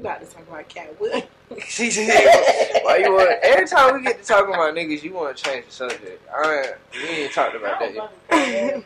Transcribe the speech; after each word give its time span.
You 0.00 0.06
about 0.06 0.20
to 0.26 0.34
talk 0.34 0.48
about 0.48 0.66
Katt 0.70 0.98
Williams. 0.98 1.26
She 1.66 1.90
said, 1.90 2.06
"Why 2.84 2.98
you 2.98 3.12
want?" 3.12 3.28
Every 3.42 3.66
time 3.66 3.94
we 3.94 4.02
get 4.02 4.22
to 4.22 4.24
talking 4.26 4.54
about 4.54 4.72
niggas, 4.72 5.02
you 5.02 5.12
want 5.12 5.36
to 5.36 5.42
change 5.42 5.66
the 5.66 5.72
subject. 5.72 6.22
I 6.32 6.60
ain't, 6.60 6.74
we 6.92 7.08
ain't 7.24 7.32
talked 7.32 7.56
about 7.56 7.80
that 7.80 7.92
yet. 7.92 8.82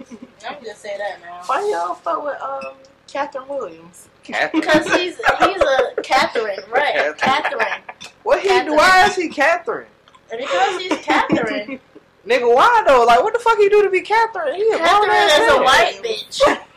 I'm 0.48 0.64
just 0.64 0.80
say 0.80 0.96
that 0.96 1.20
now. 1.20 1.42
Why 1.44 1.60
y'all 1.70 1.94
fuck 1.94 2.24
with 2.24 2.40
um 2.40 2.74
Catherine 3.06 3.46
Williams? 3.48 4.08
Catherine. 4.24 4.62
Because 4.62 4.86
he's 4.94 5.16
he's 5.16 5.62
a 5.62 6.02
Catherine, 6.02 6.58
right? 6.70 7.16
Catherine. 7.18 7.82
What 8.22 8.40
he? 8.40 8.48
Catherine. 8.48 8.76
Why 8.76 9.06
is 9.08 9.14
he 9.14 9.28
Catherine? 9.28 9.86
And 10.32 10.40
because 10.40 10.80
he's 10.80 10.98
Catherine, 11.00 11.78
Nigga, 12.26 12.52
why 12.52 12.82
though? 12.86 13.04
Like, 13.04 13.22
what 13.22 13.34
the 13.34 13.40
fuck 13.40 13.58
he 13.58 13.68
do 13.68 13.82
to 13.82 13.90
be 13.90 14.00
Catherine? 14.00 14.54
He 14.54 14.62
a 14.72 14.78
Catherine 14.78 15.10
grown-ass 15.10 15.38
is 15.38 15.52
a 15.52 15.62
white 15.62 16.00
bitch. 16.02 16.64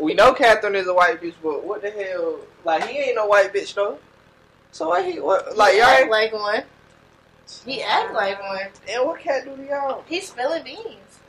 We 0.00 0.14
know 0.14 0.34
Catherine 0.34 0.74
is 0.74 0.86
a 0.86 0.94
white 0.94 1.20
bitch, 1.20 1.34
but 1.42 1.64
what 1.64 1.82
the 1.82 1.90
hell? 1.90 2.38
Like, 2.64 2.86
he 2.86 2.98
ain't 2.98 3.16
no 3.16 3.26
white 3.26 3.52
bitch 3.52 3.74
though. 3.74 3.98
So 4.72 4.88
what 4.88 5.04
he? 5.04 5.20
What? 5.20 5.56
Like, 5.56 5.74
he 5.74 5.78
y'all 5.78 5.88
act 5.88 6.10
like 6.10 6.32
one. 6.32 6.64
He 7.64 7.82
act 7.82 8.12
like 8.12 8.40
one. 8.42 8.66
And 8.88 9.04
what 9.06 9.20
cat 9.20 9.44
do 9.44 9.56
to 9.56 9.64
y'all? 9.64 10.04
He's 10.06 10.28
spilling 10.28 10.64
beans. 10.64 11.20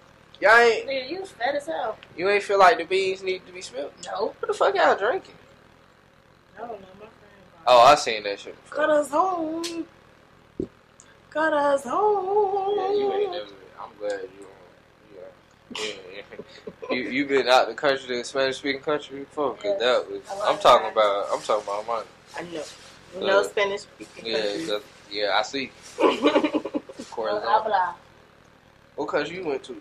Y'all 0.41 0.57
ain't. 0.57 0.87
Nigga, 0.87 1.09
you 1.09 1.25
fat 1.25 1.55
as 1.55 1.67
hell. 1.67 1.97
You 2.17 2.29
ain't 2.29 2.43
feel 2.43 2.59
like 2.59 2.77
the 2.77 2.85
beans 2.85 3.23
need 3.23 3.45
to 3.45 3.53
be 3.53 3.61
spilled. 3.61 3.93
No. 4.05 4.33
What 4.39 4.47
the 4.47 4.53
fuck 4.53 4.75
y'all 4.75 4.95
drinking? 4.97 5.35
I 6.57 6.61
don't 6.61 6.69
know. 6.71 6.87
My 6.95 6.99
friend. 6.99 7.11
Oh, 7.67 7.79
I 7.81 7.95
seen 7.95 8.23
that 8.23 8.39
shit. 8.39 8.61
Before. 8.63 8.77
Got 8.77 8.89
us 8.89 9.09
home. 9.09 9.85
Got 11.29 11.53
us 11.53 11.83
home. 11.83 12.75
Yeah, 12.77 12.91
you 12.93 13.13
ain't 13.13 13.31
never. 13.31 13.45
I'm 13.79 13.89
glad 13.99 14.21
you. 14.39 14.44
Yeah, 15.77 15.85
yeah, 16.15 16.21
yeah. 16.89 16.95
you 16.95 17.01
you 17.09 17.25
been 17.25 17.47
out 17.47 17.67
the 17.67 17.73
country, 17.73 18.17
the 18.17 18.23
Spanish 18.23 18.57
speaking 18.57 18.81
country 18.81 19.19
before? 19.19 19.53
Cause 19.55 19.63
Yes. 19.65 19.79
that 19.79 20.09
was. 20.11 20.21
I'm 20.45 20.57
talking 20.59 20.91
about. 20.91 21.27
I'm 21.33 21.41
talking 21.41 21.63
about 21.63 21.87
mine. 21.87 22.03
I 22.37 22.41
know. 22.53 22.63
No 23.27 23.39
Uh, 23.39 23.43
Spanish 23.43 23.81
speaking 23.81 24.25
Yeah, 24.25 24.39
countries. 24.41 24.69
'cause- 24.69 24.83
yeah. 25.11 25.31
I 25.37 25.41
see. 25.43 25.71
No 26.97 27.03
Corazon. 27.11 27.43
habla. 27.47 27.95
What 28.95 29.07
country 29.07 29.37
you 29.37 29.45
went 29.45 29.63
to? 29.65 29.75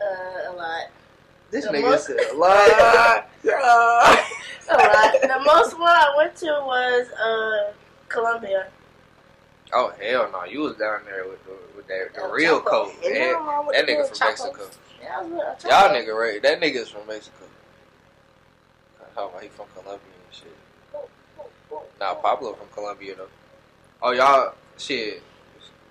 Uh, 0.00 0.04
a 0.50 0.52
lot. 0.52 0.88
This 1.50 1.64
The 1.64 1.70
nigga 1.72 1.82
most- 1.82 2.06
said 2.06 2.16
a 2.32 2.36
lot. 2.36 3.28
A 3.44 3.48
lot. 3.48 4.26
The 5.22 5.42
most 5.44 5.78
one 5.78 5.88
I 5.88 6.12
went 6.16 6.34
to 6.36 6.46
was 6.46 7.06
uh 7.12 7.72
Colombia. 8.08 8.66
Oh 9.72 9.92
hell 10.00 10.30
no! 10.32 10.44
You 10.44 10.60
was 10.60 10.76
down 10.76 11.00
there 11.04 11.24
with 11.28 11.44
the, 11.44 11.52
with 11.76 11.86
that 11.88 12.14
the 12.14 12.28
real 12.32 12.60
Chapo. 12.60 12.64
coat. 12.66 12.92
Ain't 13.04 13.14
man. 13.14 13.32
nothing 13.32 13.46
wrong 13.46 13.66
with 13.66 13.76
That 13.76 13.86
nigga 13.86 14.08
from. 14.08 14.28
Mexico. 14.28 14.70
Yeah, 15.02 15.18
I 15.18 15.22
was 15.22 15.30
with 15.32 15.64
a 15.64 15.68
Y'all 15.68 15.88
nigga 15.90 16.14
right? 16.18 16.42
That 16.42 16.60
nigga's 16.60 16.88
from 16.88 17.06
Mexico. 17.06 17.44
How 19.14 19.28
about 19.28 19.42
he 19.42 19.48
from 19.48 19.66
Colombia 19.72 19.98
and 20.26 20.34
shit? 20.34 20.56
Nah, 22.00 22.14
Pablo 22.14 22.52
from 22.54 22.68
Colombia 22.74 23.14
though. 23.16 23.28
Oh 24.02 24.12
y'all 24.12 24.54
shit. 24.78 25.22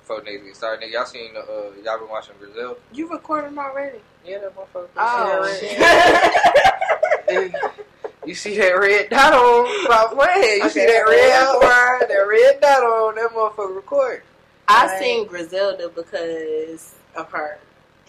Before 0.01 0.21
niggas 0.21 0.45
get 0.45 0.55
started, 0.55 0.85
nigga, 0.87 0.93
y'all 0.93 1.05
seen 1.05 1.33
the 1.33 1.39
uh, 1.39 1.71
y'all 1.83 1.97
been 1.97 2.09
watching 2.09 2.35
Brazil? 2.39 2.77
You 2.93 3.09
recording 3.09 3.57
already? 3.57 3.97
Yeah, 4.23 4.37
that 4.39 4.55
motherfucker. 4.55 4.87
Oh, 4.95 5.57
shit. 5.59 7.51
that 8.25 8.29
red- 8.29 8.29
You 8.29 8.35
see 8.35 8.57
that 8.57 8.71
red 8.71 9.09
dot 9.09 9.33
on? 9.33 9.83
Stop 9.85 10.11
playing. 10.13 10.63
You 10.63 10.69
see 10.69 10.85
that 10.85 11.05
red 11.07 11.31
outline? 11.31 12.07
That 12.09 12.27
red 12.27 12.61
dot 12.61 12.83
on 12.83 13.15
that 13.15 13.29
motherfucker 13.31 13.75
record. 13.75 14.23
I 14.67 14.87
Right. 14.87 14.99
seen 14.99 15.27
Griselda 15.27 15.89
because 15.89 16.95
of 17.15 17.31
her, 17.31 17.59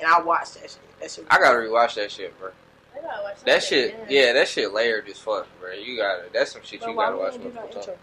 and 0.01 0.09
I 0.09 0.21
watched 0.21 0.55
that 0.55 0.71
shit. 0.71 0.79
That 1.01 1.11
shit. 1.11 1.27
I 1.31 1.39
gotta 1.39 1.59
rewatch 1.59 1.95
that 1.97 2.11
shit, 2.11 2.39
bro. 2.39 2.51
I 2.97 3.01
gotta 3.03 3.23
watch 3.23 3.43
That 3.45 3.63
shit, 3.63 3.95
yeah, 4.09 4.33
that 4.33 4.49
shit 4.49 4.73
layered 4.73 5.07
as 5.09 5.19
fuck, 5.19 5.47
bro. 5.61 5.73
You 5.73 5.99
gotta, 5.99 6.25
that's 6.33 6.53
some 6.53 6.63
shit 6.65 6.81
But 6.81 6.89
you 6.89 6.97
gotta 6.97 7.17
watch 7.17 7.35
ain't 7.35 7.43
do 7.43 7.49
no 7.51 7.55
multiple 7.61 7.83
times. 7.83 7.99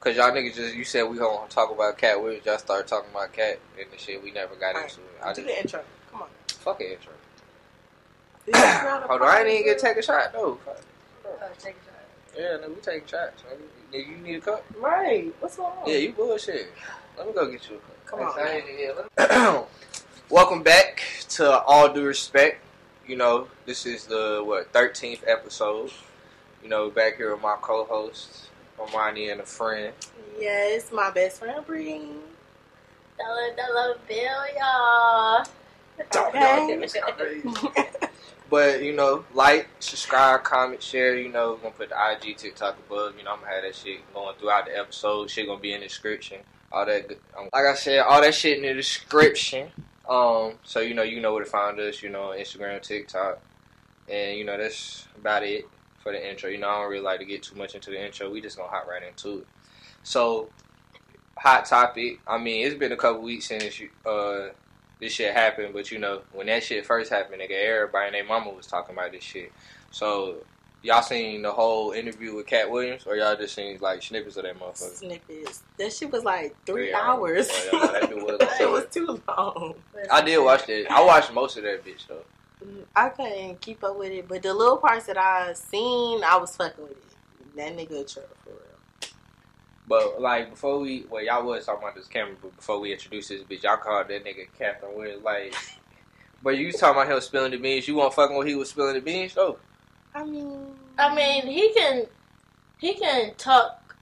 Cause 0.00 0.16
y'all 0.16 0.30
niggas 0.32 0.54
just, 0.54 0.74
you 0.74 0.84
said 0.84 1.04
we 1.04 1.16
gonna 1.16 1.48
talk 1.48 1.70
about 1.70 1.96
Katt 1.98 2.20
Williams, 2.20 2.44
y'all 2.44 2.58
started 2.58 2.86
talking 2.88 3.10
about 3.10 3.32
Cat 3.32 3.58
and 3.80 3.90
the 3.90 3.98
shit. 3.98 4.22
We 4.22 4.30
never 4.32 4.54
got 4.56 4.74
Alright, 4.74 4.90
into 4.90 5.00
it. 5.02 5.06
I 5.22 5.32
Do 5.32 5.42
just, 5.42 5.46
the 5.54 5.60
intro. 5.60 5.84
Come 6.10 6.22
on. 6.22 6.28
fuck 6.48 6.80
it, 6.80 6.92
intro. 6.92 7.12
This 8.44 8.56
is 8.56 8.62
not 8.62 9.04
a 9.04 9.06
Hold 9.08 9.22
on, 9.22 9.28
I 9.28 9.30
ain't 9.30 9.36
party, 9.46 9.50
even 9.52 9.64
get 9.66 9.80
bro. 9.80 9.88
take 9.90 9.98
a 9.98 10.02
shot 10.02 10.32
though. 10.32 10.58
Fuck. 10.64 10.80
Oh, 11.28 11.48
check 11.62 11.74
it 11.74 11.90
out. 11.90 12.38
Yeah, 12.38 12.66
nigga, 12.66 12.74
we 12.74 12.80
take 12.80 13.08
shots. 13.08 13.42
Nigga, 13.42 13.58
Nigga, 14.04 14.08
you 14.10 14.16
need 14.18 14.34
a 14.36 14.40
cup? 14.40 14.64
Right. 14.78 15.32
What's 15.40 15.58
wrong? 15.58 15.72
Yeah, 15.86 15.96
you 15.96 16.12
bullshit. 16.12 16.68
Let 17.16 17.26
me 17.26 17.32
go 17.32 17.50
get 17.50 17.68
you 17.70 17.76
a 17.76 17.78
cup. 17.78 18.06
Come 18.06 18.20
on. 18.20 18.38
I 18.38 18.50
ain't- 18.52 18.64
yeah, 18.78 18.92
let 19.18 19.60
me- 19.60 19.64
Welcome 20.30 20.62
back 20.62 21.02
to 21.30 21.60
All 21.62 21.92
Due 21.92 22.04
Respect. 22.04 22.60
You 23.06 23.16
know, 23.16 23.46
this 23.64 23.86
is 23.86 24.06
the 24.06 24.42
what 24.44 24.72
thirteenth 24.72 25.22
episode. 25.26 25.92
You 26.62 26.68
know, 26.68 26.90
back 26.90 27.16
here 27.16 27.32
with 27.32 27.40
my 27.42 27.56
co-hosts, 27.60 28.48
Armani 28.78 29.30
and 29.30 29.40
a 29.40 29.44
friend. 29.46 29.92
Yes, 30.38 30.90
my 30.90 31.10
best 31.12 31.38
friend 31.38 31.64
Bree. 31.64 32.08
Dollar 33.18 33.54
dollar 33.56 33.96
bill, 34.08 34.42
y'all. 34.58 35.44
Okay. 36.14 37.42
But 38.48 38.82
you 38.82 38.92
know, 38.92 39.24
like, 39.34 39.68
subscribe, 39.80 40.44
comment, 40.44 40.82
share. 40.82 41.16
You 41.16 41.28
know, 41.28 41.52
we're 41.52 41.70
gonna 41.70 41.74
put 41.74 41.88
the 41.88 41.96
IG, 41.96 42.36
TikTok 42.36 42.78
above. 42.78 43.16
You 43.18 43.24
know, 43.24 43.32
I'm 43.32 43.40
gonna 43.40 43.52
have 43.52 43.62
that 43.62 43.74
shit 43.74 44.00
going 44.14 44.36
throughout 44.38 44.66
the 44.66 44.78
episode. 44.78 45.30
Shit 45.30 45.46
gonna 45.46 45.60
be 45.60 45.72
in 45.72 45.80
the 45.80 45.86
description. 45.86 46.38
All 46.70 46.86
that, 46.86 47.08
good, 47.08 47.18
um, 47.36 47.48
like 47.52 47.64
I 47.64 47.74
said, 47.74 48.00
all 48.00 48.20
that 48.20 48.34
shit 48.34 48.58
in 48.58 48.62
the 48.64 48.74
description. 48.74 49.70
Um, 50.08 50.54
so 50.62 50.80
you 50.80 50.94
know, 50.94 51.02
you 51.02 51.20
know 51.20 51.34
where 51.34 51.44
to 51.44 51.50
find 51.50 51.78
us. 51.80 52.02
You 52.02 52.10
know, 52.10 52.34
Instagram, 52.36 52.80
TikTok, 52.82 53.40
and 54.08 54.38
you 54.38 54.44
know 54.44 54.56
that's 54.56 55.08
about 55.16 55.42
it 55.42 55.64
for 56.02 56.12
the 56.12 56.30
intro. 56.30 56.48
You 56.48 56.58
know, 56.58 56.68
I 56.68 56.82
don't 56.82 56.90
really 56.90 57.02
like 57.02 57.18
to 57.18 57.26
get 57.26 57.42
too 57.42 57.56
much 57.56 57.74
into 57.74 57.90
the 57.90 58.04
intro. 58.04 58.30
We 58.30 58.40
just 58.40 58.56
gonna 58.56 58.68
hop 58.68 58.86
right 58.86 59.02
into 59.02 59.38
it. 59.38 59.46
So, 60.04 60.50
hot 61.36 61.64
topic. 61.64 62.20
I 62.28 62.38
mean, 62.38 62.64
it's 62.64 62.76
been 62.76 62.92
a 62.92 62.96
couple 62.96 63.22
weeks 63.22 63.46
since 63.46 63.80
you, 63.80 63.90
uh 64.08 64.50
this 65.00 65.12
shit 65.12 65.32
happened, 65.34 65.72
but 65.74 65.90
you 65.90 65.98
know, 65.98 66.22
when 66.32 66.46
that 66.46 66.62
shit 66.64 66.86
first 66.86 67.10
happened, 67.10 67.40
nigga, 67.42 67.52
everybody 67.52 68.06
and 68.06 68.14
their 68.14 68.24
mama 68.24 68.50
was 68.50 68.66
talking 68.66 68.94
about 68.94 69.12
this 69.12 69.22
shit. 69.22 69.52
So, 69.90 70.36
y'all 70.82 71.02
seen 71.02 71.42
the 71.42 71.52
whole 71.52 71.92
interview 71.92 72.34
with 72.34 72.46
Katt 72.46 72.70
Williams, 72.70 73.04
or 73.06 73.16
y'all 73.16 73.36
just 73.36 73.54
seen 73.54 73.78
like 73.80 74.02
snippets 74.02 74.36
of 74.36 74.44
that 74.44 74.58
motherfucker? 74.58 74.94
Snippets. 74.96 75.62
That 75.78 75.92
shit 75.92 76.10
was 76.10 76.24
like 76.24 76.56
three 76.64 76.86
Three 76.86 76.94
hours. 76.94 77.48
hours. 77.50 77.68
Oh, 77.72 77.90
yeah, 77.92 78.00
that 78.06 78.16
was- 78.40 78.56
shit 78.56 78.70
was 78.70 78.86
too 78.90 79.20
long. 79.28 79.74
I 80.10 80.22
did 80.22 80.38
watch 80.38 80.66
that. 80.66 80.90
I 80.90 81.04
watched 81.04 81.32
most 81.32 81.56
of 81.56 81.64
that 81.64 81.84
bitch 81.84 82.06
though. 82.08 82.22
I 82.96 83.10
couldn't 83.10 83.60
keep 83.60 83.84
up 83.84 83.96
with 83.98 84.10
it, 84.10 84.26
but 84.26 84.42
the 84.42 84.52
little 84.54 84.78
parts 84.78 85.06
that 85.06 85.18
I 85.18 85.52
seen, 85.52 86.24
I 86.24 86.36
was 86.38 86.56
fucking 86.56 86.82
with 86.82 86.92
it. 86.92 87.02
That 87.56 87.76
nigga 87.76 88.00
a 88.00 88.04
trip 88.04 88.34
for 88.44 88.50
real. 88.50 88.60
But 89.88 90.20
like 90.20 90.50
before 90.50 90.80
we, 90.80 91.06
well, 91.08 91.24
y'all 91.24 91.44
was 91.44 91.66
talking 91.66 91.82
about 91.82 91.94
this 91.94 92.08
camera, 92.08 92.34
but 92.40 92.56
before 92.56 92.80
we 92.80 92.92
introduce 92.92 93.28
this 93.28 93.42
bitch, 93.42 93.62
y'all 93.62 93.76
called 93.76 94.08
that 94.08 94.24
nigga 94.24 94.46
Captain 94.58 94.94
Williams. 94.94 95.22
Like, 95.22 95.54
but 96.42 96.58
you 96.58 96.66
was 96.66 96.76
talking 96.76 97.00
about 97.00 97.12
him 97.12 97.20
spilling 97.20 97.52
the 97.52 97.58
beans. 97.58 97.86
You 97.86 97.94
want 97.94 98.14
fucking 98.14 98.36
when 98.36 98.46
he 98.46 98.54
was 98.54 98.70
spilling 98.70 98.94
the 98.94 99.00
beans 99.00 99.34
though? 99.34 99.58
I 100.14 100.24
mean, 100.24 100.74
I 100.98 101.14
mean, 101.14 101.46
he 101.46 101.72
can 101.72 102.06
he 102.78 102.94
can 102.94 103.34
talk 103.36 103.96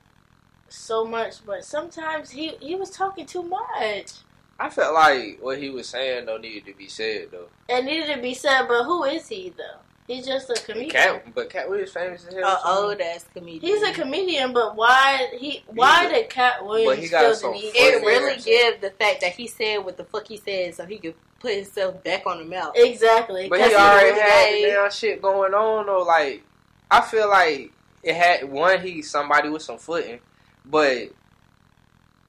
so 0.69 1.05
much, 1.05 1.44
but 1.44 1.65
sometimes 1.65 2.31
he 2.31 2.53
he 2.61 2.75
was 2.77 2.91
talking 2.91 3.27
too 3.27 3.43
much. 3.43 4.12
I 4.59 4.71
felt 4.71 4.94
like 4.94 5.39
what 5.41 5.59
he 5.59 5.69
was 5.71 5.89
saying 5.89 6.27
though 6.27 6.39
needed 6.39 6.67
to 6.67 6.75
be 6.75 6.89
said 6.89 7.28
though. 7.31 7.49
It 7.69 7.84
needed 7.84 8.15
to 8.15 8.23
be 8.23 8.34
said, 8.34 8.67
but 8.69 8.84
who 8.84 9.05
is 9.05 9.28
he 9.28 9.53
though? 9.56 9.81
He's 10.07 10.27
just 10.27 10.51
a 10.51 10.55
comedian. 10.55 10.91
Cat, 10.91 11.35
but 11.35 11.49
Katt 11.49 11.69
Williams 11.71 11.93
famous 11.93 12.27
as 12.27 12.35
hell. 12.35 12.61
a 12.63 12.69
old 12.69 13.01
ass 13.01 13.25
comedian. 13.33 13.61
He's 13.63 13.83
a 13.83 13.93
comedian, 13.93 14.53
but 14.53 14.77
why 14.77 15.29
he 15.39 15.63
why 15.67 16.03
He's 16.03 16.11
a- 16.11 16.15
did 16.15 16.31
Katt 16.31 16.65
Williams 16.67 17.03
he 17.03 17.09
got 17.09 17.21
feel 17.23 17.35
some 17.35 17.53
the 17.53 17.59
need? 17.61 17.73
It 17.75 18.05
really 18.05 18.37
give 18.43 18.81
the 18.83 18.91
fact 18.91 19.23
that 19.23 19.33
he 19.33 19.47
said 19.47 19.79
what 19.79 19.97
the 19.97 20.05
fuck 20.05 20.27
he 20.29 20.37
said, 20.37 20.75
so 20.75 20.85
he 20.85 20.99
could 20.99 21.15
put 21.41 21.55
himself 21.55 22.03
back 22.05 22.27
on 22.27 22.39
the 22.39 22.45
map. 22.45 22.73
Exactly. 22.75 23.49
But 23.49 23.61
'cause 23.61 23.69
he 23.71 23.75
already 23.77 24.13
was 24.13 24.21
had 24.21 24.55
the 24.55 24.63
damn 24.67 24.91
shit 24.91 25.23
going 25.23 25.55
on 25.55 25.87
though. 25.87 26.03
Like 26.03 26.43
I 26.91 27.01
feel 27.01 27.29
like 27.31 27.73
it 28.03 28.15
had 28.15 28.50
one. 28.50 28.83
He 28.83 29.00
somebody 29.00 29.49
with 29.49 29.62
some 29.62 29.79
footing, 29.79 30.21
but 30.67 31.09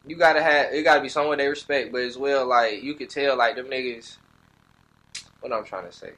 you 0.07 0.16
gotta 0.16 0.42
have 0.42 0.71
it. 0.74 0.81
Gotta 0.83 1.01
be 1.01 1.10
someone 1.10 1.39
they 1.39 1.48
respect, 1.50 1.92
but 1.92 2.01
as 2.04 2.18
well, 2.18 2.45
like 2.45 2.83
you 2.83 2.94
could 2.94 3.10
tell, 3.10 3.36
like 3.38 3.57
them 3.57 3.66
niggas. 3.68 4.18
What 5.42 5.51
I'm 5.51 5.66
trying 5.66 5.86
to 5.88 5.92
say. 5.92 6.12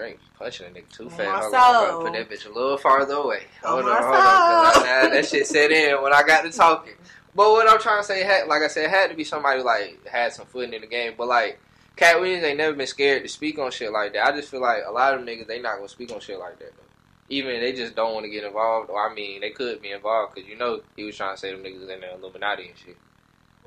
Damn, 0.00 0.10
this 0.10 0.18
drink 0.18 0.20
punching 0.38 0.66
a 0.66 0.70
nigga 0.70 0.88
too 0.90 1.04
On 1.04 1.10
fast. 1.10 1.20
my 1.20 1.38
Hold 1.40 1.54
on, 1.54 1.60
I'm 1.84 1.90
gonna 2.02 2.10
put 2.10 2.12
that 2.14 2.30
bitch 2.30 2.46
a 2.46 2.52
little 2.52 2.76
farther 2.78 3.14
away. 3.14 3.42
Hold 3.62 3.84
my 3.84 3.90
on, 3.90 4.02
hold 4.02 4.14
on. 4.16 4.22
'cause 4.22 4.74
soul. 4.74 4.84
I- 4.86 5.08
that 5.10 5.26
shit 5.26 5.46
set 5.46 5.70
in 5.72 6.02
when 6.02 6.12
I 6.12 6.22
got 6.22 6.42
to 6.42 6.50
talking. 6.50 6.94
But 7.34 7.50
what 7.50 7.68
I'm 7.70 7.78
trying 7.78 8.00
to 8.00 8.04
say, 8.06 8.24
had, 8.24 8.48
like 8.48 8.62
I 8.62 8.66
said, 8.68 8.84
it 8.86 8.90
had 8.90 9.10
to 9.10 9.16
be 9.16 9.22
somebody 9.24 9.60
who, 9.60 9.64
like 9.66 10.04
had 10.06 10.32
some 10.32 10.46
footing 10.46 10.74
in 10.74 10.80
the 10.80 10.86
game. 10.86 11.14
But 11.16 11.28
like 11.28 11.60
Katt 11.96 12.20
Williams 12.20 12.42
ain't 12.44 12.58
never 12.58 12.74
been 12.76 12.86
scared 12.86 13.22
to 13.22 13.28
speak 13.28 13.58
on 13.58 13.70
shit 13.70 13.92
like 13.92 14.12
that. 14.14 14.26
I 14.26 14.32
just 14.32 14.50
feel 14.50 14.60
like 14.60 14.82
a 14.86 14.90
lot 14.90 15.14
of 15.14 15.20
them 15.20 15.28
niggas 15.28 15.46
they 15.46 15.60
not 15.60 15.76
gonna 15.76 15.88
speak 15.88 16.10
on 16.12 16.20
shit 16.20 16.38
like 16.38 16.58
that. 16.58 16.72
Though. 16.76 16.82
Even 17.28 17.54
if 17.54 17.60
they 17.60 17.72
just 17.72 17.94
don't 17.94 18.14
want 18.14 18.24
to 18.24 18.30
get 18.30 18.42
involved, 18.42 18.90
or 18.90 19.08
I 19.08 19.14
mean, 19.14 19.40
they 19.40 19.50
could 19.50 19.80
be 19.80 19.92
involved 19.92 20.34
because 20.34 20.48
you 20.50 20.56
know 20.56 20.80
he 20.96 21.04
was 21.04 21.16
trying 21.16 21.34
to 21.34 21.40
say 21.40 21.52
them 21.52 21.62
niggas 21.62 21.82
in 21.88 22.00
the 22.00 22.14
Illuminati 22.14 22.68
and 22.68 22.76
shit. 22.78 22.96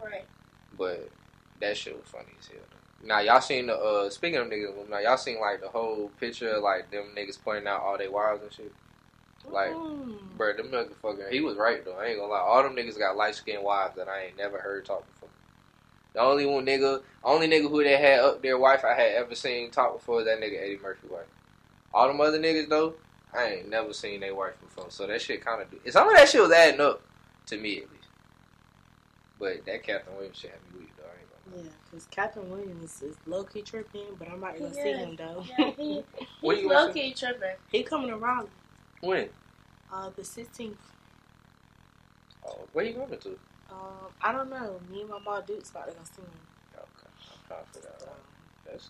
Right. 0.04 0.26
But 0.78 1.08
that 1.62 1.78
shit 1.78 1.96
was 1.96 2.06
funny 2.10 2.34
as 2.40 2.48
hell. 2.48 2.58
Now 3.06 3.20
y'all 3.20 3.42
seen 3.42 3.68
the 3.68 3.76
uh 3.76 4.10
speaking 4.10 4.40
of 4.40 4.48
niggas, 4.48 4.90
now 4.90 5.00
y'all 5.00 5.18
seen 5.18 5.40
like 5.40 5.62
the 5.62 5.68
whole 5.70 6.10
picture 6.20 6.50
of 6.56 6.64
like 6.64 6.90
them 6.90 7.14
niggas 7.18 7.38
pointing 7.44 7.68
out 7.68 7.82
all 7.82 7.98
their 7.98 8.12
wives 8.12 8.42
and 8.44 8.52
shit. 8.54 8.72
Like, 9.46 9.72
Mm. 9.74 10.38
bro, 10.38 10.54
them 10.56 10.70
motherfucker. 10.70 11.30
He 11.30 11.42
was 11.42 11.58
right 11.58 11.84
though. 11.84 11.98
I 11.98 12.08
ain't 12.08 12.20
gonna 12.20 12.32
lie. 12.32 12.40
All 12.40 12.64
them 12.64 12.76
niggas 12.76 12.98
got 12.98 13.18
light 13.18 13.36
skinned 13.36 13.64
wives 13.64 13.96
that 13.98 14.08
I 14.08 14.26
ain't 14.26 14.38
never 14.38 14.58
heard 14.58 14.86
talk 14.86 15.06
before. 15.14 15.30
The 16.14 16.22
only 16.22 16.46
one 16.46 16.66
nigga, 16.66 17.02
only 17.24 17.48
nigga 17.50 17.70
who 17.70 17.84
they 17.84 17.98
had 17.98 18.20
up 18.20 18.42
their 18.42 18.58
wife 18.58 18.86
I 18.86 18.94
had 18.94 19.14
ever 19.16 19.36
seen 19.36 19.70
talk 19.72 19.98
before 19.98 20.22
is 20.22 20.28
that 20.28 20.40
nigga 20.40 20.62
Eddie 20.62 20.80
Murphy 20.82 21.08
wife. 21.10 21.26
All 21.94 22.08
them 22.08 22.22
other 22.22 22.40
niggas 22.40 22.70
though, 22.70 22.94
I 23.34 23.46
ain't 23.48 23.70
never 23.70 23.92
seen 23.94 24.22
their 24.22 24.34
wife 24.36 24.54
before. 24.62 24.86
So 24.90 25.08
that 25.08 25.22
shit 25.22 25.44
kind 25.44 25.62
of 25.62 25.70
do. 25.70 25.92
Some 25.92 26.08
of 26.08 26.16
that 26.16 26.30
shit 26.30 26.42
was 26.42 26.52
adding 26.52 26.80
up 26.80 27.02
to 27.48 27.58
me 27.58 27.78
at 27.80 27.92
least. 27.92 28.08
But 29.40 29.66
that 29.66 29.84
Captain 29.84 30.16
Williams 30.16 30.38
shit 30.38 30.52
had 30.52 30.60
me 30.74 30.86
weak 30.86 30.93
Yeah, 31.56 31.62
because 31.86 32.06
Captain 32.08 32.50
Williams 32.50 33.02
is 33.02 33.16
low 33.28 33.44
key 33.44 33.62
tripping, 33.62 34.16
but 34.18 34.28
I'm 34.30 34.40
not 34.40 34.58
gonna 34.58 34.74
see 34.74 34.90
Yeah. 34.90 34.98
him 34.98 35.16
though. 35.16 35.46
Yeah, 35.58 35.72
he, 35.78 36.04
he's 36.42 36.66
low 36.66 36.92
key 36.92 37.14
tripping. 37.14 37.56
he 37.72 37.84
coming 37.84 38.10
to 38.10 38.18
Raleigh, 38.18 38.48
When? 39.02 39.30
uh, 39.92 40.10
the 40.16 40.24
16th. 40.24 40.76
Oh, 42.46 42.60
where 42.74 42.86
you 42.86 42.94
going 42.94 43.18
to? 43.18 43.30
Um, 43.72 43.78
I 44.22 44.32
don't 44.32 44.50
know. 44.50 44.80
Me 44.92 45.02
and 45.02 45.10
my 45.10 45.20
mom 45.20 45.44
Duke's 45.48 45.70
about 45.72 45.88
to 45.88 45.94
go 45.94 46.00
see 46.16 46.22
him. 46.22 46.30
Okay, 46.76 46.84
I'm 47.32 47.48
trying 47.48 47.64
to 47.64 47.70
figure 47.74 47.90
that 48.00 48.08
out. 48.08 48.20
That's 48.66 48.90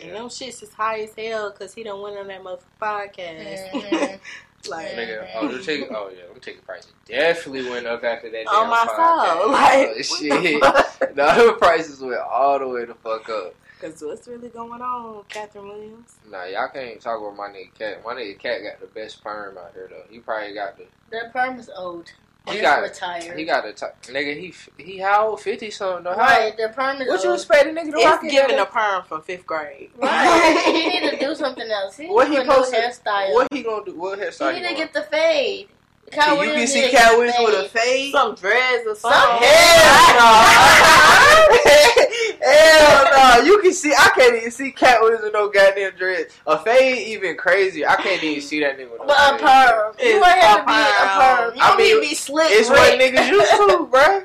And 0.00 0.16
them 0.16 0.24
shits 0.26 0.62
is 0.62 0.72
high 0.72 1.00
as 1.02 1.14
hell 1.16 1.50
because 1.50 1.74
he 1.74 1.82
done 1.84 2.00
went 2.00 2.16
on 2.18 2.26
that 2.28 2.42
motherfucking 2.42 2.60
podcast. 2.80 3.70
Mhm. 3.70 4.20
like, 4.68 4.88
Nigga, 4.90 5.28
oh, 5.36 5.48
them 5.48 5.62
ticket, 5.62 5.88
oh 5.90 6.10
yeah, 6.10 6.26
them 6.26 6.40
ticket 6.40 6.64
prices 6.64 6.92
definitely 7.06 7.70
went 7.70 7.86
up 7.86 8.02
after 8.04 8.30
that. 8.30 8.46
on 8.52 8.68
my 8.68 8.86
podcast. 8.86 9.32
soul. 9.32 9.42
Oh, 9.44 9.50
like, 9.52 9.88
oh, 9.96 11.00
shit. 11.00 11.16
no, 11.16 11.46
them 11.46 11.58
prices 11.58 12.00
went 12.00 12.20
all 12.20 12.58
the 12.58 12.68
way 12.68 12.84
the 12.84 12.94
fuck 12.94 13.28
up. 13.28 13.54
Because 13.80 14.02
what's 14.02 14.26
really 14.26 14.48
going 14.48 14.82
on, 14.82 15.22
Catherine 15.28 15.68
Williams? 15.68 16.16
Nah, 16.28 16.44
y'all 16.44 16.68
can't 16.68 17.00
talk 17.00 17.20
about 17.20 17.36
my 17.36 17.46
nigga 17.46 17.72
Katt. 17.78 18.04
My 18.04 18.14
nigga 18.14 18.38
Katt 18.38 18.62
got 18.62 18.80
the 18.80 18.88
best 18.88 19.22
perm 19.22 19.56
out 19.56 19.72
here 19.72 19.88
though. 19.88 20.02
He 20.10 20.18
probably 20.18 20.54
got 20.54 20.76
the. 20.76 20.86
That 21.12 21.32
perm 21.32 21.58
is 21.58 21.70
old. 21.76 22.10
He 22.52 22.60
got- 22.60 22.82
retired. 22.82 23.38
He 23.38 23.44
got 23.44 23.64
the 23.64 23.72
top. 23.72 24.00
Nigga, 24.02 24.36
he 24.38 24.54
he 24.82 24.98
how 24.98 25.28
old? 25.30 25.40
Fifty 25.40 25.70
something 25.70 26.04
though. 26.04 26.14
Right. 26.14 26.56
The 26.56 26.68
perm 26.74 27.00
is 27.02 27.08
What 27.08 27.22
you 27.24 27.32
expect 27.34 27.66
a 27.66 27.70
nigga 27.70 27.90
to 27.92 28.04
rock 28.04 28.20
It's 28.24 28.32
giving 28.32 28.58
a 28.58 28.66
perm 28.66 29.04
from 29.04 29.22
fifth 29.22 29.46
grade. 29.46 29.90
Right. 29.98 30.62
he 30.66 30.88
need 31.00 31.10
to 31.10 31.16
do 31.18 31.34
something 31.34 31.68
else. 31.70 31.96
He 31.96 32.06
What 32.06 32.28
he 32.28 32.36
to 32.36 32.42
do 32.42 32.50
a 32.50 32.54
new 32.54 32.60
posted? 32.60 32.80
hairstyle. 32.84 33.32
What 33.34 33.48
he 33.52 33.62
gonna 33.62 33.84
do? 33.84 33.94
What 33.96 34.18
hairstyle? 34.18 34.50
he 34.52 34.56
he 34.60 34.62
need 34.62 34.68
to 34.70 34.74
get 34.76 34.92
the 34.92 35.02
fade. 35.02 35.68
See, 36.10 36.16
Cat 36.16 36.38
you 36.42 36.52
can 36.54 36.66
see 36.66 36.88
Katt 36.90 37.18
Williams 37.18 37.36
with 37.38 37.54
a 37.66 37.68
fade. 37.68 37.82
fade. 37.82 38.12
Some 38.12 38.34
dreads 38.34 38.86
or 38.86 38.94
Some 38.94 39.12
something. 39.12 39.46
Hell 39.46 40.14
no! 41.98 42.07
Hell 42.50 43.06
no! 43.38 43.44
You 43.44 43.60
can 43.60 43.72
see. 43.72 43.92
I 43.92 44.10
can't 44.16 44.36
even 44.36 44.50
see 44.50 44.70
Katt 44.72 45.00
Williams 45.00 45.22
with 45.24 45.32
no 45.32 45.48
goddamn 45.48 45.92
dread. 45.96 46.26
A 46.46 46.58
fade 46.58 47.08
even 47.08 47.36
crazier. 47.36 47.88
I 47.88 47.96
can't 47.96 48.22
even 48.22 48.40
see 48.42 48.60
that 48.60 48.78
nigga 48.78 48.90
with 48.92 49.00
no 49.00 49.06
But 49.06 49.16
a 49.34 49.38
fade. 49.38 49.46
perm. 49.46 49.94
You 49.98 50.06
It's 50.06 50.20
want 50.20 50.40
him 50.40 50.56
to 50.56 50.62
a 50.62 50.66
be 50.66 50.72
a 50.72 51.08
perm. 51.08 51.18
perm. 51.18 51.54
You 51.56 51.62
I 51.62 51.68
want 51.68 51.78
me 51.78 51.88
to 51.90 52.00
mean, 52.00 52.08
be 52.08 52.14
slick. 52.14 52.50
It's 52.50 52.68
what 52.70 53.00
niggas 53.00 53.28
used 53.28 53.50
to, 53.50 53.88
bruh. 53.92 54.24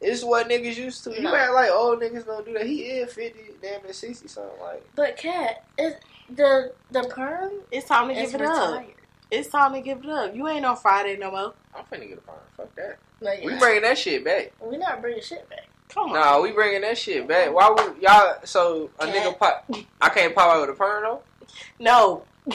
It's 0.00 0.24
what 0.24 0.48
niggas 0.48 0.76
used 0.76 1.04
to. 1.04 1.12
You 1.14 1.22
No. 1.22 1.34
act 1.34 1.52
like 1.52 1.70
old 1.70 2.00
niggas 2.00 2.26
don't 2.26 2.44
do 2.44 2.52
that. 2.54 2.66
He 2.66 2.80
is 2.82 3.12
fifty, 3.12 3.52
damn 3.62 3.82
near 3.82 3.92
sixty 3.92 4.26
something. 4.28 4.52
Like 4.60 4.84
But 4.94 5.16
cat, 5.16 5.64
is 5.78 5.94
the 6.28 6.72
the 6.90 7.04
perm 7.04 7.52
It's 7.70 7.86
time 7.86 8.08
to 8.08 8.14
give 8.14 8.34
it 8.34 8.40
up. 8.42 8.84
It's 9.30 9.48
time 9.48 9.72
to 9.74 9.80
give 9.80 9.98
it 10.04 10.10
up. 10.10 10.34
You 10.34 10.46
ain't 10.48 10.64
on 10.66 10.76
Friday 10.76 11.16
no 11.16 11.30
more. 11.30 11.54
I'm 11.74 11.84
finna 11.84 12.08
get 12.08 12.18
a 12.18 12.20
perm. 12.20 12.36
Fuck 12.56 12.74
that. 12.74 12.98
Like, 13.20 13.42
We 13.44 13.56
bringing 13.56 13.82
that 13.82 13.96
shit 13.96 14.24
back. 14.24 14.52
we 14.60 14.76
not 14.76 15.00
bringing 15.00 15.22
shit 15.22 15.48
back. 15.48 15.66
Come 15.94 16.10
on. 16.10 16.14
Nah, 16.14 16.40
we 16.40 16.52
bringing 16.52 16.80
that 16.82 16.96
shit 16.98 17.26
back. 17.28 17.52
Why 17.52 17.68
would 17.70 18.00
y'all? 18.00 18.34
So 18.44 18.90
a 18.98 19.06
Cat. 19.06 19.14
nigga 19.14 19.38
pop. 19.38 19.70
I 20.00 20.08
can't 20.08 20.34
pop 20.34 20.48
out 20.54 20.60
with 20.62 20.70
a 20.70 20.72
perm 20.78 21.02
though. 21.04 21.22
No. 21.78 22.24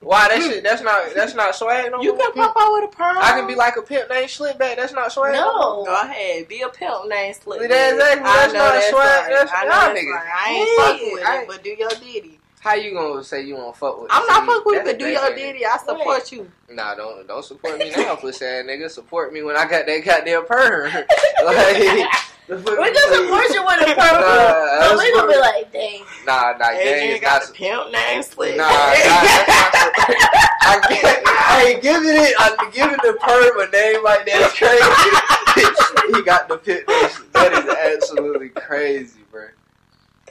Why 0.00 0.28
that 0.28 0.40
shit? 0.40 0.62
That's 0.62 0.82
not. 0.82 1.14
That's 1.16 1.34
not 1.34 1.54
swag 1.56 1.90
no 1.90 2.00
you 2.00 2.10
more. 2.14 2.18
can 2.18 2.32
pop 2.34 2.54
out 2.56 2.72
with 2.74 2.84
a 2.92 2.96
perm. 2.96 3.16
I 3.18 3.32
can 3.32 3.46
be 3.48 3.56
like 3.56 3.76
a 3.76 3.82
pimp 3.82 4.08
named 4.08 4.28
Slipback. 4.28 4.76
That's 4.76 4.92
not 4.92 5.10
swag. 5.10 5.32
more? 5.34 5.42
No. 5.42 5.84
Go 5.84 6.00
ahead. 6.02 6.46
Be 6.46 6.60
a 6.62 6.68
pimp 6.68 7.08
name 7.08 7.34
slip. 7.34 7.60
See, 7.62 7.66
that's 7.66 7.92
exactly- 7.94 8.22
that's 8.22 8.52
not 8.52 8.72
that's 8.74 8.90
swag, 8.90 9.02
right. 9.22 9.30
that's- 9.30 9.50
I 9.52 9.64
know 9.64 9.70
y'all 9.70 9.80
that's 9.80 10.00
niggas. 10.00 10.14
right. 10.14 10.30
I 10.36 10.50
ain't 10.52 10.68
Yeah, 10.78 10.84
fucking 10.86 11.12
with 11.12 11.24
I- 11.26 11.42
it, 11.42 11.48
but 11.48 11.64
do 11.64 11.70
your 11.70 11.88
ditty. 11.88 12.38
How 12.60 12.74
you 12.74 12.92
gonna 12.94 13.22
say 13.22 13.44
you 13.44 13.54
won't 13.54 13.76
fuck 13.76 14.00
with? 14.00 14.10
I'm 14.10 14.26
not 14.26 14.44
fucking 14.46 14.62
with 14.64 14.80
it, 14.80 14.84
that's 14.84 14.92
but 14.92 14.98
do 14.98 15.08
your 15.08 15.34
ditty. 15.34 15.64
I 15.64 15.76
support 15.76 16.32
you. 16.32 16.50
Nah, 16.70 16.94
don't 16.94 17.26
don't 17.28 17.44
support 17.44 17.78
me 17.78 17.90
now, 17.90 18.16
pussy 18.16 18.44
ass 18.44 18.64
nigga. 18.66 18.90
Support 18.90 19.32
me 19.32 19.42
when 19.42 19.56
I 19.56 19.68
got 19.68 19.86
that 19.86 20.04
goddamn 20.04 20.46
perm. 20.46 20.90
like, 21.44 22.08
We 22.48 22.54
you 22.54 22.62
say? 22.62 23.14
support 23.16 23.48
you 23.50 23.64
with 23.66 23.82
a 23.82 23.94
perm. 23.94 24.20
Nah, 24.20 24.88
but 24.88 24.98
we 24.98 25.12
gonna 25.14 25.32
be 25.32 25.38
like, 25.38 25.72
dang. 25.72 26.02
Nah, 26.26 26.52
nah, 26.52 26.70
gang 26.70 26.80
Adrian 26.80 27.14
is 27.16 27.20
got 27.20 27.42
not. 27.42 27.48
the 27.48 27.52
pimp 27.54 27.92
name 27.92 28.22
slip. 28.22 28.56
Nah, 28.56 28.62
nah, 28.62 28.70
that's 28.70 29.48
not. 29.48 30.06
I, 30.62 30.80
can't, 30.88 31.22
I 31.26 31.64
ain't 31.68 31.82
giving 31.82 32.10
it. 32.10 32.34
I'm 32.38 32.70
giving 32.70 32.98
the 33.02 33.18
perm 33.20 33.60
a 33.60 33.70
name 33.70 34.04
like 34.04 34.26
that. 34.26 34.46
It's 34.46 34.58
crazy. 34.58 36.16
he 36.16 36.22
got 36.22 36.48
the 36.48 36.56
pit. 36.58 36.86
That 37.32 37.52
is 37.52 38.02
absolutely 38.02 38.50
crazy, 38.50 39.20
bro. 39.30 39.48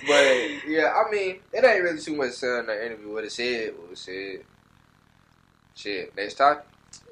But 0.08 0.68
yeah, 0.68 0.94
I 0.94 1.10
mean, 1.12 1.40
it 1.54 1.64
ain't 1.64 1.84
really 1.84 2.00
too 2.00 2.16
much 2.16 2.32
said 2.32 2.60
in 2.62 2.66
the 2.68 2.86
interview. 2.86 3.14
What 3.14 3.24
it 3.24 3.32
said, 3.32 3.74
what 3.78 3.92
it 3.92 3.98
said. 3.98 4.44
Shit, 5.76 6.16
next 6.16 6.36
topic. 6.36 6.66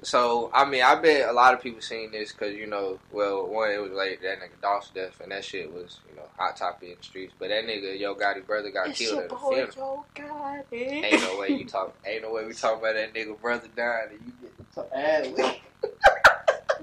So 0.03 0.51
I 0.53 0.65
mean, 0.65 0.83
I 0.83 0.95
bet 0.95 1.29
a 1.29 1.33
lot 1.33 1.53
of 1.53 1.61
people 1.61 1.81
seen 1.81 2.11
this 2.11 2.31
because 2.31 2.55
you 2.55 2.67
know, 2.67 2.99
well, 3.11 3.47
one 3.47 3.71
it 3.71 3.81
was 3.81 3.91
like 3.91 4.21
that 4.21 4.39
nigga 4.39 4.61
Dolph's 4.61 4.89
death, 4.89 5.19
and 5.21 5.31
that 5.31 5.43
shit 5.43 5.71
was 5.71 5.99
you 6.09 6.15
know 6.15 6.23
hot 6.37 6.55
topic 6.55 6.89
in 6.89 6.95
the 6.97 7.03
streets. 7.03 7.33
But 7.37 7.49
that 7.49 7.65
nigga 7.65 7.97
Yo 7.99 8.15
Gotti 8.15 8.45
brother 8.45 8.69
got 8.69 8.89
It's 8.89 8.99
killed 8.99 9.19
at 9.19 9.25
a 9.25 9.35
boy, 9.35 9.65
funeral. 9.67 10.05
Yo 10.17 10.23
Gotti. 10.23 11.03
Ain't 11.03 11.21
no 11.21 11.39
way 11.39 11.49
you 11.49 11.65
talk. 11.65 11.95
Ain't 12.05 12.23
no 12.23 12.33
way 12.33 12.45
we 12.45 12.53
talk 12.53 12.79
about 12.79 12.95
that 12.95 13.13
nigga 13.13 13.39
brother 13.39 13.67
dying 13.75 14.09
and 14.11 14.19
you 14.25 14.33
get 14.41 14.57
to 14.57 14.75
talk 14.75 14.91
ad 14.93 15.59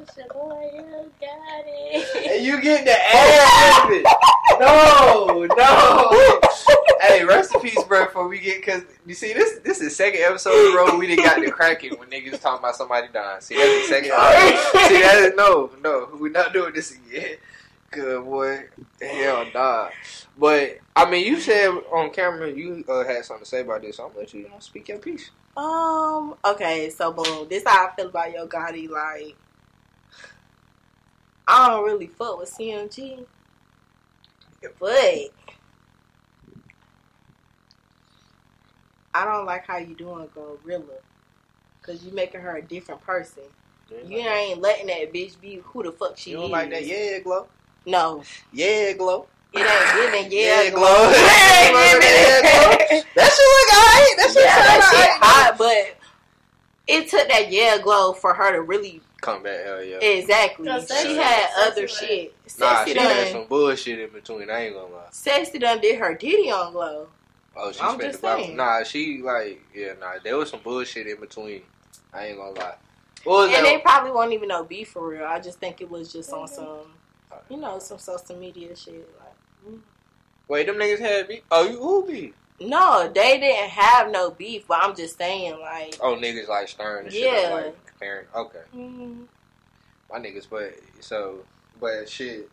lib. 0.01 0.09
It's 0.17 0.33
boy, 0.33 0.71
you 0.75 1.13
got 1.21 1.65
it. 1.67 2.37
and 2.37 2.45
you 2.45 2.61
get 2.61 2.85
the 2.85 2.93
ad 2.93 3.89
lib. 3.91 4.07
No, 4.59 5.47
no. 5.57 6.41
hey, 7.01 7.25
rest 7.25 7.55
in 7.55 7.61
peace, 7.61 7.83
bro. 7.85 8.07
Before 8.07 8.29
we 8.29 8.39
get, 8.39 8.65
cause 8.65 8.83
you 9.07 9.15
see 9.15 9.33
this, 9.33 9.61
this 9.61 9.81
is 9.81 9.97
second 9.97 10.21
episode 10.23 10.53
in 10.53 10.73
a 10.73 10.77
row 10.77 10.99
we 10.99 11.07
didn't 11.07 11.25
got 11.25 11.41
the 11.41 11.51
cracking 11.51 11.99
when 11.99 12.09
niggas 12.11 12.41
talking 12.41 12.59
about 12.59 12.77
somebody 12.77 13.09
dying. 13.13 13.41
See, 13.41 13.57
that's 13.57 13.89
the 13.89 13.95
second. 13.95 14.13
episode. 14.13 14.89
see, 14.89 15.01
that 15.03 15.19
is 15.19 15.35
no, 15.37 15.71
no. 15.83 16.09
We're 16.19 16.31
not 16.31 16.53
doing 16.53 16.73
this 16.75 16.93
again. 16.93 17.37
Good 17.91 18.25
boy, 18.25 18.67
hell 19.01 19.47
nah. 19.53 19.89
But 20.39 20.79
I 20.95 21.11
mean, 21.11 21.27
you 21.27 21.41
said 21.41 21.71
on 21.93 22.11
camera 22.11 22.51
you 22.51 22.85
uh, 22.89 23.05
had 23.05 23.25
something 23.25 23.45
to 23.45 23.49
say 23.49 23.61
about 23.61 23.83
this. 23.83 23.97
So 23.97 24.05
I'm 24.05 24.11
gonna 24.11 24.21
let 24.21 24.35
you, 24.35 24.43
you 24.43 24.49
know, 24.49 24.59
speak 24.61 24.89
your 24.89 24.99
piece. 24.99 25.31
Um. 25.57 26.35
Okay. 26.45 26.91
So 26.91 27.13
boom. 27.13 27.49
This 27.49 27.65
how 27.67 27.89
I 27.89 27.95
feel 27.97 28.09
about 28.09 28.33
Yo 28.33 28.47
Gotti. 28.47 28.89
Like, 28.89 29.37
I 31.53 31.69
don't 31.69 31.85
really 31.85 32.07
fuck 32.07 32.39
with 32.39 32.49
CMG, 32.57 33.27
but 34.79 34.95
I 39.13 39.25
don't 39.25 39.47
like 39.47 39.67
how 39.67 39.79
you 39.79 39.97
doing 39.97 40.29
GloRilla, 40.29 40.85
cause 41.83 42.05
you 42.05 42.13
making 42.13 42.41
her 42.41 42.57
a 42.59 42.63
different 42.63 43.01
person. 43.01 43.43
You 44.07 44.19
ain't 44.19 44.61
letting 44.61 44.87
that 44.87 45.13
bitch 45.13 45.41
be 45.41 45.61
who 45.65 45.83
the 45.83 45.91
fuck 45.91 46.17
she 46.17 46.31
is. 46.31 46.35
You 46.35 46.37
don't 46.37 46.47
is. 46.47 46.53
like 46.53 46.71
that? 46.71 46.87
Yeah, 46.87 47.19
glow. 47.19 47.49
No, 47.85 48.23
Yeah, 48.53 48.93
glow. 48.93 49.27
it 49.53 49.59
ain't 49.67 50.31
giving. 50.31 50.31
Yeah, 50.41 50.63
Yeah, 50.63 50.71
glow. 50.71 50.81
glow. 50.83 51.11
It 51.13 51.75
ain't 51.75 52.03
giving. 52.03 53.05
That 53.17 53.33
shit 53.33 53.49
look 53.51 53.71
alright. 53.75 54.17
That 54.17 54.31
shit 54.33 54.45
yeah, 54.45 54.55
sound 54.55 54.67
that 54.69 54.89
shit 54.93 55.01
alright. 55.01 55.21
hot, 55.21 55.59
but 55.59 55.97
it 56.87 57.09
took 57.09 57.27
that 57.29 57.51
yeah 57.51 57.79
glow 57.83 58.13
for 58.13 58.33
her 58.35 58.53
to 58.53 58.63
really 58.63 59.01
Come 59.21 59.43
back, 59.43 59.65
hell 59.65 59.85
yeah. 59.85 59.99
exactly. 59.99 60.67
Cause 60.67 60.89
She 61.03 61.17
had 61.17 61.51
other 61.59 61.87
shit. 61.87 62.35
Nah, 62.59 62.85
Sexy 62.85 62.93
she 62.93 62.99
had 62.99 63.33
some 63.33 63.47
bullshit 63.47 63.99
in 63.99 64.11
between. 64.11 64.51
I 64.51 64.67
ain't 64.67 64.75
gonna 64.75 64.95
lie. 64.95 65.09
sexy 65.11 65.59
done 65.59 65.81
did 65.81 65.99
her 65.99 66.15
Diddy 66.15 66.51
on 66.51 66.73
glow. 66.73 67.09
Oh, 67.57 67.73
she 67.73 67.81
I'm 67.81 67.95
spent 67.95 68.13
just 68.13 68.23
the 68.23 68.29
Bible. 68.29 68.45
saying. 68.45 68.57
Nah, 68.57 68.83
she 68.85 69.21
like 69.23 69.63
yeah, 69.75 69.93
nah. 70.01 70.13
There 70.23 70.37
was 70.37 70.51
some 70.51 70.61
bullshit 70.61 71.07
in 71.07 71.21
between. 71.21 71.63
I 72.15 72.29
ain't 72.29 72.39
gonna 72.39 72.59
lie. 72.59 72.75
What 73.25 73.49
was 73.49 73.57
And 73.57 73.67
they 73.67 73.79
probably 73.79 74.13
won't 74.13 74.33
even 74.33 74.49
know 74.49 74.65
beef 74.65 74.91
for 74.91 75.09
real. 75.09 75.25
I 75.25 75.39
just 75.41 75.59
think 75.59 75.81
it 75.81 75.91
was 75.91 76.13
just 76.13 76.33
on 76.33 76.49
some, 76.49 76.93
you 77.51 77.59
know, 77.59 77.79
some 77.79 77.99
social 77.99 78.37
media 78.37 78.75
shit. 78.75 79.09
Like, 79.19 79.75
mm. 79.75 79.81
Wait, 80.49 80.67
them 80.67 80.77
niggas 80.77 81.01
had 81.01 81.29
beef. 81.29 81.43
Oh, 81.51 81.69
you 81.69 81.79
who 81.79 82.07
beef? 82.07 82.35
No, 82.61 83.11
they 83.13 83.39
didn't 83.41 83.71
have 83.71 84.11
no 84.11 84.31
beef. 84.31 84.67
But 84.69 84.79
I'm 84.83 84.95
just 84.95 85.17
saying, 85.19 85.59
like, 85.61 85.97
Oh, 86.01 86.15
niggas 86.17 86.49
like 86.49 86.69
Stern 86.69 87.05
and 87.07 87.13
shit. 87.13 87.23
Yeah. 87.23 87.55
Like 87.55 87.87
comparing. 87.87 88.27
Okay, 88.35 88.59
mm, 88.77 89.25
my 90.11 90.19
niggas, 90.19 90.47
but 90.49 90.75
so, 91.01 91.41
but 91.81 92.09
shit. 92.09 92.49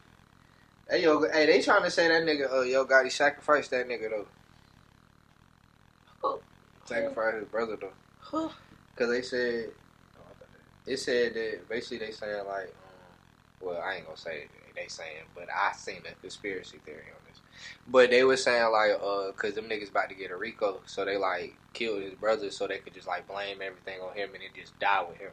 Hey 0.90 1.04
yo, 1.04 1.22
hey, 1.30 1.46
they 1.46 1.62
trying 1.62 1.84
to 1.84 1.92
say 1.92 2.08
that 2.08 2.24
nigga, 2.24 2.52
uh, 2.52 2.62
yo, 2.62 2.86
got 2.86 3.04
he 3.04 3.10
sacrificed 3.10 3.72
that 3.72 3.88
nigga 3.90 4.10
though. 4.10 4.28
Who? 6.22 6.40
Sacrificed 6.86 7.38
his 7.38 7.46
brother 7.50 7.76
though. 7.76 7.92
huh. 8.22 8.50
Cause 8.96 9.10
they 9.10 9.22
said 9.22 9.70
it 10.86 10.98
said 10.98 11.34
that 11.34 11.68
basically 11.70 11.98
they 12.08 12.12
saying 12.12 12.46
like, 12.48 12.74
um, 12.74 13.68
well, 13.68 13.82
I 13.82 13.96
ain't 13.96 14.06
gonna 14.06 14.18
say 14.18 14.44
it, 14.44 14.50
they 14.76 14.88
saying, 14.88 15.24
but 15.36 15.48
I 15.54 15.74
seen 15.74 16.02
a 16.10 16.16
conspiracy 16.22 16.78
theory 16.86 17.04
on. 17.14 17.27
But 17.88 18.10
they 18.10 18.24
were 18.24 18.38
saying 18.38 18.72
like, 18.72 18.92
uh, 19.02 19.32
cause 19.34 19.54
them 19.54 19.66
niggas 19.66 19.92
about 19.92 20.10
to 20.10 20.16
get 20.16 20.32
a 20.32 20.38
Rico, 20.38 20.82
so 20.86 21.06
they 21.06 21.18
like 21.18 21.56
killed 21.74 22.02
his 22.02 22.14
brother, 22.14 22.52
so 22.52 22.68
they 22.68 22.80
could 22.80 22.94
just 22.94 23.08
like 23.08 23.28
blame 23.28 23.62
everything 23.62 24.02
on 24.02 24.16
him 24.16 24.30
and 24.34 24.42
then 24.44 24.50
just 24.56 24.78
die 24.80 25.04
with 25.08 25.18
him. 25.18 25.32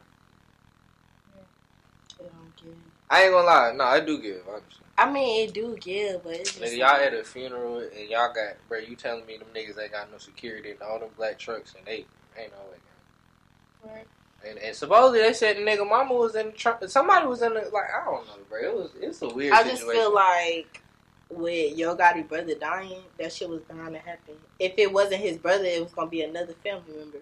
I 2.19 2.23
don't 2.23 2.55
get 2.55 2.71
it. 2.71 2.77
I 3.09 3.23
ain't 3.23 3.33
gonna 3.33 3.45
lie, 3.45 3.73
no, 3.75 3.83
I 3.83 3.99
do 3.99 4.21
give, 4.21 4.41
honestly. 4.47 4.85
I 4.97 5.11
mean, 5.11 5.47
it 5.47 5.53
do 5.53 5.75
give, 5.79 6.23
but 6.23 6.33
it's 6.33 6.55
just 6.55 6.73
Nigga, 6.73 6.77
y'all 6.77 7.01
at 7.01 7.13
a 7.13 7.23
funeral 7.23 7.79
and 7.79 8.09
y'all 8.09 8.33
got, 8.33 8.55
bro, 8.69 8.79
you 8.79 8.95
telling 8.95 9.25
me 9.25 9.37
them 9.37 9.47
niggas 9.53 9.79
ain't 9.81 9.91
got 9.91 10.11
no 10.11 10.17
security 10.17 10.71
in 10.71 10.77
all 10.81 10.99
them 10.99 11.09
black 11.17 11.37
trucks 11.37 11.75
and 11.77 11.85
they 11.85 12.05
ain't 12.37 12.51
no 12.51 12.71
way. 12.71 13.93
Right. 13.93 14.07
And, 14.47 14.57
and 14.59 14.75
supposedly 14.75 15.19
they 15.19 15.33
said 15.33 15.57
the 15.57 15.61
nigga 15.61 15.87
mama 15.87 16.13
was 16.13 16.35
in 16.35 16.47
the 16.47 16.51
trunk. 16.51 16.83
Somebody 16.87 17.27
was 17.27 17.41
in 17.41 17.53
the 17.53 17.61
like 17.73 17.89
I 17.93 18.05
don't 18.05 18.25
know, 18.27 18.33
bro. 18.47 18.59
It 18.59 18.75
was 18.75 18.91
it's 18.99 19.21
a 19.21 19.27
weird. 19.27 19.53
I 19.53 19.63
situation. 19.63 19.77
just 19.77 19.91
feel 19.91 20.13
like 20.13 20.81
with 21.29 21.77
Yo 21.77 21.95
Gotti 21.95 22.27
brother 22.27 22.55
dying, 22.55 23.01
that 23.19 23.33
shit 23.33 23.49
was 23.49 23.61
bound 23.61 23.93
to 23.93 23.99
happen. 23.99 24.35
If 24.59 24.73
it 24.77 24.91
wasn't 24.91 25.21
his 25.21 25.37
brother, 25.37 25.65
it 25.65 25.81
was 25.83 25.91
gonna 25.93 26.09
be 26.09 26.21
another 26.21 26.53
family 26.63 26.93
member. 26.97 27.19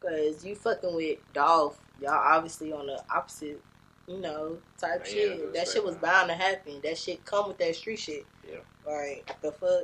Cause 0.00 0.44
you 0.44 0.54
fucking 0.54 0.94
with 0.94 1.18
Dolph, 1.34 1.78
y'all 2.00 2.10
obviously 2.12 2.72
on 2.72 2.86
the 2.86 3.02
opposite, 3.14 3.60
you 4.06 4.18
know, 4.18 4.56
type 4.78 5.02
Yeah, 5.06 5.12
shit. 5.12 5.52
that's 5.52 5.66
That 5.68 5.72
shit 5.74 5.84
was 5.84 5.96
bound 5.96 6.28
to 6.28 6.34
happen. 6.34 6.80
That 6.82 6.96
shit 6.96 7.24
come 7.26 7.48
with 7.48 7.58
that 7.58 7.76
street 7.76 7.98
shit. 7.98 8.24
Yeah. 8.48 8.60
Like 8.86 9.36
the 9.42 9.52
fuck. 9.52 9.82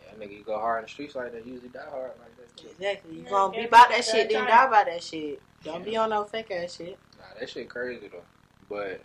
yeah, 0.00 0.24
nigga, 0.24 0.38
you 0.38 0.44
go 0.44 0.56
hard 0.58 0.78
in 0.80 0.84
the 0.84 0.88
streets 0.90 1.16
like 1.16 1.32
that, 1.32 1.44
usually 1.44 1.68
die 1.70 1.80
hard 1.90 2.12
like 2.20 2.36
that. 2.36 2.56
Too. 2.56 2.68
Exactly. 2.68 3.16
You 3.16 3.22
Yeah, 3.24 3.30
gonna 3.30 3.52
be 3.52 3.58
yeah, 3.58 3.64
about 3.64 3.88
that 3.88 3.96
that 3.96 4.04
shit, 4.04 4.28
then 4.30 4.46
die 4.46 4.66
by 4.70 4.84
that 4.84 5.02
shit. 5.02 5.42
Don't 5.64 5.80
Yeah. 5.80 5.84
be 5.84 5.96
on 5.96 6.10
no 6.10 6.22
fake 6.24 6.52
ass 6.52 6.76
shit. 6.76 6.96
Nah, 7.18 7.24
that 7.40 7.50
shit 7.50 7.68
crazy 7.68 8.06
though. 8.06 8.22
But 8.68 9.00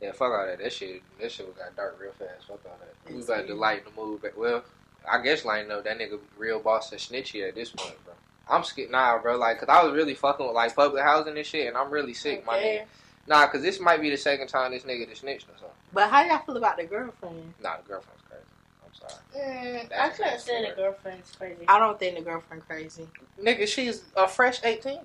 yeah, 0.00 0.12
fuck 0.12 0.32
all 0.32 0.46
that. 0.46 0.58
That 0.58 0.72
shit, 0.72 1.02
that 1.20 1.32
shit 1.32 1.56
got 1.56 1.74
dark 1.76 1.98
real 2.00 2.12
fast. 2.12 2.46
Fuck 2.46 2.60
all 2.66 2.78
that. 2.80 3.12
We 3.12 3.22
about 3.22 3.42
to 3.42 3.46
weird. 3.46 3.58
lighten 3.58 3.84
the 3.94 4.00
mood 4.00 4.22
back. 4.22 4.36
Well, 4.36 4.62
I 5.10 5.22
guess 5.22 5.44
lighten 5.44 5.70
up 5.70 5.84
that 5.84 5.98
nigga 5.98 6.18
real 6.36 6.60
boss 6.60 6.92
and 6.92 7.00
snitchy 7.00 7.46
at 7.48 7.54
this 7.54 7.70
point, 7.70 7.96
bro. 8.04 8.14
I'm 8.48 8.62
scared, 8.62 8.90
nah, 8.90 9.18
bro. 9.18 9.36
Like, 9.36 9.58
cause 9.58 9.68
I 9.68 9.82
was 9.84 9.94
really 9.94 10.14
fucking 10.14 10.46
with 10.46 10.54
like 10.54 10.74
public 10.74 11.02
housing 11.02 11.36
and 11.36 11.46
shit, 11.46 11.66
and 11.68 11.76
I'm 11.76 11.90
really 11.90 12.14
sick, 12.14 12.44
my 12.46 12.58
nigga. 12.58 12.84
Nah, 13.28 13.46
cause 13.48 13.62
this 13.62 13.80
might 13.80 14.00
be 14.00 14.10
the 14.10 14.16
second 14.16 14.46
time 14.48 14.70
this 14.70 14.84
nigga 14.84 15.06
done 15.06 15.14
snitched 15.16 15.48
or 15.48 15.58
something. 15.58 15.76
But 15.92 16.10
how 16.10 16.24
y'all 16.24 16.38
feel 16.44 16.56
about 16.56 16.76
the 16.76 16.84
girlfriend? 16.84 17.54
Nah, 17.62 17.78
the 17.78 17.88
girlfriend's 17.88 18.22
crazy. 18.28 18.44
I'm 18.84 18.94
sorry. 18.94 19.22
Mm, 19.36 19.84
I 19.84 19.88
That's 19.88 20.16
couldn't 20.18 20.40
say 20.40 20.68
the 20.68 20.76
girlfriend's 20.76 21.32
crazy. 21.36 21.64
I 21.66 21.78
don't 21.80 21.98
think 21.98 22.16
the 22.18 22.22
girlfriend 22.22 22.66
crazy. 22.68 23.08
Nigga, 23.42 23.66
she's 23.66 24.04
a 24.16 24.28
fresh 24.28 24.60
18. 24.62 25.00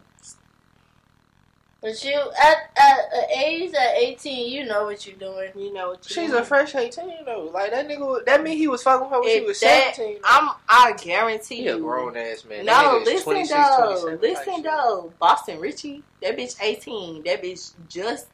But 1.82 2.04
you 2.04 2.14
at 2.14 2.58
at 2.78 3.00
an 3.12 3.24
age 3.36 3.74
at 3.74 3.96
eighteen, 3.98 4.52
you 4.52 4.66
know 4.66 4.86
what 4.86 5.06
you're 5.08 5.16
doing. 5.16 5.50
You 5.56 5.74
know 5.74 5.90
what 5.90 6.08
you 6.08 6.14
She's 6.14 6.30
doing. 6.30 6.44
a 6.44 6.46
fresh 6.46 6.76
18 6.76 7.26
though. 7.26 7.50
Like 7.52 7.72
that 7.72 7.88
nigga, 7.88 8.24
that 8.26 8.44
mean 8.44 8.56
he 8.56 8.68
was 8.68 8.84
fucking 8.84 9.10
her 9.10 9.20
when 9.20 9.30
she 9.30 9.42
was 9.44 9.60
that- 9.62 9.96
17. 9.96 10.22
I'm 10.24 10.50
I 10.70 10.94
guarantee 11.02 11.56
he 11.56 11.68
a 11.70 11.78
you. 11.78 11.82
grown 11.82 12.16
ass 12.16 12.46
man. 12.46 12.66
No, 12.66 12.74
That 12.74 12.86
nigga 12.86 13.02
is 13.02 13.26
listen 13.28 13.58
though. 13.58 14.18
Listen 14.22 14.54
shit. 14.58 14.64
though. 14.64 15.12
Boston 15.18 15.60
Richey, 15.60 16.04
that 16.22 16.38
bitch 16.38 16.56
18. 16.62 17.24
That 17.24 17.42
bitch 17.42 17.72
just 17.90 18.28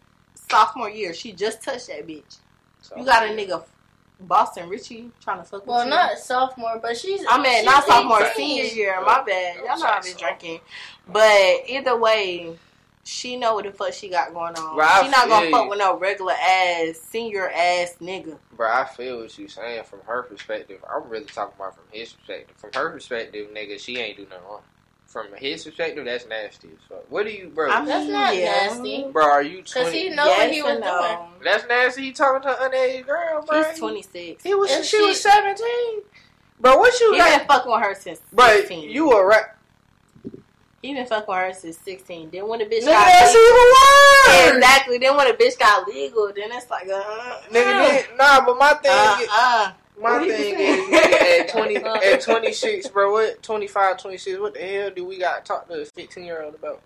sophomore 0.50 0.90
year. 0.90 1.14
She 1.14 1.32
just 1.32 1.64
touched 1.64 1.88
that 1.88 2.06
bitch. 2.06 2.38
So, 2.82 2.98
You 2.98 3.06
got 3.06 3.24
a 3.26 3.30
nigga, 3.30 3.64
Boston 4.20 4.68
Richey, 4.68 5.10
trying 5.22 5.38
to 5.38 5.44
fuck 5.46 5.62
with 5.62 5.70
Well, 5.70 5.88
not 5.88 6.18
sophomore, 6.20 6.80
but 6.82 6.98
she's. 6.98 7.24
I 7.30 7.42
mean, 7.42 7.56
she's 7.58 7.66
not 7.66 7.86
sophomore, 7.86 8.24
18. 8.24 8.36
senior 8.36 8.64
year. 8.74 9.02
My 9.06 9.24
bad. 9.24 9.56
Y'all 9.66 9.80
know 9.80 9.86
I've 9.86 10.04
been 10.04 10.18
drinking. 10.18 10.60
But 11.08 11.62
either 11.68 11.96
way, 11.98 12.58
she 13.08 13.38
know 13.38 13.56
what 13.56 13.64
the 13.66 13.72
fuck 13.72 13.94
she 13.94 14.10
got 14.10 14.34
going 14.34 14.56
on. 14.56 14.76
Right, 14.76 14.90
I 14.90 15.04
she 15.06 15.10
not 15.10 15.30
gonna 15.30 15.48
feel 15.48 15.58
fuck 15.58 15.70
with 15.70 15.80
no 15.80 15.98
regular 15.98 16.34
ass, 16.34 17.00
senior 17.10 17.50
ass 17.50 17.96
nigga. 18.02 18.38
Bro, 18.52 18.70
I 18.70 18.84
feel 18.86 19.20
what 19.22 19.38
you 19.38 19.48
saying 19.48 19.84
from 19.86 20.00
her 20.06 20.24
perspective. 20.24 20.84
I'm 20.94 21.08
really 21.10 21.26
talking 21.26 21.54
about 21.58 21.76
from 21.76 21.86
his 21.92 22.12
perspective. 22.12 22.58
From 22.58 22.72
her 22.74 22.90
perspective, 22.92 23.48
nigga, 23.54 23.80
she 23.80 23.98
ain't 23.98 24.18
do 24.18 24.24
nothing 24.30 24.46
wrong. 24.46 24.62
From 25.06 25.28
his 25.38 25.64
perspective, 25.64 26.04
that's 26.04 26.28
nasty 26.28 26.68
as 26.68 26.84
fuck. 26.90 27.10
What 27.10 27.26
do 27.26 27.32
you, 27.32 27.48
bro? 27.48 27.72
I 27.72 27.78
mean, 27.80 27.88
That's 27.88 28.10
not 28.10 28.36
yeah. 28.36 28.68
nasty. 28.68 29.08
bro, 29.10 29.24
are 29.24 29.42
you 29.42 29.60
Cause 29.60 29.72
20? 29.84 29.98
he 29.98 30.10
know 30.10 30.28
what 30.28 30.52
he 30.52 30.62
was 30.62 30.72
and 30.74 30.84
doing. 30.84 30.94
no. 30.94 31.28
That's 31.46 31.66
nasty. 31.66 32.04
You 32.08 32.14
talking 32.14 32.42
to 32.42 32.62
an 32.62 32.70
underage 32.72 33.06
girl, 33.06 33.46
bro? 33.48 33.64
He's 33.64 33.80
26. 33.80 34.44
He 34.44 34.54
was. 34.54 34.70
She, 34.86 34.98
she- 34.98 35.02
was 35.02 35.22
17. 35.22 35.66
Bro, 36.60 36.78
what 36.78 37.00
you 37.00 37.14
He 37.14 37.20
got? 37.20 37.40
been 37.40 37.48
fucking 37.48 37.72
with 37.72 37.82
her 37.82 37.96
since 37.96 38.20
Bro, 38.34 38.48
16. 38.48 38.90
you 38.90 39.12
a 39.12 39.26
rap. 39.26 39.57
He 40.82 40.94
been 40.94 41.06
fucking 41.08 41.26
with 41.28 41.38
her 41.38 41.54
since 41.54 41.78
16. 41.80 42.30
Then 42.32 42.48
when 42.48 42.62
a 42.62 42.66
bitch 42.66 42.82
Nigga, 42.82 42.86
got 42.86 43.06
that's 43.08 43.34
legal, 43.34 43.48
even 43.48 43.74
worse. 43.74 44.56
exactly. 44.58 44.98
Then 45.00 45.18
when 45.18 45.28
the 45.28 45.34
bitch 45.44 45.58
got 45.60 45.88
legal, 45.88 46.32
then 46.36 46.50
it's 46.52 46.70
like, 46.70 46.88
uh, 46.88 47.40
Nigga, 47.50 47.52
then, 47.52 48.04
nah, 48.18 48.46
but 48.46 48.58
my 48.58 48.74
thing, 48.76 48.92
uh, 48.94 49.18
is, 49.22 49.30
uh. 49.32 49.72
my 50.00 50.12
what 50.20 50.28
thing 50.28 50.32
saying? 50.56 50.94
is, 50.94 51.42
at 51.42 51.50
twenty, 51.52 51.76
at 51.78 52.22
twenty 52.22 52.54
six, 52.54 52.88
bro, 52.88 53.12
what 53.12 53.42
25, 53.42 53.98
26, 53.98 54.40
what 54.40 54.54
the 54.54 54.60
hell 54.60 54.92
do 54.96 55.04
we 55.06 55.18
got 55.18 55.44
to 55.44 55.48
talk 55.48 55.68
to 55.68 55.82
a 55.82 55.86
fifteen 55.86 56.26
year 56.26 56.44
old 56.44 56.54
about? 56.56 56.82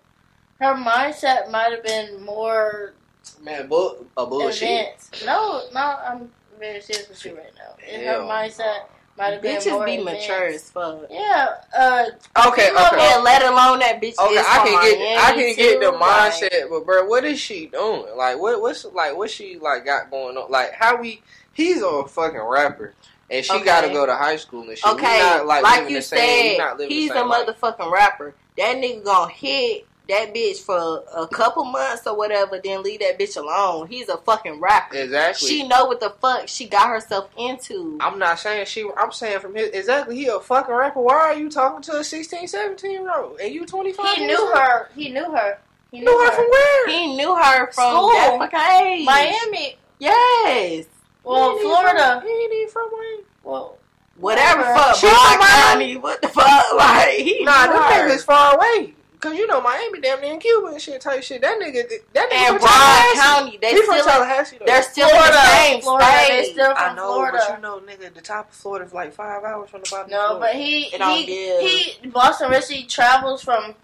Her 0.60 0.74
mindset 0.74 1.50
might 1.50 1.72
have 1.72 1.84
been 1.84 2.22
more 2.24 2.94
Man, 3.42 3.68
bull, 3.68 4.06
a 4.16 4.24
bullshit. 4.26 4.62
advanced. 4.62 5.24
No, 5.26 5.64
no, 5.74 5.80
I'm 5.80 6.30
very 6.58 6.80
serious 6.80 7.08
with 7.08 7.24
you 7.26 7.36
right 7.36 7.52
now. 7.58 7.74
And 7.88 8.02
her 8.02 8.20
mindset 8.20 8.26
might 8.26 8.40
have 8.44 8.56
been 8.56 9.01
Bitches 9.18 9.70
more 9.70 9.84
be 9.86 9.96
advanced. 9.98 10.28
mature 10.28 10.46
as 10.46 10.70
fuck. 10.70 11.02
Yeah, 11.10 11.48
uh. 11.78 12.04
Okay, 12.48 12.70
okay. 12.70 13.12
And 13.14 13.22
let 13.24 13.42
alone 13.42 13.78
that 13.80 14.00
bitch 14.00 14.18
Okay, 14.18 14.34
is 14.34 14.46
I 14.48 14.56
can 14.58 14.82
get, 14.82 15.18
I 15.18 15.30
Miami, 15.32 15.54
can 15.54 15.56
get 15.56 15.80
the 15.80 15.90
too, 15.92 15.98
mindset, 15.98 16.70
but 16.70 16.86
bro, 16.86 17.04
what 17.06 17.24
is 17.24 17.38
she 17.38 17.66
doing? 17.66 18.06
Like, 18.16 18.38
what, 18.40 18.60
what's 18.60 18.84
like, 18.86 19.16
what 19.16 19.30
she 19.30 19.58
like 19.58 19.84
got 19.84 20.10
going 20.10 20.36
on? 20.36 20.50
Like, 20.50 20.72
how 20.72 21.00
we? 21.00 21.22
He's 21.52 21.82
a 21.82 22.04
fucking 22.06 22.40
rapper, 22.40 22.94
and 23.30 23.44
she 23.44 23.52
Okay. 23.52 23.64
got 23.64 23.82
to 23.82 23.88
go 23.90 24.06
to 24.06 24.14
high 24.16 24.36
school 24.36 24.68
and 24.68 24.78
shit. 24.78 24.86
Like, 24.86 24.96
We 24.96 25.02
okay, 25.02 25.18
not, 25.18 25.46
like, 25.46 25.64
living 25.76 25.90
you 25.90 25.96
the 25.98 26.02
same, 26.02 26.52
said, 26.52 26.58
not 26.58 26.78
living 26.78 26.96
he's 26.96 27.10
the 27.10 27.22
a 27.22 27.24
life. 27.26 27.46
motherfucking 27.46 27.92
rapper. 27.92 28.34
That 28.56 28.76
nigga 28.76 29.04
gonna 29.04 29.30
hit 29.32 29.86
that 30.08 30.34
bitch 30.34 30.58
for 30.58 31.04
a 31.16 31.26
couple 31.28 31.64
months 31.64 32.06
or 32.06 32.16
whatever, 32.16 32.60
then 32.62 32.82
leave 32.82 33.00
that 33.00 33.18
bitch 33.18 33.36
alone. 33.36 33.86
He's 33.86 34.08
a 34.08 34.16
fucking 34.18 34.60
rapper. 34.60 34.96
Exactly. 34.96 35.48
She 35.48 35.66
know 35.68 35.84
what 35.86 36.00
the 36.00 36.10
fuck 36.20 36.48
she 36.48 36.66
got 36.68 36.88
herself 36.88 37.30
into. 37.38 37.98
I'm 38.00 38.18
not 38.18 38.38
saying 38.40 38.66
she. 38.66 38.88
I'm 38.96 39.12
saying 39.12 39.40
from 39.40 39.54
his 39.54 39.68
exactly. 39.70 40.16
He 40.16 40.26
a 40.26 40.40
fucking 40.40 40.74
rapper. 40.74 41.00
Why 41.00 41.14
are 41.14 41.34
you 41.34 41.48
talking 41.50 41.82
to 41.82 41.98
a 41.98 42.04
16, 42.04 42.48
17 42.48 42.90
year 42.90 43.10
old? 43.16 43.40
And 43.40 43.54
you 43.54 43.64
25? 43.64 44.16
he 44.16 44.26
knew 44.26 44.38
old? 44.40 44.54
her. 44.58 44.88
He 44.94 45.08
knew 45.10 45.30
her. 45.30 45.58
He 45.90 45.98
You 45.98 46.04
knew 46.04 46.18
her 46.18 46.32
from 46.32 46.46
where? 46.50 46.88
He 46.88 47.16
knew 47.16 47.34
her 47.36 47.70
from 47.72 47.84
School. 47.94 48.08
that 48.08 48.36
fucking 48.38 48.86
age. 48.86 49.06
Miami. 49.06 49.76
Yes. 49.98 50.86
Well, 51.22 51.56
He 51.56 51.62
Florida. 51.62 52.18
From, 52.20 52.28
he 52.28 52.34
ain't 52.34 52.52
even 52.54 52.68
from 52.70 52.90
Miami. 52.90 53.22
Well, 53.44 53.78
Whatever 54.16 54.60
Whatever. 54.60 54.78
fuck, 54.78 54.96
She 54.96 55.06
Broad 55.06 55.28
from 55.30 55.38
Miami? 55.38 55.96
What 55.96 56.20
the 56.22 56.28
fuck? 56.28 56.64
Like, 56.76 57.14
he 57.18 57.44
Nah, 57.44 57.66
knew 57.66 57.72
them 57.72 57.82
her. 57.82 58.08
niggas 58.10 58.24
far 58.24 58.54
away. 58.56 58.94
Cause 59.22 59.34
you 59.38 59.46
know 59.46 59.60
Miami, 59.60 60.00
damn 60.00 60.20
near 60.20 60.34
in 60.34 60.40
Cuba 60.40 60.66
and 60.72 60.82
shit 60.82 61.00
type 61.00 61.22
shit. 61.22 61.40
That 61.42 61.58
nigga, 61.60 61.88
that 62.12 62.28
nigga 62.28 62.34
And 62.34 62.48
from 62.48 62.58
Broad 62.58 62.68
Tallahassee. 62.68 63.18
County, 63.20 63.58
they 63.62 63.70
he 63.70 63.76
from 63.86 63.98
still, 64.00 64.04
Tallahassee 64.04 64.56
though. 64.58 64.64
they're 64.66 64.82
still 64.82 65.08
in 65.08 65.14
Florida. 65.14 65.32
the 65.32 65.46
same 65.46 65.80
Florida, 65.82 66.06
they 66.28 66.42
state. 66.42 66.52
still 66.52 66.72
I 66.76 66.94
know, 66.96 67.14
Florida. 67.14 67.38
but 67.48 67.56
you 67.56 67.62
know, 67.62 67.80
nigga, 67.80 68.14
the 68.14 68.20
top 68.20 68.50
of 68.50 68.56
Florida 68.56 68.84
is 68.84 68.92
like 68.92 69.12
five 69.14 69.44
hours 69.44 69.70
from 69.70 69.82
the 69.82 69.88
bottom. 69.90 70.10
no, 70.10 70.34
of 70.34 70.40
but 70.40 70.54
he 70.56 70.86
It 70.92 70.98
don't 70.98 71.16
he 71.18 71.90
he 72.02 72.08
Boston 72.08 72.50
Richey 72.50 72.82
travels 72.84 73.42
from. 73.44 73.74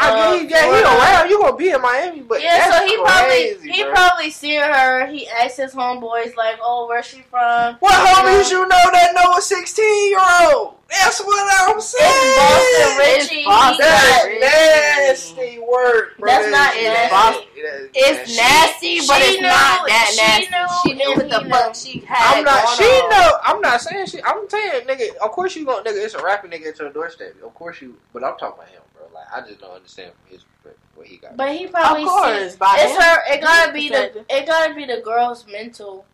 I 0.00 0.10
uh, 0.10 0.32
mean, 0.32 0.48
yeah, 0.48 0.62
he 0.62 0.68
Florida. 0.68 0.86
around. 0.88 1.28
You 1.30 1.38
gonna 1.40 1.56
be 1.56 1.70
in 1.70 1.82
Miami, 1.82 2.20
but 2.20 2.40
yeah, 2.40 2.70
that's 2.70 2.76
so 2.78 2.86
he 2.86 2.96
crazy, 2.96 3.54
probably 3.54 3.72
he 3.72 3.82
bro. 3.82 3.92
probably 3.92 4.30
seen 4.30 4.60
her. 4.60 5.06
He 5.06 5.28
asked 5.28 5.56
his 5.56 5.74
homeboys 5.74 6.36
like, 6.36 6.58
"Oh, 6.62 6.86
where's 6.88 7.06
she 7.06 7.22
from?" 7.22 7.76
What 7.80 7.94
homies 7.94 8.50
Yeah. 8.50 8.58
you 8.58 8.62
know 8.68 8.84
that 8.92 9.10
know 9.14 9.34
a 9.36 9.42
sixteen 9.42 10.08
year 10.10 10.20
old? 10.52 10.74
That's 10.88 11.20
what 11.20 11.36
I'm 11.68 11.80
saying. 11.80 12.36
Boston 12.38 12.98
Richey. 12.98 13.34
It's 13.36 13.44
Boston 13.44 13.84
he 14.32 14.38
That's 14.40 15.32
Richie. 15.34 15.36
nasty 15.36 15.58
work, 15.58 16.16
bro. 16.18 16.30
That's 16.30 16.50
not 16.50 16.70
It's 16.76 16.84
nasty. 16.88 17.10
Boston. 17.10 17.90
It's 17.94 18.18
that's- 18.18 18.36
nasty, 18.36 18.98
but 19.06 19.16
she 19.20 19.28
it's 19.28 19.40
knew- 19.42 19.48
not 19.48 19.86
that 19.88 20.08
she 20.14 20.22
nasty. 20.22 20.48
knew 20.48 20.66
she 20.86 20.94
knew 20.94 21.10
what 21.16 21.28
the 21.28 21.40
he 21.44 21.50
fuck 21.50 21.74
she 21.74 21.98
had 22.06 22.38
I'm 22.38 22.44
not. 22.44 22.62
going 22.64 22.76
She 22.78 22.84
on. 22.84 23.10
know. 23.10 23.30
I'm 23.44 23.60
not 23.60 23.80
saying 23.82 24.06
she. 24.06 24.22
I'm 24.22 24.48
saying, 24.48 24.86
nigga. 24.86 25.16
Of 25.16 25.30
course 25.32 25.56
you 25.56 25.66
gonna, 25.66 25.82
nigga. 25.82 26.04
It's 26.04 26.14
a 26.14 26.22
rapping 26.22 26.52
nigga 26.52 26.68
at 26.68 26.78
your 26.78 26.90
doorstep. 26.90 27.34
Of 27.44 27.54
course 27.54 27.82
you. 27.82 27.96
But 28.14 28.24
I'm 28.24 28.38
talking 28.38 28.56
about 28.62 28.68
him, 28.68 28.80
bro. 28.87 28.87
Like 29.12 29.26
I 29.32 29.46
just 29.46 29.60
don't 29.60 29.72
understand 29.72 30.12
from 30.12 30.32
his 30.32 30.44
perspective 30.44 30.88
what 30.94 31.06
he 31.06 31.16
got. 31.16 31.36
But 31.36 31.54
he 31.56 31.66
probably 31.66 32.02
Of 32.04 32.08
course, 32.08 32.52
see, 32.52 32.58
by 32.58 32.76
it's 32.78 32.92
him. 32.94 33.00
her. 33.02 33.34
It 33.34 33.40
gotta 33.40 33.72
be 33.72 33.88
the. 33.88 34.24
It 34.28 34.46
gotta 34.46 34.74
be 34.74 34.84
the 34.84 35.00
girl's 35.04 35.46
mental. 35.46 36.04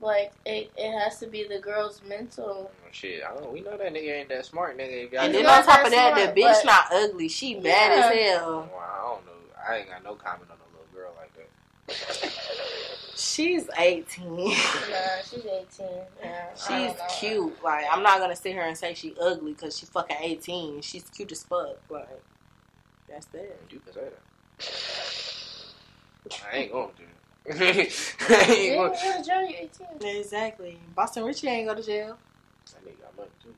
Like 0.00 0.32
it, 0.46 0.70
it 0.76 0.98
has 0.98 1.18
to 1.20 1.26
be 1.26 1.44
the 1.46 1.58
girl's 1.58 2.00
mental. 2.08 2.70
Oh, 2.72 2.88
Shit, 2.92 3.22
I 3.22 3.34
don't. 3.34 3.52
We 3.52 3.60
know 3.60 3.76
that 3.76 3.92
nigga 3.92 4.20
ain't 4.20 4.28
that 4.30 4.46
smart, 4.46 4.76
nigga. 4.78 5.06
If 5.06 5.12
y'all 5.12 5.22
And 5.22 5.34
then 5.34 5.46
on 5.46 5.62
top 5.62 5.84
of 5.84 5.90
that 5.92 6.14
that, 6.16 6.34
the 6.34 6.40
smart, 6.40 6.56
bitch 6.56 6.64
not 6.64 6.84
ugly. 6.92 7.28
She 7.28 7.54
bad 7.60 7.92
as 7.92 8.18
hell. 8.18 8.68
Well, 8.72 8.82
I 8.82 8.98
don't 9.06 9.26
know. 9.26 9.32
I 9.68 9.76
ain't 9.76 9.88
got 9.90 10.02
no 10.02 10.14
comment 10.14 10.48
on 10.50 10.56
a 10.56 10.70
little 10.72 10.88
girl 10.94 11.12
like 11.18 11.32
that. 11.34 11.48
She's 13.16 13.68
18. 13.76 14.34
Nah, 14.36 14.50
she's 15.28 15.44
eighteen. 15.44 15.88
Yeah, 16.22 16.46
She's 16.54 16.92
cute. 17.18 17.62
Like 17.62 17.84
I'm 17.90 18.02
not 18.02 18.18
gonna 18.18 18.34
sit 18.34 18.52
here 18.52 18.62
and 18.62 18.76
say 18.76 18.94
she 18.94 19.14
ugly 19.20 19.52
because 19.52 19.78
she 19.78 19.84
fucking 19.86 20.16
18. 20.20 20.80
She's 20.80 21.04
cute 21.04 21.30
as 21.32 21.42
fuck. 21.44 21.76
Like 21.90 22.08
that's 23.08 23.26
that. 23.26 23.58
You 23.70 23.80
can 23.80 23.92
say 23.92 24.00
that. 24.58 26.44
I 26.52 26.56
ain't 26.56 26.72
going 26.72 26.90
to. 26.96 27.02
He 27.54 27.64
You 27.64 27.70
ain't 27.72 28.30
ain't 28.30 28.76
gonna- 28.76 28.88
go 28.90 28.94
to 29.18 29.22
jail, 29.24 29.42
you 29.48 29.56
18. 30.00 30.16
Exactly. 30.18 30.78
Boston 30.94 31.24
Richey 31.24 31.48
ain't 31.48 31.68
go 31.68 31.74
to 31.74 31.82
jail. 31.82 32.16
That 32.72 32.84
nigga 32.86 33.00
got 33.02 33.16
money 33.16 33.30
too. 33.42 33.54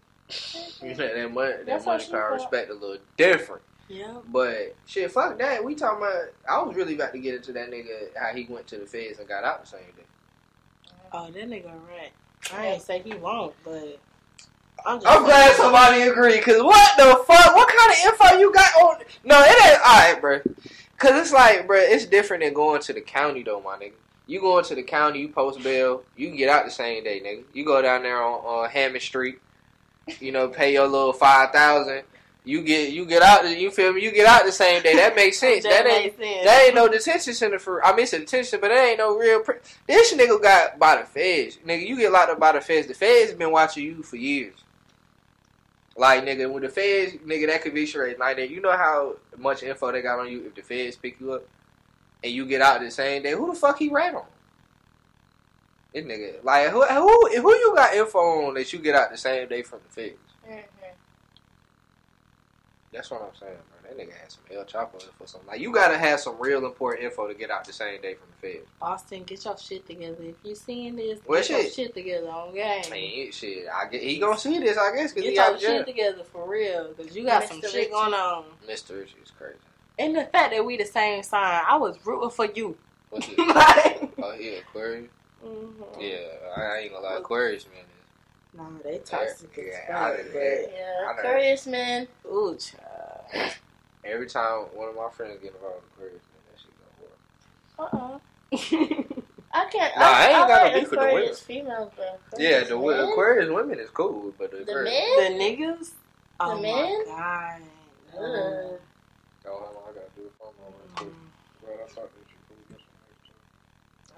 You 0.86 0.94
said 0.94 1.16
that 1.16 1.32
money, 1.32 1.52
that 1.52 1.66
That's 1.66 1.84
money 1.86 2.04
power 2.10 2.32
respect 2.34 2.70
a 2.70 2.74
little 2.74 2.98
different. 3.16 3.62
Yeah. 3.92 4.14
But 4.28 4.74
shit, 4.86 5.12
fuck 5.12 5.38
that. 5.38 5.62
We 5.62 5.74
talking 5.74 5.98
about. 5.98 6.32
I 6.48 6.62
was 6.62 6.74
really 6.74 6.94
about 6.94 7.12
to 7.12 7.18
get 7.18 7.34
into 7.34 7.52
that 7.52 7.70
nigga 7.70 8.16
how 8.18 8.34
he 8.34 8.46
went 8.48 8.66
to 8.68 8.78
the 8.78 8.86
feds 8.86 9.18
and 9.18 9.28
got 9.28 9.44
out 9.44 9.62
the 9.62 9.68
same 9.68 9.80
day. 9.80 10.04
Oh, 11.12 11.30
that 11.30 11.48
nigga 11.48 11.66
right. 11.66 12.10
I 12.54 12.68
ain't 12.68 12.82
say 12.82 13.00
he 13.00 13.12
won't, 13.12 13.54
but 13.62 14.00
I'm, 14.86 14.98
I'm 15.06 15.24
glad 15.24 15.54
somebody 15.56 16.00
agreed. 16.02 16.42
Cause 16.42 16.62
what 16.62 16.96
the 16.96 17.22
fuck? 17.26 17.54
What 17.54 17.68
kind 17.68 17.92
of 17.92 17.98
info 18.06 18.38
you 18.38 18.50
got 18.50 18.70
on? 18.76 18.96
No, 19.24 19.38
it 19.42 19.70
ain't 19.70 19.80
alright, 19.80 20.20
bro. 20.22 20.40
Cause 20.96 21.20
it's 21.20 21.32
like, 21.32 21.66
bro, 21.66 21.78
it's 21.78 22.06
different 22.06 22.42
than 22.42 22.54
going 22.54 22.80
to 22.80 22.94
the 22.94 23.02
county 23.02 23.42
though, 23.42 23.60
my 23.60 23.76
nigga. 23.76 23.92
You 24.26 24.40
going 24.40 24.64
to 24.64 24.74
the 24.74 24.82
county, 24.82 25.20
you 25.20 25.28
post 25.28 25.62
bail, 25.62 26.02
you 26.16 26.28
can 26.28 26.38
get 26.38 26.48
out 26.48 26.64
the 26.64 26.70
same 26.70 27.04
day, 27.04 27.20
nigga. 27.20 27.44
You 27.52 27.66
go 27.66 27.82
down 27.82 28.04
there 28.04 28.22
on 28.22 28.64
uh, 28.64 28.68
Hammond 28.68 29.02
Street, 29.02 29.38
you 30.18 30.32
know, 30.32 30.48
pay 30.48 30.72
your 30.72 30.86
little 30.88 31.12
five 31.12 31.50
thousand. 31.50 32.04
You 32.44 32.62
get 32.62 32.92
you 32.92 33.04
get 33.06 33.22
out. 33.22 33.44
You 33.56 33.70
feel 33.70 33.92
me? 33.92 34.02
You 34.02 34.10
get 34.10 34.26
out 34.26 34.44
the 34.44 34.50
same 34.52 34.82
day. 34.82 34.96
That 34.96 35.14
makes 35.14 35.38
sense. 35.38 35.62
that 35.62 35.86
ain't 35.86 36.16
sense. 36.18 36.44
that 36.44 36.64
ain't 36.66 36.74
no 36.74 36.88
detention 36.88 37.34
center 37.34 37.58
for. 37.60 37.84
I 37.84 37.92
mean, 37.92 38.02
it's 38.02 38.12
a 38.12 38.18
detention, 38.18 38.58
but 38.60 38.68
that 38.68 38.84
ain't 38.88 38.98
no 38.98 39.16
real. 39.16 39.40
Pr- 39.42 39.52
this 39.86 40.12
nigga 40.12 40.42
got 40.42 40.76
by 40.78 40.96
the 40.96 41.04
feds. 41.06 41.58
Nigga, 41.64 41.86
you 41.86 41.96
get 41.96 42.10
locked 42.10 42.30
up 42.30 42.40
by 42.40 42.52
the 42.52 42.60
feds. 42.60 42.88
The 42.88 42.94
feds 42.94 43.32
been 43.32 43.52
watching 43.52 43.84
you 43.84 44.02
for 44.02 44.16
years. 44.16 44.54
Like 45.96 46.24
nigga, 46.24 46.50
with 46.52 46.64
the 46.64 46.68
feds, 46.68 47.12
nigga, 47.24 47.46
that 47.46 47.62
conviction 47.62 48.00
rate 48.00 48.18
like 48.18 48.36
that. 48.38 48.50
You 48.50 48.60
know 48.60 48.76
how 48.76 49.16
much 49.36 49.62
info 49.62 49.92
they 49.92 50.02
got 50.02 50.18
on 50.18 50.30
you 50.32 50.44
if 50.46 50.54
the 50.54 50.62
feds 50.62 50.96
pick 50.96 51.20
you 51.20 51.34
up 51.34 51.44
and 52.24 52.32
you 52.32 52.44
get 52.46 52.60
out 52.60 52.80
the 52.80 52.90
same 52.90 53.22
day. 53.22 53.32
Who 53.32 53.52
the 53.52 53.58
fuck 53.58 53.78
he 53.78 53.88
ran 53.88 54.16
on? 54.16 54.24
This 55.94 56.04
nigga, 56.04 56.42
like 56.42 56.70
who 56.70 56.82
who 56.84 57.28
who 57.40 57.54
you 57.54 57.72
got 57.76 57.94
info 57.94 58.46
on 58.48 58.54
that 58.54 58.72
you 58.72 58.78
get 58.80 58.94
out 58.96 59.10
the 59.10 59.18
same 59.18 59.46
day 59.48 59.62
from 59.62 59.80
the 59.86 59.92
feds? 59.94 60.16
Mhm. 60.50 60.62
That's 62.92 63.10
what 63.10 63.22
I'm 63.22 63.34
saying, 63.40 63.56
bro. 63.70 63.88
That 63.88 63.98
nigga 63.98 64.12
had 64.20 64.30
some 64.30 64.42
El 64.54 64.64
Chapo 64.64 64.94
info. 64.94 65.24
Something 65.24 65.48
like 65.48 65.60
you 65.60 65.72
gotta 65.72 65.96
have 65.96 66.20
some 66.20 66.36
real 66.38 66.64
important 66.66 67.04
info 67.04 67.26
to 67.26 67.34
get 67.34 67.50
out 67.50 67.64
the 67.64 67.72
same 67.72 68.00
day 68.02 68.14
from 68.14 68.28
the 68.40 68.48
feds. 68.54 68.66
Boston, 68.80 69.22
get 69.24 69.44
your 69.44 69.56
shit 69.56 69.86
together. 69.86 70.16
If 70.20 70.36
you 70.44 70.54
seeing 70.54 70.96
this, 70.96 71.18
Well, 71.26 71.40
get 71.40 71.50
your 71.50 71.62
shit. 71.62 71.72
shit 71.74 71.94
together 71.94 72.28
on 72.28 72.52
game. 72.54 72.82
I 72.86 72.90
mean, 72.90 73.32
shit. 73.32 73.66
I 73.72 73.88
get 73.88 74.02
he 74.02 74.18
gonna 74.18 74.38
see 74.38 74.58
this, 74.58 74.76
I 74.76 74.94
guess, 74.94 75.12
because 75.12 75.22
Get 75.24 75.30
he 75.30 75.34
your 75.36 75.44
out 75.44 75.54
of 75.54 75.60
jail. 75.60 75.78
shit 75.78 75.86
together 75.86 76.24
for 76.24 76.46
real, 76.48 76.92
cause 76.94 77.16
you 77.16 77.24
got 77.24 77.44
some 77.44 77.60
Mr. 77.62 77.68
shit 77.70 77.90
going 77.90 78.12
on. 78.14 78.44
Mr. 78.68 78.98
Richey 79.00 79.16
is 79.24 79.30
crazy. 79.30 79.56
And 79.98 80.14
the 80.16 80.24
fact 80.26 80.52
that 80.52 80.64
we 80.64 80.76
the 80.76 80.84
same 80.84 81.22
sign, 81.22 81.62
I 81.66 81.76
was 81.76 81.96
rooting 82.04 82.30
for 82.30 82.46
you. 82.46 82.76
What's 83.10 83.28
it? 83.30 83.38
like, 83.38 84.10
oh, 84.18 84.32
he 84.32 84.56
Aquarius. 84.56 85.10
mhm. 85.44 85.72
Yeah, 85.98 86.16
I 86.62 86.78
ain't 86.78 86.92
gonna 86.92 87.04
lie, 87.06 87.16
Aquarius 87.16 87.66
man. 87.66 87.84
Nah, 88.54 88.64
they 88.84 88.98
toxic 88.98 89.56
Yeah, 89.56 89.62
as 89.64 89.94
I- 89.94 90.16
fuck. 90.16 90.26
yeah. 90.26 90.32
but- 90.32 90.72
Yeah, 90.72 91.06
I. 91.08 91.10
Aquarius, 91.18 91.66
man. 91.66 92.08
Ooh, 92.26 92.56
child. 92.56 93.52
Every 94.04 94.26
time 94.28 94.64
one 94.74 94.88
of 94.88 94.96
my 94.96 95.08
friends 95.10 95.38
get 95.42 95.54
involved 95.54 95.82
with 95.82 95.92
Aquarius, 95.94 96.22
man, 96.32 96.42
that 96.50 96.60
shit 96.60 96.74
go 97.78 97.88
horrible. 97.88 98.18
Uh-uh. 98.18 98.18
I 99.54 99.66
can't. 99.70 99.96
Nah, 99.96 100.04
I 100.04 100.26
ain't 100.28 100.48
got 100.48 100.48
no 100.48 100.54
like 100.64 100.74
beef 100.74 100.82
with 100.82 100.90
the 100.90 100.96
women. 100.96 101.08
Aquarius 101.16 101.40
females, 101.40 101.92
but 101.96 102.20
Yeah, 102.38 102.64
the 102.64 102.76
men? 102.78 103.00
Aquarius 103.08 103.50
women 103.50 103.78
is 103.78 103.90
cool, 103.90 104.32
but 104.38 104.50
the, 104.50 104.58
The 104.58 104.62
Aquarius. 104.62 104.92
men? 105.18 105.38
the 105.38 105.44
niggas. 105.44 105.90
Oh 106.40 106.60
men? 106.60 106.72
my 106.72 107.04
god. 107.06 107.62
Ugh. 108.14 108.80
Oh, 109.46 109.82
I 109.88 109.92
gotta 109.92 110.10
do 110.16 110.22
the 110.24 110.30
phone 110.38 110.52
real 110.58 110.72
quick. 110.94 111.08
Mm. 111.08 111.14
Bro, 111.64 111.72
I 111.74 111.88
thought 111.88 112.10
that 112.12 112.26
you 112.28 112.38
could 112.48 112.68
get 112.68 112.78
some 112.78 114.16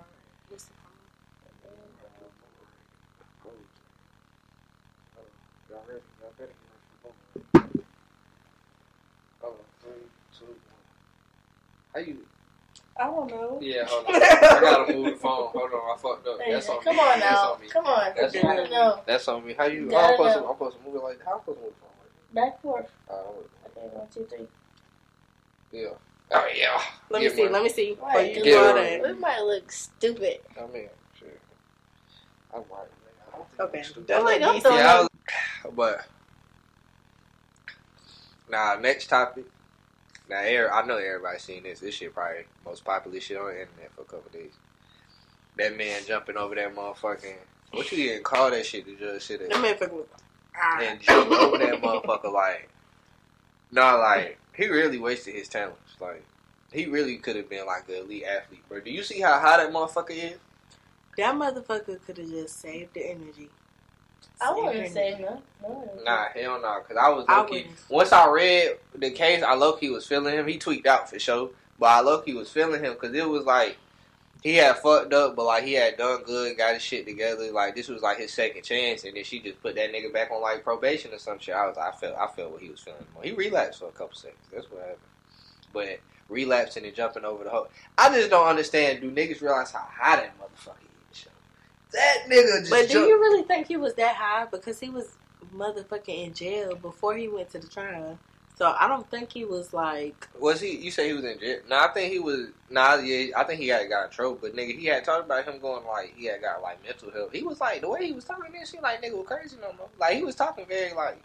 What's 0.49 0.65
the 0.65 0.73
Y'all 5.75 5.83
ready? 5.89 6.01
Y'all 6.23 6.31
ready? 6.39 6.53
Hold 9.41 9.55
on, 9.55 9.61
three, 9.83 10.07
two, 10.39 10.45
one. 10.47 10.55
How 11.93 12.01
you? 12.01 12.19
I 12.97 13.05
don't 13.07 13.29
know. 13.29 13.59
Yeah, 13.61 13.85
hold 13.89 14.07
on. 14.07 14.15
I 14.15 14.61
gotta 14.61 14.93
move 14.93 15.11
the 15.15 15.17
phone. 15.17 15.49
Hold 15.49 15.73
on, 15.73 15.81
I 15.93 15.97
fucked 16.01 16.29
up. 16.29 16.41
Hey, 16.41 16.53
That's 16.53 16.69
on 16.69 16.85
come 16.85 16.95
me. 16.95 17.03
on 17.03 17.19
That's 17.19 17.43
now. 17.43 17.53
on 17.55 17.61
me. 17.61 17.67
Come 17.67 17.87
on. 17.87 18.13
That's 18.15 18.37
I 18.37 18.39
on 18.39 18.57
me. 18.63 18.71
know. 18.71 19.01
That's 19.05 19.27
on 19.29 19.45
me. 19.45 19.55
How 19.59 19.65
you? 19.65 19.91
Yeah, 19.91 19.99
I'm 19.99 20.11
I 20.11 20.13
supposed 20.13 20.35
to. 20.35 20.45
I'm 20.47 20.55
supposed 20.55 20.77
to 20.79 20.83
move 20.85 20.95
it 20.95 21.03
like. 21.03 21.19
How 21.25 21.33
I'm 21.35 21.41
supposed 21.41 21.59
to 21.59 21.65
move 21.65 21.73
the 21.75 21.81
phone? 21.81 21.91
Like 21.99 22.53
Back 22.53 22.63
forth. 22.63 22.87
that? 23.09 23.15
Uh, 23.15 23.19
Okay, 23.67 23.89
one, 23.97 24.07
two, 24.15 24.27
three. 24.31 24.47
yeah. 25.73 25.89
Oh 26.31 26.47
yeah. 26.55 26.81
Let 27.11 27.23
me 27.23 27.29
see. 27.31 27.43
one. 27.43 27.53
Let 27.53 27.63
me 27.65 27.69
see. 27.69 27.99
Right, 28.01 28.15
Before 28.15 28.23
you 28.23 28.35
cause 28.35 28.45
do 28.45 28.51
Get 28.51 28.65
all 28.65 28.75
one. 28.77 29.15
we 29.17 29.21
might 29.21 29.41
look 29.41 29.73
stupid. 29.73 30.39
I 30.57 30.67
mean, 30.73 30.89
shit. 31.19 31.41
I'm 32.55 32.61
right, 32.61 32.69
man. 32.71 32.71
I 32.71 32.79
don't 32.79 32.87
think 32.87 32.95
I'm 32.95 33.04
Okay. 33.59 33.83
stupid. 33.83 34.07
Don't 34.07 34.25
let 34.25 34.43
I'm 34.43 34.55
me 34.55 34.61
throwing. 34.61 34.79
Yeah, 34.79 35.01
was, 35.01 35.09
but 35.75 36.07
now 38.51 38.77
next 38.81 39.09
topic. 39.09 39.45
Now, 40.29 40.39
every- 40.41 40.69
I 40.69 40.85
know 40.87 40.97
everybody's 40.97 41.43
seen 41.43 41.65
this. 41.65 41.81
This 41.81 41.95
shit 41.95 42.15
probably 42.15 42.45
most 42.65 42.85
popular 42.85 43.21
shit 43.21 43.37
on 43.37 43.47
the 43.47 43.61
internet 43.61 43.93
for 43.95 44.03
a 44.03 44.05
couple 44.05 44.31
days. 44.33 44.53
That 45.59 45.77
man 45.77 46.03
jumping 46.07 46.37
over 46.37 46.55
that 46.55 46.75
motherfucking. 46.75 47.37
What 47.73 47.91
you 47.93 48.11
even 48.11 48.23
call 48.23 48.51
that 48.51 48.65
shit? 48.65 48.87
The 48.87 48.95
judge 48.97 49.23
shit 49.23 49.41
That 49.41 49.51
motherfucker 49.53 49.93
was. 49.93 50.07
Ah. 50.57 50.81
and 50.81 51.01
jump 51.01 51.31
over 51.31 51.59
that 51.59 51.83
motherfucker 51.83 52.33
like. 52.33 52.69
Nah, 53.71 53.97
like 53.97 54.39
he 54.57 54.69
really 54.69 54.99
wasted 54.99 55.35
his 55.35 55.49
talents. 55.49 55.95
Like 56.01 56.25
he 56.73 56.87
really 56.87 57.17
could 57.19 57.37
have 57.37 57.49
been 57.51 57.67
like 57.67 57.89
an 57.89 57.97
elite 57.97 58.25
athlete, 58.25 58.63
bro. 58.69 58.81
Do 58.81 58.91
you 58.91 59.03
see 59.03 59.21
how 59.21 59.39
high 59.39 59.59
that 59.59 59.73
motherfucker 59.73 60.11
is? 60.11 60.39
That 61.17 61.35
motherfucker 61.35 62.05
could 62.05 62.19
have 62.19 62.29
just 62.29 62.61
saved 62.61 62.95
the 62.95 63.11
energy. 63.11 63.49
I 64.41 64.53
wouldn't 64.53 64.75
energy. 64.75 64.93
say 64.93 65.19
no. 65.21 65.43
no. 65.63 65.91
Nah, 66.05 66.27
hell 66.35 66.61
no. 66.61 66.81
Cause 66.87 66.97
I 67.01 67.09
was 67.11 67.25
I 67.29 67.39
low 67.39 67.45
key. 67.45 67.57
wouldn't. 67.59 67.91
Once 67.91 68.13
I 68.13 68.29
read 68.31 68.79
the 68.95 69.11
case, 69.11 69.43
I 69.43 69.55
low 69.55 69.75
key 69.75 69.91
was 69.91 70.07
feeling 70.07 70.35
him. 70.35 70.47
He 70.47 70.59
tweaked 70.59 70.87
out 70.87 71.09
for 71.09 71.19
sure, 71.19 71.51
but 71.79 71.87
I 71.87 72.01
low 72.01 72.21
key 72.21 72.35
was 72.35 72.51
feeling 72.51 72.83
him 72.83 72.95
because 72.95 73.15
it 73.15 73.29
was 73.29 73.45
like 73.45 73.77
he 74.43 74.57
had 74.57 74.77
fucked 74.77 75.13
up, 75.15 75.37
but 75.37 75.45
like 75.47 75.65
he 75.65 75.73
had 75.75 75.97
done 75.97 76.23
good, 76.25 76.59
got 76.59 76.75
his 76.75 76.83
shit 76.83 77.07
together. 77.07 77.51
Like 77.53 77.75
this 77.77 77.89
was 77.89 78.03
like 78.03 78.19
his 78.19 78.33
second 78.33 78.63
chance, 78.65 79.05
and 79.05 79.17
then 79.17 79.25
she 79.25 79.41
just 79.41 79.63
put 79.63 79.77
that 79.77 79.93
nigga 79.93 80.13
back 80.13 80.31
on 80.31 80.43
like 80.43 80.65
probation 80.65 81.15
or 81.15 81.19
some 81.19 81.39
shit. 81.39 81.55
I 81.55 81.67
was, 81.67 81.79
I 81.79 81.93
felt, 81.93 82.17
I 82.19 82.27
felt 82.27 82.53
what 82.53 82.61
he 82.61 82.69
was 82.69 82.81
feeling. 82.81 83.07
He 83.23 83.33
relapsed 83.33 83.79
for 83.81 83.89
a 83.89 83.93
couple 83.93 84.17
seconds. 84.17 84.43
That's 84.53 84.71
what 84.71 84.81
happened. 84.81 84.99
But 85.73 86.01
relapsing 86.29 86.85
and 86.85 86.95
jumping 86.95 87.25
over 87.25 87.45
the 87.45 87.51
hole. 87.51 87.69
I 87.97 88.09
just 88.11 88.31
don't 88.31 88.47
understand. 88.47 89.01
Do 89.01 89.11
niggas 89.11 89.41
realize 89.41 89.71
how 89.71 89.87
high 89.91 90.17
that 90.17 90.35
motherfucker 90.39 90.75
is? 90.83 90.83
yo? 90.83 90.84
That 91.95 92.25
nigga 92.27 92.61
just. 92.61 92.71
But 92.71 92.89
do 92.89 92.95
jumped- 92.95 93.09
you 93.09 93.21
really 93.21 93.43
think 93.45 93.69
he 93.69 93.77
was 93.77 93.95
that 93.95 94.17
high? 94.17 94.47
Because 94.47 94.81
he 94.81 94.91
was 94.91 95.17
motherfucking 95.55 96.27
in 96.27 96.35
jail 96.35 96.75
before 96.75 97.17
he 97.17 97.29
went 97.29 97.51
to 97.51 97.59
the 97.59 97.69
trial. 97.69 98.19
So 98.57 98.75
I 98.79 98.87
don't 98.87 99.09
think 99.11 99.33
he 99.33 99.45
was 99.45 99.73
like. 99.73 100.29
Was 100.39 100.61
he? 100.61 100.77
You 100.77 100.91
say 100.91 101.09
he 101.09 101.15
was 101.15 101.25
in 101.25 101.39
jail? 101.39 101.61
No, 101.69 101.77
I 101.77 101.89
think 101.89 102.13
he 102.13 102.21
was. 102.21 102.49
Nah, 102.71 102.97
yeah, 102.97 103.37
I 103.37 103.45
think 103.45 103.61
he 103.61 103.69
had 103.69 103.89
got 103.89 104.07
in 104.07 104.11
trouble. 104.11 104.39
But 104.41 104.55
nigga, 104.55 104.79
he 104.79 104.87
had 104.87 105.05
talked 105.05 105.27
about 105.27 105.45
him 105.45 105.59
going 105.61 105.85
like 105.87 106.15
he 106.17 106.27
had 106.27 106.41
got 106.41 106.63
like 106.63 106.83
mental 106.85 107.11
health. 107.11 107.33
He 107.33 107.43
was 107.43 107.61
like 107.61 107.81
the 107.81 107.89
way 107.89 108.07
he 108.07 108.13
was 108.13 108.25
talking. 108.25 108.53
Didn't 108.53 108.67
seem 108.67 108.83
like 108.83 109.03
nigga 109.03 109.17
was 109.17 109.27
crazy 109.27 109.57
no 109.61 109.73
more. 109.77 109.89
Like 109.99 110.17
he 110.17 110.23
was 110.23 110.37
talking 110.37 110.67
very 110.67 110.93
like 110.95 111.21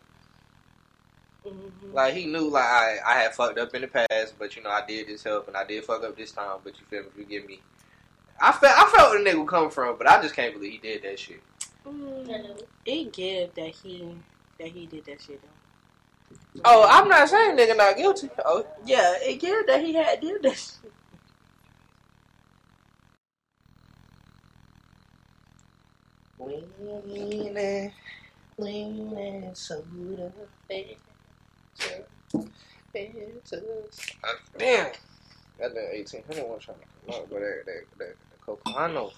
mhm. 1.45 1.93
like 1.93 2.15
he 2.15 2.25
knew 2.25 2.49
like 2.49 2.65
I 2.65 2.97
I 3.05 3.13
had 3.13 3.36
fucked 3.36 3.60
up 3.60 3.75
in 3.75 3.82
the 3.82 3.88
past, 3.88 4.34
but 4.39 4.55
you 4.55 4.63
know 4.63 4.71
I 4.71 4.86
did 4.88 5.08
this 5.08 5.23
help 5.23 5.47
and 5.47 5.58
I 5.58 5.65
did 5.65 5.84
fuck 5.84 6.03
up 6.03 6.17
this 6.17 6.32
time. 6.32 6.58
But 6.63 6.73
you 6.79 6.86
feel 6.89 7.01
me? 7.01 7.10
You 7.15 7.23
Forgive 7.23 7.47
me. 7.47 7.60
I 8.41 8.52
felt 8.52 8.78
I 8.78 8.89
felt 8.95 9.12
where 9.12 9.23
the 9.23 9.30
nigga 9.30 9.47
come 9.47 9.69
from, 9.69 9.97
but 9.97 10.08
I 10.08 10.21
just 10.21 10.36
can't 10.36 10.54
believe 10.54 10.73
he 10.73 10.78
did 10.78 11.04
that 11.04 11.19
shit. 11.19 11.41
Mm, 11.86 12.62
it 12.86 13.13
give 13.13 13.54
that 13.56 13.69
he 13.69 14.15
that 14.60 14.67
he 14.67 14.86
did 14.86 15.06
that 15.06 15.21
shit. 15.21 15.41
Though. 15.41 16.62
Oh, 16.65 16.88
I'm 16.89 17.08
not 17.08 17.30
saying 17.30 17.58
nigga 17.58 17.75
not 17.75 17.97
guilty. 17.97 18.30
Oh, 18.45 18.65
Yeah, 18.86 19.13
it 19.21 19.39
give 19.39 19.67
that 19.67 19.82
he 19.84 19.93
had 19.93 20.21
did 20.21 20.41
that 20.43 20.58
shit. 20.58 20.91
Leaning, 26.39 27.04
leaning, 27.06 27.93
better, 30.67 30.95
better. 31.88 32.06
Uh, 34.23 34.28
damn. 34.58 34.91
That 35.60 35.75
damn 35.75 35.91
1800 35.91 36.47
one 36.47 36.60
trying 36.60 36.78
to 36.78 36.86
come 37.06 37.21
up, 37.21 37.30
but 37.30 37.39
that, 37.39 37.63
that, 37.65 37.84
that, 37.97 38.15
that 38.55 38.63
Cocoano. 38.63 39.12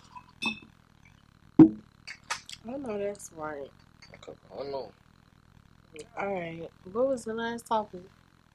I 2.67 2.77
know 2.77 2.97
that's 2.97 3.31
right. 3.35 3.69
Cocoano. 4.21 4.91
All 6.17 6.33
right, 6.33 6.69
what 6.91 7.07
was 7.07 7.25
the 7.25 7.33
last 7.33 7.65
topic? 7.67 8.01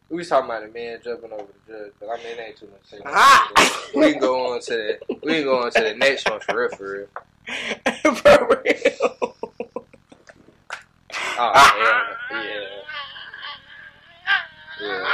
We 0.08 0.18
was 0.18 0.28
talking 0.28 0.48
about 0.48 0.62
the 0.62 0.68
man 0.68 0.98
jumping 1.02 1.32
over 1.32 1.46
the 1.66 1.72
judge, 1.72 1.92
but 2.00 2.08
I 2.08 2.16
mean, 2.18 2.26
it 2.28 2.40
ain't 2.40 2.56
too 2.56 2.68
much. 2.68 2.88
to. 2.90 3.02
Ah! 3.04 3.52
We 3.94 4.12
can 4.12 4.20
go 4.20 4.52
on 4.54 4.60
to 4.60 4.70
the, 4.72 4.98
we 5.24 5.34
can 5.34 5.44
go 5.44 5.62
on 5.64 5.70
to 5.72 5.82
the 5.82 5.94
next 5.94 6.30
one 6.30 6.40
for 6.40 6.60
real, 6.60 6.68
for 6.70 6.92
real. 6.92 7.06
For 8.16 8.62
real. 8.64 9.36
Oh, 11.38 11.52
yeah, 11.78 12.40
yeah. 12.40 12.66
Yeah. 14.80 15.08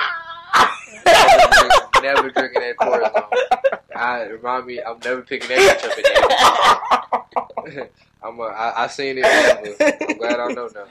Never, 1.04 1.50
drink- 1.60 2.02
never 2.02 2.30
drinking 2.30 2.60
that 2.62 2.76
cortisone. 2.78 3.78
I 3.96 4.24
remind 4.24 4.66
me, 4.66 4.80
I'm 4.82 4.98
never 5.04 5.22
picking 5.22 5.48
that 5.48 5.80
bitch 5.80 5.84
up 5.88 7.66
again. 7.66 7.88
I'm 8.22 8.38
a, 8.38 8.42
I, 8.44 8.84
I 8.84 8.86
seen 8.86 9.18
it. 9.18 9.22
Before. 9.22 10.08
I'm 10.08 10.18
glad 10.18 10.40
I 10.40 10.52
know 10.54 10.68
now. 10.74 10.84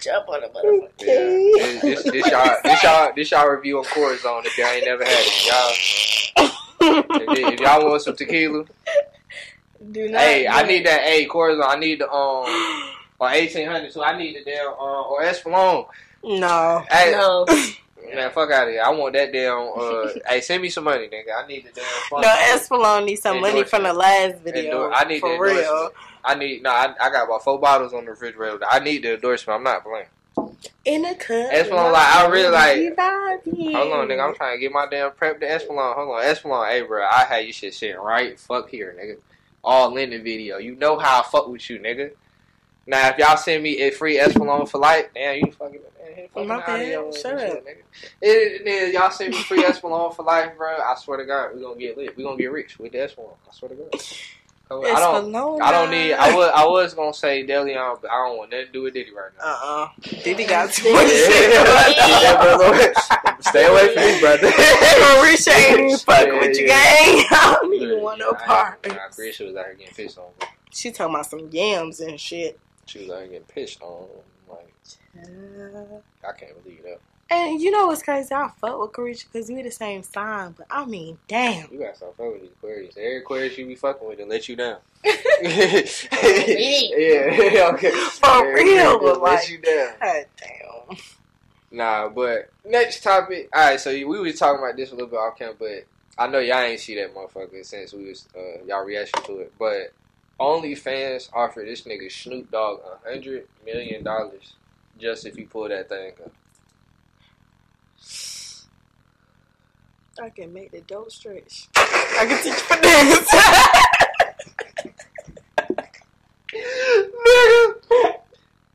Jump 0.00 0.28
on 0.28 0.40
the 0.40 0.48
motherfucker. 0.48 0.90
Yeah, 1.00 1.82
this, 1.82 1.82
this, 1.82 2.10
this 2.10 2.30
y'all, 2.30 2.56
this 2.64 2.82
y'all, 2.82 3.12
this 3.14 3.30
y'all 3.30 3.48
review 3.48 3.78
on 3.78 3.84
Corazon 3.84 4.42
if 4.44 4.56
y'all 4.56 4.68
ain't 4.68 4.84
never 4.84 5.04
had 5.04 5.24
it. 5.26 5.46
Y'all, 5.46 7.34
if, 7.34 7.52
if 7.54 7.60
y'all 7.60 7.84
want 7.88 8.02
some 8.02 8.16
tequila, 8.16 8.64
Do 9.90 10.08
not. 10.08 10.20
hey, 10.20 10.46
I 10.46 10.62
need 10.62 10.86
that. 10.86 11.02
Hey, 11.02 11.26
Corazon, 11.26 11.64
I 11.66 11.76
need 11.76 12.00
the 12.00 12.10
um, 12.10 12.46
or 13.18 13.30
eighteen 13.30 13.66
hundred. 13.66 13.92
So 13.92 14.04
I 14.04 14.16
need 14.16 14.36
the 14.36 14.44
damn 14.44 14.68
uh, 14.68 15.02
or 15.02 15.22
Espolon. 15.22 15.86
No. 16.22 16.84
Hey, 16.90 17.12
No. 17.12 17.46
Man, 18.14 18.30
fuck 18.30 18.50
out 18.50 18.68
of 18.68 18.72
here. 18.72 18.82
I 18.84 18.90
want 18.90 19.12
that 19.14 19.32
damn. 19.32 19.72
Uh, 19.76 20.12
hey, 20.28 20.40
send 20.40 20.62
me 20.62 20.68
some 20.70 20.84
money, 20.84 21.08
nigga. 21.08 21.32
I 21.36 21.46
need 21.46 21.64
the 21.66 21.70
damn. 21.72 21.84
No, 21.84 22.22
fund. 22.22 22.24
Espolon 22.24 23.04
needs 23.06 23.22
some 23.22 23.40
money 23.40 23.64
from 23.64 23.82
the 23.84 23.92
last 23.92 24.38
video. 24.42 24.84
Endor- 24.84 24.92
I 24.92 25.04
need 25.04 25.20
for 25.20 25.32
the 25.32 25.38
real. 25.38 25.90
I 26.24 26.34
need 26.34 26.62
no. 26.62 26.70
I, 26.70 26.94
I 27.00 27.10
got 27.10 27.24
about 27.26 27.42
four 27.44 27.58
bottles 27.58 27.92
on 27.94 28.04
the 28.04 28.10
refrigerator. 28.12 28.60
I 28.68 28.78
need 28.80 29.02
the 29.04 29.14
endorsement. 29.14 29.56
I'm 29.58 29.64
not 29.64 29.84
playing. 29.84 30.06
In 30.84 31.04
a 31.04 31.14
cup. 31.14 31.50
Espolon, 31.52 31.92
like, 31.92 32.06
I 32.16 32.26
really 32.28 32.50
like- 32.50 32.76
Hold 33.74 33.92
on, 33.92 34.08
nigga. 34.08 34.28
I'm 34.28 34.34
trying 34.34 34.56
to 34.56 34.60
get 34.60 34.72
my 34.72 34.86
damn 34.90 35.10
prep 35.12 35.40
to 35.40 35.46
Espolon. 35.46 35.94
Hold 35.94 36.16
on, 36.16 36.22
Espolon. 36.22 36.68
Hey, 36.68 36.82
bro, 36.82 37.04
I 37.04 37.24
had 37.24 37.46
you 37.46 37.52
shit 37.52 37.74
sitting 37.74 37.96
right 37.96 38.38
fuck 38.38 38.70
here, 38.70 38.94
nigga. 38.98 39.16
All 39.62 39.94
in 39.96 40.10
the 40.10 40.18
video. 40.18 40.58
You 40.58 40.74
know 40.76 40.98
how 40.98 41.20
I 41.20 41.24
fuck 41.24 41.48
with 41.48 41.68
you, 41.68 41.78
nigga. 41.78 42.12
Now, 42.90 43.08
if 43.10 43.18
y'all 43.18 43.36
send 43.36 43.62
me 43.62 43.78
a 43.82 43.90
free 43.92 44.18
Espolon 44.18 44.68
for 44.68 44.78
life, 44.78 45.06
damn, 45.14 45.36
you 45.36 45.52
fucking. 45.52 45.80
Man, 46.16 46.28
fucking 46.34 46.48
My 46.48 46.56
out 46.56 46.66
bad. 46.66 46.84
here 46.86 47.00
on 47.00 47.12
Shut 47.12 47.34
up. 47.34 47.64
nigga. 47.64 47.82
It, 48.20 48.66
it, 48.66 48.92
y'all 48.94 49.12
send 49.12 49.32
me 49.32 49.40
free 49.42 49.62
Espolon 49.62 50.12
for 50.12 50.24
life, 50.24 50.56
bro. 50.56 50.76
I 50.76 50.96
swear 50.96 51.18
to 51.18 51.24
God, 51.24 51.54
we 51.54 51.62
gonna 51.62 51.78
get 51.78 51.96
lit. 51.96 52.16
We 52.16 52.24
gonna 52.24 52.36
get 52.36 52.50
rich 52.50 52.80
with 52.80 52.90
the 52.90 52.98
Espolon. 52.98 53.36
I 53.48 53.52
swear 53.52 53.68
to 53.68 53.74
God. 53.76 53.94
I 54.72 54.98
don't. 54.98 55.62
I 55.62 55.70
don't 55.70 55.90
need. 55.90 56.14
I 56.14 56.34
was. 56.34 56.50
I 56.52 56.64
was 56.66 56.94
gonna 56.94 57.14
say 57.14 57.46
Deleon, 57.46 58.00
but 58.02 58.10
I 58.10 58.26
don't 58.26 58.38
want 58.38 58.50
nothing 58.50 58.66
to 58.66 58.72
do 58.72 58.82
with 58.82 58.94
Diddy 58.94 59.12
right 59.12 59.30
now. 59.38 59.44
Uh 59.44 59.58
uh 59.84 59.88
Diddy 60.24 60.44
got 60.46 60.72
too 60.72 60.92
much 60.92 61.06
shit. 61.08 61.52
Stay 63.40 63.66
away 63.66 63.94
from 63.94 64.02
me, 64.02 64.18
brother. 64.20 64.48
Marisha 64.50 65.54
ain't 65.54 65.78
even 65.80 65.98
fucking 65.98 66.26
Yeah, 66.34 66.40
with 66.40 66.56
you, 66.58 66.66
gang. 66.66 67.24
I 67.30 67.56
don't 67.62 67.72
even 67.74 68.00
want 68.02 68.18
no 68.18 68.32
part. 68.34 68.84
Nah, 68.86 68.94
Grisha 69.14 69.44
was 69.44 69.54
out 69.56 69.66
here 69.66 69.74
getting 69.74 69.94
pissed 69.94 70.18
on. 70.18 70.26
Bro. 70.38 70.48
She 70.72 70.90
talking 70.92 71.14
about 71.14 71.26
some 71.26 71.48
yams 71.50 72.00
and 72.00 72.18
shit. 72.20 72.58
Was 72.98 73.10
out 73.10 73.18
here 73.20 73.28
getting 73.28 73.44
pissed 73.46 73.80
on. 73.82 74.06
Like, 74.48 74.74
I 76.28 76.32
can't 76.38 76.62
believe 76.62 76.82
that. 76.82 76.98
And 77.32 77.60
you 77.60 77.70
know 77.70 77.86
what's 77.86 78.02
crazy? 78.02 78.34
I 78.34 78.50
fuck 78.60 78.80
with 78.80 78.90
Caresha 78.90 79.26
because 79.32 79.48
we 79.48 79.62
the 79.62 79.70
same 79.70 80.02
sign, 80.02 80.50
but 80.58 80.66
I 80.68 80.84
mean, 80.84 81.16
damn. 81.28 81.72
You 81.72 81.78
gotta 81.78 81.94
stop 81.94 82.16
fucking 82.16 82.32
with 82.32 82.40
these 82.42 82.50
Aquarius. 82.50 82.96
Every 82.96 83.18
Aquarius 83.18 83.56
you 83.56 83.66
be 83.66 83.76
fucking 83.76 84.08
with, 84.08 84.18
they 84.18 84.24
let 84.24 84.48
you 84.48 84.56
down. 84.56 84.78
Yeah, 85.04 85.12
okay. 87.74 87.90
For 87.92 88.54
real, 88.54 88.96
Aquarius 88.96 89.18
like- 89.18 89.38
let 89.38 89.48
you 89.50 89.58
down. 89.58 89.92
God 90.00 90.24
damn. 90.36 90.96
Nah, 91.72 92.08
but 92.08 92.50
next 92.64 93.02
topic. 93.04 93.48
All 93.54 93.70
right, 93.70 93.78
so 93.80 93.92
we 93.92 94.04
was 94.04 94.36
talking 94.38 94.58
about 94.62 94.76
this 94.76 94.90
a 94.90 94.94
little 94.94 95.08
bit 95.08 95.18
off 95.18 95.38
camera, 95.38 95.54
but 95.56 95.84
I 96.18 96.26
know 96.26 96.40
y'all 96.40 96.58
ain't 96.58 96.80
see 96.80 96.96
that 96.96 97.14
motherfucker 97.14 97.64
since 97.64 97.92
we 97.92 98.08
was 98.08 98.26
uh, 98.36 98.64
y'all 98.66 98.84
reaction 98.84 99.22
to 99.22 99.38
it. 99.38 99.52
But 99.56 99.92
OnlyFans 100.40 101.28
offered 101.32 101.68
this 101.68 101.82
nigga 101.82 102.10
Snoop 102.10 102.50
Dogg 102.50 102.80
a 102.80 103.08
hundred 103.08 103.46
million 103.64 104.02
dollars 104.02 104.54
just 104.98 105.26
if 105.26 105.36
he 105.36 105.44
pull 105.44 105.68
that 105.68 105.88
thing 105.88 106.12
up. 106.24 106.32
I 110.20 110.28
can 110.30 110.52
make 110.52 110.70
the 110.72 110.80
dope 110.82 111.10
stretch. 111.12 111.68
I 111.76 112.26
can 112.26 112.42
teach 112.42 112.68
dance. 112.82 113.28
nigga. 117.90 118.14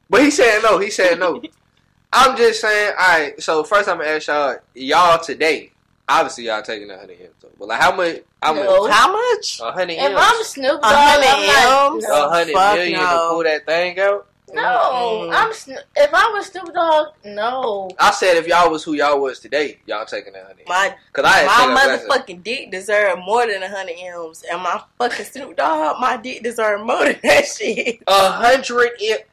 But 0.10 0.22
he 0.22 0.32
said 0.32 0.62
no. 0.62 0.80
He 0.80 0.90
said 0.90 1.20
no. 1.20 1.42
I'm 2.14 2.38
just 2.38 2.62
saying. 2.62 2.94
All 3.00 3.20
right. 3.20 3.42
So 3.42 3.64
first, 3.64 3.90
I'm 3.90 3.98
gonna 3.98 4.10
ask 4.10 4.28
y'all. 4.28 4.58
Y'all 4.74 5.20
today. 5.20 5.72
Obviously, 6.08 6.46
y'all 6.46 6.62
taking 6.62 6.90
a 6.92 6.98
hundred 7.00 7.18
m's. 7.20 7.32
But 7.58 7.68
like, 7.68 7.82
how 7.82 7.96
much? 7.96 8.18
How 8.42 8.54
No. 8.54 8.82
much? 8.88 8.92
How 8.92 9.12
much? 9.12 9.60
A 9.62 9.72
hundred 9.72 9.94
If 9.94 10.00
m's. 10.12 10.20
I'm 10.20 10.44
Snoop 10.44 10.82
Dogg, 10.82 10.92
A 10.92 10.96
I'm 10.96 11.10
hundred 11.10 11.48
not. 11.48 11.94
M's? 11.96 12.06
A 12.06 12.08
No, 12.10 12.30
hundred 12.30 12.54
Fuck 12.54 12.76
million 12.76 13.00
no. 13.00 13.06
to 13.10 13.28
pull 13.30 13.44
that 13.44 13.66
thing 13.66 14.00
out. 14.00 14.28
no 14.54 14.62
Mm-mm. 14.62 15.34
I'm. 15.34 15.54
Sno- 15.54 15.82
If 15.96 16.14
I 16.14 16.30
was 16.30 16.46
Snoop 16.46 16.72
Dogg, 16.74 17.08
no. 17.26 17.90
I 18.00 18.12
said 18.12 18.38
if 18.38 18.46
y'all 18.48 18.70
was 18.70 18.84
who 18.84 18.94
y'all 18.94 19.20
was 19.20 19.40
today, 19.40 19.80
y'all 19.88 20.06
taking 20.06 20.34
that 20.34 20.46
hundred. 20.46 20.68
My 20.68 20.94
Cause 21.12 21.26
I 21.28 21.46
my 21.48 21.56
taken 21.56 21.72
a 21.72 21.98
motherfucking 22.14 22.44
dick 22.44 22.70
deserve 22.72 23.18
more 23.26 23.48
than 23.48 23.64
a 23.64 23.68
hundred 23.70 23.96
M's, 24.00 24.44
and 24.44 24.62
my 24.62 24.80
fucking 25.00 25.26
Snoop 25.26 25.56
Dogg, 25.58 26.00
my 26.00 26.18
dick 26.18 26.44
deserve 26.44 26.82
more 26.86 27.04
than 27.06 27.20
that 27.24 27.46
shit. 27.58 28.04
a 28.06 28.30
hundred. 28.30 28.92
i- 29.02 29.24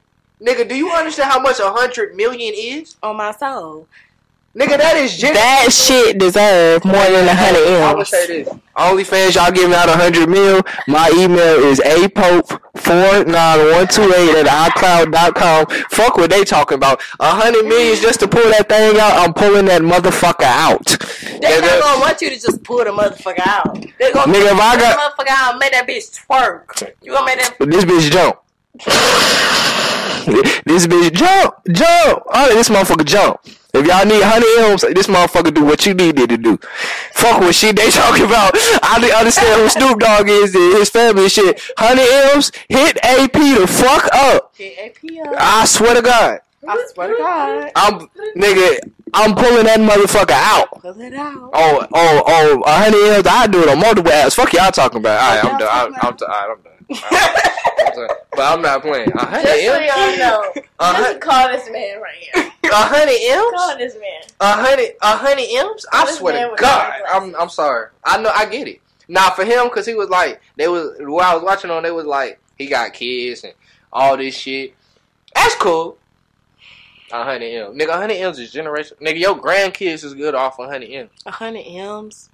Nigga, 0.41 0.69
do 0.69 0.75
you 0.75 0.91
understand 0.91 1.31
how 1.31 1.39
much 1.39 1.61
a 1.61 1.71
hundred 1.71 2.17
million 2.17 2.53
is? 2.57 2.97
On 3.03 3.15
my 3.17 3.31
soul, 3.31 3.87
Nigga, 4.55 4.77
that 4.77 4.97
is 4.99 5.17
just. 5.17 5.33
that 5.33 5.73
shit 5.73 6.19
deserve 6.19 6.85
more 6.85 7.03
than 7.09 7.27
a 7.27 7.35
hundred 7.35 7.65
I'm 7.81 7.93
gonna 7.95 8.05
say 8.05 8.43
this. 8.45 8.49
OnlyFans, 8.77 9.35
y'all 9.35 9.51
giving 9.51 9.73
out 9.75 9.89
a 9.89 9.97
hundred 9.97 10.29
mil. 10.29 10.61
My 10.87 11.09
email 11.17 11.57
is 11.65 11.81
apope49128 11.81 14.45
at 14.45 14.73
icloud.com. 14.73 15.67
Fuck 15.91 16.19
what 16.19 16.29
they 16.31 16.45
talking 16.45 16.77
about. 16.77 17.01
A 17.21 17.31
hundred 17.31 17.65
million 17.67 17.97
just 17.97 18.21
to 18.21 18.29
pull 18.29 18.47
that 18.51 18.69
thing 18.69 18.99
out. 19.01 19.15
I'm 19.17 19.33
pulling 19.33 19.65
that 19.67 19.81
motherfucker 19.81 20.43
out. 20.45 20.85
They 20.85 21.39
Nigga, 21.49 21.61
not 21.63 21.81
gonna 21.83 22.01
want 22.01 22.21
you 22.21 22.29
to 22.29 22.39
just 22.39 22.63
pull 22.63 22.85
the 22.85 22.91
motherfucker 22.91 23.47
out. 23.47 23.75
They 23.99 24.13
gonna 24.13 24.31
Nigga, 24.33 24.53
if 24.53 24.61
I 24.61 24.77
pull 24.77 24.81
got- 24.81 25.17
the 25.17 25.25
motherfucker 25.25 25.31
out 25.31 25.59
make 25.61 25.73
that 25.73 25.87
bitch 25.89 26.11
twerk. 26.27 26.93
You 27.01 27.13
gonna 27.13 27.25
make 27.25 27.39
that? 27.41 27.57
this 27.59 27.85
bitch 27.87 28.11
jump. 28.13 28.37
this 30.67 30.87
bitch 30.87 31.13
jump, 31.15 31.55
jump. 31.73 32.23
Oh, 32.29 32.49
this 32.55 32.69
motherfucker 32.69 33.07
jump. 33.07 33.41
If 33.75 33.87
y'all 33.87 34.05
need 34.05 34.21
100 34.21 34.71
M's, 34.73 34.83
this 34.83 35.07
motherfucker 35.07 35.53
do 35.55 35.65
what 35.65 35.87
you 35.87 35.95
needed 35.95 36.29
to 36.29 36.37
do. 36.37 36.59
Fuck 37.13 37.41
what 37.41 37.55
shit 37.55 37.75
they 37.77 37.91
talking 37.91 38.27
about. 38.27 38.53
I 38.83 39.11
understand 39.19 39.63
who 39.63 39.69
Snoop 39.71 39.99
Dogg 39.99 40.29
is 40.29 40.55
and 40.55 40.75
his 40.77 40.91
family 40.91 41.23
and 41.23 41.33
shit. 41.33 41.59
100 41.79 42.35
M's, 42.37 42.53
hit 42.69 42.99
AP 43.03 43.33
the 43.33 43.67
fuck 43.67 44.09
up. 44.13 44.53
Hit 44.57 44.79
AP 44.79 45.27
up. 45.27 45.35
I 45.39 45.65
swear 45.65 45.95
to 45.95 46.03
God. 46.03 46.41
I 46.69 46.87
swear 46.93 47.09
to 47.09 47.15
God. 47.17 47.73
I'm, 47.75 48.09
nigga, 48.37 48.79
I'm 49.15 49.35
pulling 49.35 49.65
that 49.65 49.81
motherfucker 49.81 50.33
out. 50.33 50.71
Pull 50.83 51.01
it 51.01 51.15
out. 51.15 51.51
Oh, 51.55 51.87
oh, 51.95 52.23
oh, 52.27 52.57
100 52.59 53.17
M's, 53.17 53.27
I 53.27 53.47
do 53.47 53.63
it 53.63 53.69
on 53.71 53.79
multiple 53.81 54.13
apps. 54.13 54.35
Fuck 54.35 54.53
y'all 54.53 54.71
talking 54.71 54.99
about. 54.99 55.19
Alright, 55.19 55.45
I'm 55.51 55.59
done. 55.59 55.69
I'm, 55.71 55.95
I'm, 55.95 56.01
I'm, 56.03 56.09
I'm 56.11 56.17
done. 56.17 56.31
Alright, 56.31 57.51
I'm 57.89 57.95
done. 57.95 58.09
But 58.33 58.41
I'm 58.53 58.61
not 58.63 58.83
playing. 58.83 59.11
100 59.13 59.43
Just 59.43 59.65
so 59.65 59.79
y'all 59.81 60.19
know. 60.19 60.53
A 60.79 60.85
hun- 60.85 61.05
Just 61.05 61.21
call 61.21 61.49
this 61.49 61.71
man 61.71 62.01
right 62.03 62.15
here. 62.17 62.52
A 62.73 62.77
hundred 62.77 63.17
M's? 63.21 63.53
Calling 63.61 63.79
this 63.79 63.95
man. 63.95 64.23
A 64.41 64.53
hundred, 64.53 64.91
a 65.03 65.17
hundred 65.17 65.47
M's? 65.51 65.87
I 65.93 66.07
this 66.07 66.19
swear 66.19 66.51
to 66.51 66.57
God, 66.57 66.93
I'm, 67.09 67.35
I'm 67.37 67.49
sorry. 67.49 67.89
I 68.05 68.21
know, 68.21 68.31
I 68.35 68.47
get 68.47 68.69
it. 68.69 68.81
Now 69.09 69.31
for 69.31 69.45
him, 69.45 69.69
cause 69.71 69.87
he 69.87 69.95
was 69.95 70.09
like, 70.09 70.41
they 70.57 70.69
was 70.69 70.97
while 71.01 71.33
I 71.33 71.35
was 71.35 71.43
watching 71.43 71.71
on, 71.71 71.83
they 71.83 71.91
was 71.91 72.07
like, 72.07 72.41
he 72.57 72.67
got 72.67 72.93
kids 72.93 73.45
and 73.45 73.53
all 73.93 74.17
this 74.17 74.37
shit. 74.37 74.75
That's 75.35 75.55
cool. 75.57 75.99
A 77.13 77.25
hundred 77.25 77.47
M's, 77.49 77.77
nigga. 77.77 77.89
A 77.91 77.97
hundred 77.97 78.15
M's 78.15 78.39
is 78.39 78.51
generation. 78.53 78.97
Nigga, 79.01 79.19
your 79.19 79.39
grandkids 79.39 80.03
is 80.05 80.15
good 80.15 80.35
off 80.35 80.59
a 80.59 80.67
hundred 80.67 80.91
M's. 80.91 81.11
A 81.27 81.31
hundred 81.31 81.65
M's. 81.67 82.31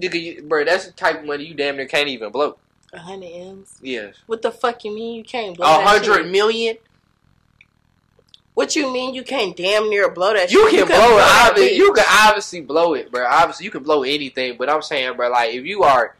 Nigga, 0.00 0.20
you, 0.22 0.42
bro, 0.42 0.64
that's 0.64 0.86
the 0.86 0.92
type 0.92 1.20
of 1.20 1.26
money 1.26 1.44
you 1.44 1.54
damn 1.54 1.76
near 1.76 1.86
can't 1.86 2.08
even 2.08 2.30
blow. 2.30 2.56
A 2.92 2.98
hundred 2.98 3.26
M's. 3.26 3.78
Yes, 3.82 4.14
What 4.26 4.40
the 4.42 4.50
fuck 4.50 4.84
you 4.84 4.94
mean 4.94 5.16
you 5.16 5.24
can't 5.24 5.56
blow 5.56 5.66
a 5.66 5.82
hundred 5.84 6.30
million. 6.30 6.76
What 8.60 8.76
you 8.76 8.92
mean 8.92 9.14
you 9.14 9.22
can't 9.22 9.56
damn 9.56 9.88
near 9.88 10.10
blow 10.10 10.34
that 10.34 10.52
You 10.52 10.70
shit? 10.70 10.86
can 10.86 10.88
blow 10.88 11.16
it. 11.18 11.22
Obviously, 11.24 11.76
you 11.76 11.92
can 11.94 12.04
obviously 12.08 12.60
blow 12.60 12.92
it, 12.94 13.10
bro. 13.10 13.26
Obviously, 13.26 13.64
you 13.64 13.70
can 13.70 13.82
blow 13.82 14.02
anything. 14.02 14.56
But 14.58 14.68
I'm 14.68 14.82
saying, 14.82 15.16
bro, 15.16 15.30
like 15.30 15.54
if 15.54 15.64
you 15.64 15.82
are, 15.82 16.14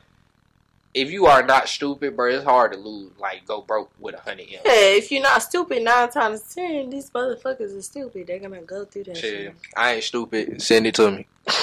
if 0.95 1.11
you 1.11 1.27
are 1.27 1.43
not 1.43 1.69
stupid, 1.69 2.17
bro, 2.17 2.31
it's 2.35 2.43
hard 2.45 2.73
to 2.73 2.79
lose. 2.79 3.13
Like 3.19 3.45
go 3.47 3.61
broke 3.61 3.91
with 3.99 4.15
a 4.15 4.21
hundred. 4.21 4.47
Yeah, 4.51 4.61
if 4.65 5.11
you're 5.13 5.23
not 5.23 5.43
stupid 5.43 5.83
nine 5.83 6.11
times 6.11 6.55
ten, 6.55 6.89
these 6.89 7.11
motherfuckers 7.11 7.77
are 7.77 7.83
stupid. 7.83 8.27
They're 8.27 8.39
gonna 8.39 8.63
go 8.63 8.87
through 8.87 9.05
that 9.05 9.17
Shit, 9.19 9.31
shit. 9.43 9.55
I 9.77 9.93
ain't 9.95 10.05
stupid. 10.05 10.63
Send 10.63 10.87
it 10.87 10.95
to 10.95 11.11
me. 11.11 11.27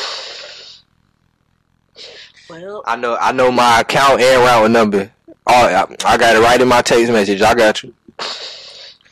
Well, 2.50 2.82
I 2.86 2.96
know. 2.96 3.18
I 3.20 3.34
know 3.34 3.52
my 3.52 3.82
account 3.82 4.22
and 4.22 4.42
route 4.42 4.72
number. 4.72 5.12
Oh, 5.28 5.34
I, 5.66 5.82
I 6.06 6.18
got 6.18 6.36
it 6.36 6.40
right 6.40 6.62
in 6.62 6.68
my 6.70 6.82
text 6.82 7.12
message. 7.12 7.42
I 7.42 7.54
got 7.54 7.84
you. 7.84 7.94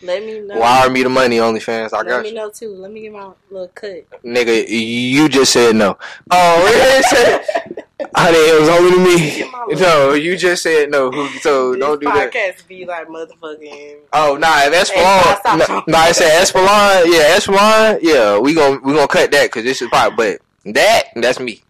Let 0.06 0.24
me 0.24 0.40
know. 0.42 0.60
Wire 0.60 0.90
me 0.90 1.04
the 1.04 1.10
money, 1.10 1.38
OnlyFans. 1.38 1.94
I 1.94 1.98
let 1.98 2.08
got 2.08 2.24
me 2.24 2.30
you, 2.30 2.36
know 2.36 2.50
too. 2.50 2.70
Let 2.70 2.92
me 2.92 3.02
get 3.02 3.14
my 3.14 3.32
little 3.50 3.68
cut. 3.70 4.10
nigga. 4.24 4.66
You 4.68 5.28
just 5.28 5.52
said 5.52 5.76
no. 5.76 5.98
Oh, 6.30 6.64
it. 7.68 7.86
Honey, 8.16 8.38
it 8.38 8.60
was 8.60 8.70
only 8.70 8.92
to 8.92 9.74
me. 9.74 9.80
No, 9.82 10.14
you 10.14 10.38
just 10.38 10.64
said 10.64 10.92
no. 10.92 11.12
So 11.42 11.72
this 11.72 11.80
don't 11.80 12.00
do 12.00 12.06
that. 12.06 12.32
podcast 12.32 12.68
be 12.68 12.86
like 12.86 13.08
motherfucking. 13.08 14.00
Oh 14.14 14.38
nah, 14.38 14.64
if 14.64 14.74
Espolon, 14.74 15.58
no, 15.58 15.84
nah, 15.88 15.98
I 15.98 16.12
said 16.12 16.44
Espolon, 16.44 17.06
yeah, 17.08 17.36
Espolon, 17.38 18.00
yeah, 18.02 18.38
we 18.38 18.54
gon' 18.54 18.82
we 18.84 18.94
gonna 18.94 19.08
cut 19.08 19.32
that 19.32 19.48
because 19.48 19.64
this 19.64 19.82
is 19.82 19.90
part. 19.90 20.16
But 20.16 20.42
that, 20.66 21.06
that's 21.16 21.40
me. 21.40 21.64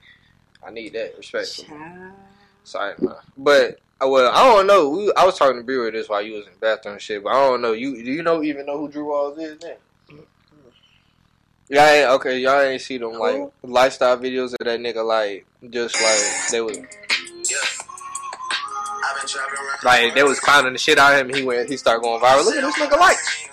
I 0.66 0.72
need 0.72 0.94
that 0.94 1.16
respect. 1.18 1.64
Sorry, 2.64 2.96
man. 3.00 3.16
But 3.38 3.80
Uh, 4.02 4.10
well, 4.10 4.32
I 4.34 4.44
don't 4.44 4.68
know. 4.68 4.90
We, 4.90 5.14
I 5.16 5.26
was 5.26 5.38
talking 5.38 5.58
to 5.58 5.64
Brewer 5.64 5.90
this 5.90 6.10
while 6.10 6.22
you 6.22 6.34
was 6.34 6.48
in 6.48 6.54
the 6.54 6.60
bathroom 6.60 6.94
and 6.94 7.02
shit. 7.02 7.24
But 7.24 7.30
I 7.30 7.48
don't 7.48 7.62
know. 7.62 7.72
You 7.72 8.04
do 8.04 8.12
you 8.12 8.24
know 8.24 8.44
even 8.44 8.66
know 8.66 8.78
who 8.78 8.90
Drew 8.90 9.08
Walls 9.10 9.38
is? 9.38 9.58
Then? 9.60 9.78
Y'all 11.70 11.82
ain't 11.82 12.10
okay. 12.10 12.40
Y'all 12.40 12.62
ain't 12.62 12.82
see 12.82 12.98
them 12.98 13.14
like 13.14 13.36
Who? 13.36 13.52
lifestyle 13.64 14.18
videos 14.18 14.54
of 14.54 14.66
that 14.66 14.80
nigga 14.80 15.06
like 15.06 15.46
just 15.70 15.96
like 15.96 16.52
they 16.52 16.62
was 16.62 16.78
like 19.84 20.14
they 20.14 20.24
was 20.24 20.40
clowning 20.42 20.74
the 20.74 20.80
shit 20.80 21.00
out 21.00 21.14
of 21.14 21.28
him. 21.28 21.34
He 21.34 21.44
went. 21.44 21.70
He 21.70 21.78
started 21.78 22.04
going 22.04 22.22
viral. 22.22 22.46
Look 22.46 22.56
at 22.56 22.62
this 22.62 22.76
nigga 22.76 23.00
likes. 23.00 23.48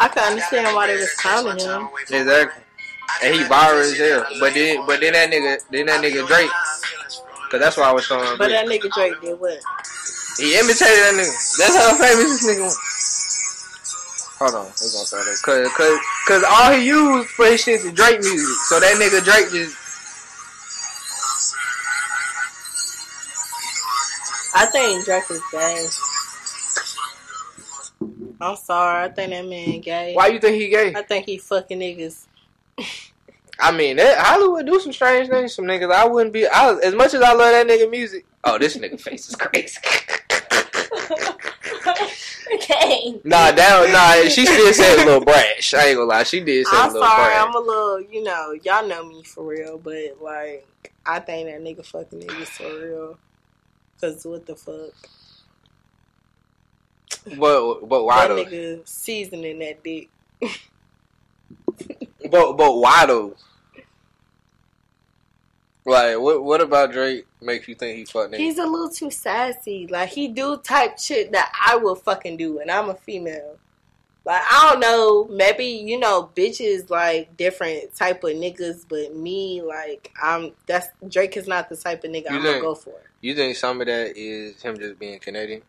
I 0.00 0.08
can 0.08 0.32
understand 0.32 0.74
why 0.74 0.86
they 0.86 0.96
was 0.96 1.12
clowning 1.12 1.64
him. 1.64 1.88
Exactly. 2.10 2.62
And 3.22 3.34
he 3.34 3.42
viral 3.42 3.82
as 3.82 3.98
hell. 3.98 4.26
But 4.40 4.54
then 4.54 4.86
but 4.86 5.00
then 5.00 5.12
that 5.12 5.30
nigga 5.30 5.60
then 5.70 5.86
that 5.86 6.02
nigga 6.02 6.26
Drake. 6.26 6.50
Cause 7.54 7.60
that's 7.60 7.76
why 7.76 7.84
I 7.84 7.92
was 7.92 8.04
showing. 8.04 8.36
But 8.36 8.48
that 8.48 8.66
nigga 8.66 8.90
Drake 8.92 9.20
did 9.20 9.38
what? 9.38 9.62
He 10.38 10.58
imitated 10.58 10.98
that 11.06 11.14
nigga. 11.14 11.56
That's 11.56 11.76
how 11.76 11.96
famous 11.96 12.42
this 12.42 12.50
nigga 12.50 12.64
was. 12.64 12.76
Hold 14.40 14.54
on, 14.56 14.64
we're 14.64 14.90
gonna 14.90 15.06
start 15.06 15.24
that. 15.24 15.38
Cause, 15.44 15.68
cause, 15.76 15.98
cause 16.26 16.42
all 16.50 16.72
he 16.72 16.88
used 16.88 17.28
for 17.28 17.46
his 17.46 17.62
shit 17.62 17.84
is 17.84 17.92
Drake 17.92 18.18
music. 18.18 18.56
So 18.66 18.80
that 18.80 18.96
nigga 18.98 19.22
Drake 19.22 19.52
just 19.52 19.76
I 24.56 24.66
think 24.66 25.04
Drake 25.04 25.30
is 25.30 25.40
gay. 25.52 25.86
I'm 28.40 28.56
sorry. 28.56 29.04
I 29.04 29.08
think 29.10 29.30
that 29.30 29.46
man 29.46 29.80
gay. 29.80 30.14
why 30.14 30.26
you 30.26 30.40
think 30.40 30.60
he 30.60 30.70
gay? 30.70 30.92
I 30.92 31.02
think 31.02 31.26
he 31.26 31.38
fucking 31.38 31.78
niggas. 31.78 32.26
I 33.58 33.70
mean, 33.72 33.96
that, 33.96 34.18
Hollywood 34.18 34.66
do 34.66 34.80
some 34.80 34.92
strange 34.92 35.28
things. 35.28 35.54
Some 35.54 35.64
niggas 35.64 35.92
I 35.92 36.06
wouldn't 36.06 36.32
be. 36.32 36.46
I, 36.46 36.74
as 36.84 36.94
much 36.94 37.14
as 37.14 37.22
I 37.22 37.32
love 37.32 37.50
that 37.50 37.66
nigga 37.66 37.90
music. 37.90 38.26
Oh, 38.42 38.58
this 38.58 38.76
nigga 38.76 39.00
face 39.00 39.28
is 39.28 39.36
crazy. 39.36 39.78
okay. 42.54 43.20
nah, 43.24 43.52
that 43.52 43.90
nah. 43.90 44.28
She 44.28 44.44
still 44.44 44.72
said 44.72 45.02
a 45.02 45.04
little 45.06 45.24
brash. 45.24 45.72
I 45.74 45.86
ain't 45.86 45.96
gonna 45.96 46.08
lie. 46.08 46.24
She 46.24 46.40
did 46.40 46.66
say 46.66 46.76
I'm 46.76 46.90
a 46.90 46.92
little 46.92 47.08
sorry. 47.08 47.24
brash. 47.24 47.46
I'm 47.46 47.54
a 47.54 47.58
little, 47.58 48.00
you 48.00 48.22
know, 48.22 48.52
y'all 48.62 48.86
know 48.86 49.04
me 49.04 49.22
for 49.22 49.44
real, 49.44 49.78
but 49.78 50.20
like, 50.20 50.66
I 51.06 51.20
think 51.20 51.48
that 51.48 51.62
nigga 51.62 51.86
fucking 51.86 52.20
niggas 52.20 52.48
for 52.48 52.64
real. 52.64 53.18
Cause 54.00 54.24
what 54.24 54.44
the 54.46 54.56
fuck? 54.56 54.92
But 57.38 57.88
but 57.88 58.04
why 58.04 58.28
that 58.28 58.34
though? 58.34 58.44
nigga 58.44 58.86
seasoning 58.86 59.60
that 59.60 59.82
dick. 59.82 60.10
But 62.30 62.54
but 62.54 62.76
why 62.76 63.06
though? 63.06 63.36
Like 65.84 66.18
what 66.18 66.42
what 66.42 66.60
about 66.60 66.92
Drake 66.92 67.26
makes 67.42 67.68
you 67.68 67.74
think 67.74 67.98
he 67.98 68.04
fucked 68.04 68.32
niggas? 68.32 68.38
He's 68.38 68.58
a 68.58 68.66
little 68.66 68.88
too 68.88 69.10
sassy. 69.10 69.86
Like 69.86 70.08
he 70.08 70.28
do 70.28 70.56
type 70.56 70.98
shit 70.98 71.32
that 71.32 71.52
I 71.66 71.76
will 71.76 71.94
fucking 71.94 72.38
do, 72.38 72.58
and 72.60 72.70
I'm 72.70 72.88
a 72.88 72.94
female. 72.94 73.58
Like 74.24 74.42
I 74.50 74.70
don't 74.70 74.80
know, 74.80 75.26
maybe 75.26 75.66
you 75.66 75.98
know, 75.98 76.30
bitches 76.34 76.88
like 76.88 77.36
different 77.36 77.94
type 77.94 78.24
of 78.24 78.30
niggas, 78.30 78.86
but 78.88 79.14
me, 79.14 79.60
like 79.60 80.10
I'm 80.22 80.52
that's 80.66 80.88
Drake 81.06 81.36
is 81.36 81.46
not 81.46 81.68
the 81.68 81.76
type 81.76 82.04
of 82.04 82.10
nigga 82.10 82.30
You 82.30 82.36
I'm 82.36 82.42
gonna 82.42 82.60
go 82.60 82.74
for. 82.74 82.94
You 83.20 83.34
think 83.34 83.56
some 83.56 83.82
of 83.82 83.86
that 83.86 84.16
is 84.16 84.62
him 84.62 84.78
just 84.78 84.98
being 84.98 85.18
Canadian? 85.18 85.62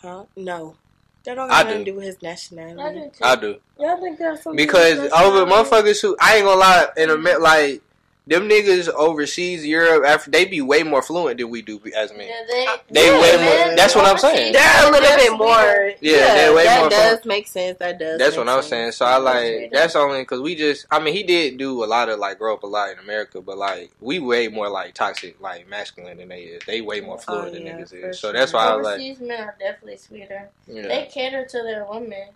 Huh? 0.00 0.24
No, 0.36 0.76
that 1.24 1.34
don't 1.34 1.50
I 1.50 1.62
nothing 1.62 1.78
do. 1.78 1.84
to 1.84 1.90
do 1.90 1.96
with 1.96 2.04
his 2.04 2.16
I 2.22 2.26
nationality. 2.26 3.00
do 3.00 3.10
too. 3.10 3.24
I 3.24 3.36
do 3.36 3.56
Y'all 3.78 4.00
think 4.00 4.18
that's 4.18 4.42
something 4.42 4.56
because 4.56 4.98
that's 4.98 5.14
over 5.14 5.46
not- 5.46 5.66
motherfuckers 5.66 6.00
who 6.00 6.16
I 6.20 6.36
ain't 6.36 6.44
gonna 6.46 6.60
lie 6.60 6.86
in 6.96 7.10
a 7.10 7.14
mm-hmm. 7.14 7.22
minute 7.22 7.40
like 7.40 7.82
them 8.30 8.48
niggas 8.48 8.88
overseas 8.88 9.66
Europe 9.66 10.04
after 10.06 10.30
they 10.30 10.46
be 10.46 10.62
way 10.62 10.82
more 10.82 11.02
fluent 11.02 11.36
than 11.38 11.50
we 11.50 11.60
do 11.60 11.80
as 11.96 12.10
men. 12.12 12.28
Yeah, 12.28 12.42
they, 12.48 12.66
They 12.90 13.06
yeah, 13.06 13.20
way 13.20 13.36
man, 13.36 13.66
more- 13.68 13.76
that's 13.76 13.94
what 13.94 14.06
I'm 14.06 14.16
saying. 14.16 14.52
They're 14.54 14.88
a 14.88 14.90
little 14.90 15.00
That's 15.00 15.22
bit 15.24 15.32
more. 15.36 15.48
weird. 15.48 15.96
Yeah, 16.00 16.34
they're 16.34 16.54
way 16.54 16.64
that 16.64 16.80
more 16.80 16.88
does 16.88 17.18
fun. 17.18 17.28
make 17.28 17.46
sense. 17.48 17.78
That 17.78 17.98
does. 17.98 18.18
That's 18.18 18.36
make 18.36 18.46
what 18.46 18.48
I'm 18.54 18.62
sense. 18.62 18.70
saying. 18.70 18.92
So 18.92 19.04
I 19.04 19.16
like 19.18 19.70
that's 19.72 19.96
only 19.96 20.22
because 20.22 20.40
we 20.40 20.54
just. 20.54 20.86
I 20.90 20.98
mean, 21.00 21.12
he 21.12 21.22
did 21.24 21.58
do 21.58 21.84
a 21.84 21.86
lot 21.86 22.08
of 22.08 22.18
like 22.18 22.38
grow 22.38 22.54
up 22.54 22.62
a 22.62 22.66
lot 22.66 22.90
in 22.92 22.98
America, 23.00 23.40
but 23.42 23.58
like 23.58 23.90
we 24.00 24.18
way 24.20 24.48
more 24.48 24.68
like 24.70 24.94
toxic, 24.94 25.40
like 25.40 25.68
masculine 25.68 26.16
than 26.18 26.28
they 26.28 26.42
is. 26.42 26.62
They 26.66 26.80
way 26.80 27.00
more 27.00 27.18
fluid 27.18 27.48
Oh, 27.48 27.50
than 27.50 27.66
yeah, 27.66 27.78
niggas 27.78 27.90
for 27.90 28.10
is. 28.10 28.20
So 28.20 28.32
that's 28.32 28.52
why 28.52 28.66
I 28.66 28.76
was 28.76 28.84
like, 28.84 28.94
Overseas 29.00 29.20
men 29.20 29.40
are 29.40 29.56
definitely 29.58 29.96
sweeter. 29.96 30.48
you 30.68 30.82
They 30.82 31.08
cater 31.12 31.44
to 31.46 31.62
their 31.64 31.84
women. 31.84 32.28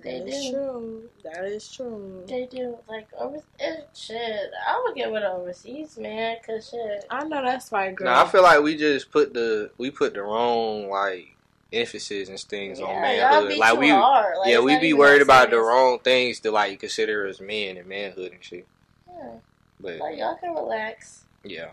They 0.00 0.20
That 0.20 0.28
is 0.28 0.44
do. 0.46 0.50
true. 0.52 1.10
That 1.24 1.44
is 1.44 1.70
true. 1.72 2.24
They 2.26 2.46
do. 2.46 2.78
Like 2.88 3.08
over 3.18 3.38
it, 3.60 3.88
shit. 3.94 4.50
I 4.66 4.82
would 4.84 4.96
get 4.96 5.12
with 5.12 5.22
an 5.22 5.30
overseas 5.32 5.98
man, 5.98 6.36
cause 6.46 6.70
shit. 6.70 7.04
I 7.10 7.24
know 7.24 7.42
that's 7.42 7.70
right, 7.72 7.94
girl. 7.94 8.06
no, 8.06 8.20
I 8.22 8.26
feel 8.28 8.42
like 8.42 8.62
we 8.62 8.76
just 8.76 9.10
put 9.10 9.34
the 9.34 9.70
we 9.78 9.90
put 9.90 10.14
the 10.14 10.22
wrong 10.22 10.88
like 10.88 11.36
emphasis 11.72 12.28
and 12.28 12.38
things 12.40 12.80
on 12.80 12.88
Yeah, 12.88 13.12
y'all 13.12 13.30
manhood. 13.30 13.48
be 13.50 13.56
Like 13.58 13.78
we, 13.78 13.88
hard. 13.90 14.36
Like, 14.38 14.50
yeah, 14.50 14.60
we 14.60 14.78
be 14.78 14.92
worried 14.94 15.18
that 15.20 15.24
about 15.24 15.50
the 15.50 15.58
wrong 15.60 15.98
things 16.00 16.40
to 16.40 16.50
like 16.50 16.80
consider 16.80 17.26
as 17.26 17.40
men 17.40 17.76
and 17.76 17.86
manhood 17.86 18.32
and 18.32 18.42
shit. 18.44 18.66
Yeah. 19.08 19.30
But 19.80 19.98
Like 19.98 20.18
y'all 20.18 20.36
can 20.36 20.54
relax. 20.54 21.24
yeah, 21.44 21.70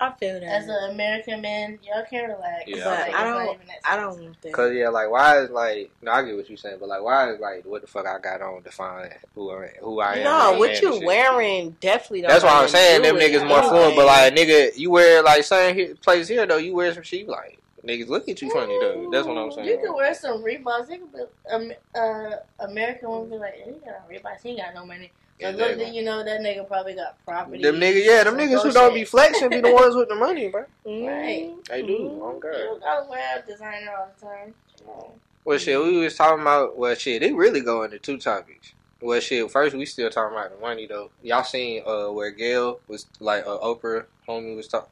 I 0.00 0.12
feel 0.12 0.40
that. 0.40 0.42
As 0.44 0.66
an 0.66 0.90
American 0.92 1.42
man, 1.42 1.78
y'all 1.86 2.04
can 2.08 2.30
relax. 2.30 2.64
Yeah. 2.66 2.84
but 2.84 3.08
Like, 3.08 3.14
I 3.14 3.24
don't. 3.24 3.54
even 3.54 3.66
I 3.84 3.96
don't 3.96 4.22
want 4.22 4.40
that. 4.40 4.52
cause 4.52 4.72
yeah, 4.74 4.88
like 4.88 5.10
why 5.10 5.40
is 5.40 5.50
like 5.50 5.90
no, 6.00 6.12
I 6.12 6.22
get 6.22 6.36
what 6.36 6.48
you're 6.48 6.56
saying, 6.56 6.78
but 6.80 6.88
like 6.88 7.02
why 7.02 7.32
is 7.32 7.40
like 7.40 7.64
what 7.66 7.82
the 7.82 7.86
fuck 7.86 8.06
I 8.06 8.18
got 8.18 8.40
on 8.40 8.62
define 8.62 9.10
who 9.34 9.50
I 9.52 9.72
who 9.80 10.00
I 10.00 10.14
am. 10.14 10.24
No, 10.24 10.58
what 10.58 10.80
you 10.80 11.04
wearing 11.04 11.76
definitely. 11.80 12.22
Don't 12.22 12.30
That's 12.30 12.44
why 12.44 12.62
I'm 12.62 12.68
saying 12.68 13.02
them 13.02 13.14
with 13.14 13.22
niggas 13.22 13.46
more 13.46 13.62
fluent, 13.62 13.76
Anything. 13.76 13.96
but 13.96 14.06
like 14.06 14.34
nigga, 14.34 14.76
you 14.76 14.90
wear 14.90 15.22
like 15.22 15.44
certain 15.44 15.76
here, 15.76 15.94
place 15.96 16.28
here 16.28 16.46
though, 16.46 16.56
you 16.56 16.74
wear 16.74 16.92
some 16.94 17.02
shit 17.02 17.28
like 17.28 17.58
niggas 17.84 18.08
look 18.08 18.28
at 18.28 18.40
you 18.40 18.50
funny 18.50 18.78
though. 18.80 19.08
That's 19.10 19.26
what 19.26 19.36
I'm 19.36 19.50
saying. 19.52 19.68
You 19.68 19.78
can 19.78 19.94
wear 19.94 20.14
some 20.14 20.42
Reeboks. 20.42 20.90
You 20.90 20.98
can 20.98 21.08
be, 21.08 21.20
um, 21.52 21.72
uh, 21.94 22.36
American 22.60 23.08
woman 23.08 23.30
be 23.30 23.36
like, 23.36 23.54
he 23.54 23.72
got 23.72 24.02
on 24.02 24.10
Reeboks. 24.10 24.42
He 24.42 24.50
ain't 24.50 24.58
got 24.58 24.74
no 24.74 24.86
money. 24.86 25.10
So 25.40 25.50
little 25.50 25.86
you 25.88 26.02
know 26.02 26.24
that 26.24 26.40
nigga 26.40 26.66
probably 26.68 26.94
got 26.94 27.16
property. 27.24 27.62
Them 27.62 27.76
niggas, 27.76 28.04
yeah, 28.04 28.24
them 28.24 28.36
niggas 28.36 28.62
who 28.62 28.72
don't 28.72 28.94
be 28.94 29.04
flexing 29.04 29.48
be 29.50 29.60
the 29.60 29.72
ones 29.72 29.94
with 29.94 30.08
the 30.08 30.14
money, 30.14 30.48
bro. 30.48 30.64
Right. 30.84 31.52
They 31.68 31.82
do. 31.82 31.98
Mhm. 31.98 32.20
Oh 32.20 32.34
You 32.34 32.40
god. 32.40 32.80
gotta 32.80 33.08
wear 33.10 33.44
designer 33.46 33.90
all 33.98 34.10
the 34.18 34.26
time. 34.26 34.54
No. 34.86 35.12
Well, 35.44 35.58
shit, 35.58 35.80
we 35.82 35.98
was 35.98 36.16
talking 36.16 36.42
about. 36.42 36.76
Well, 36.76 36.94
shit, 36.94 37.22
they 37.22 37.32
really 37.32 37.60
go 37.62 37.82
into 37.84 37.98
two 37.98 38.18
topics. 38.18 38.72
Well, 39.00 39.20
shit, 39.20 39.50
first 39.50 39.74
we 39.74 39.86
still 39.86 40.10
talking 40.10 40.36
about 40.36 40.54
the 40.54 40.60
money 40.60 40.86
though. 40.86 41.10
Y'all 41.22 41.42
seen 41.44 41.82
uh 41.86 42.08
where 42.08 42.30
Gail 42.30 42.80
was 42.88 43.06
like 43.18 43.46
uh, 43.46 43.58
Oprah 43.58 44.04
homie 44.28 44.56
was 44.56 44.68
talking. 44.68 44.90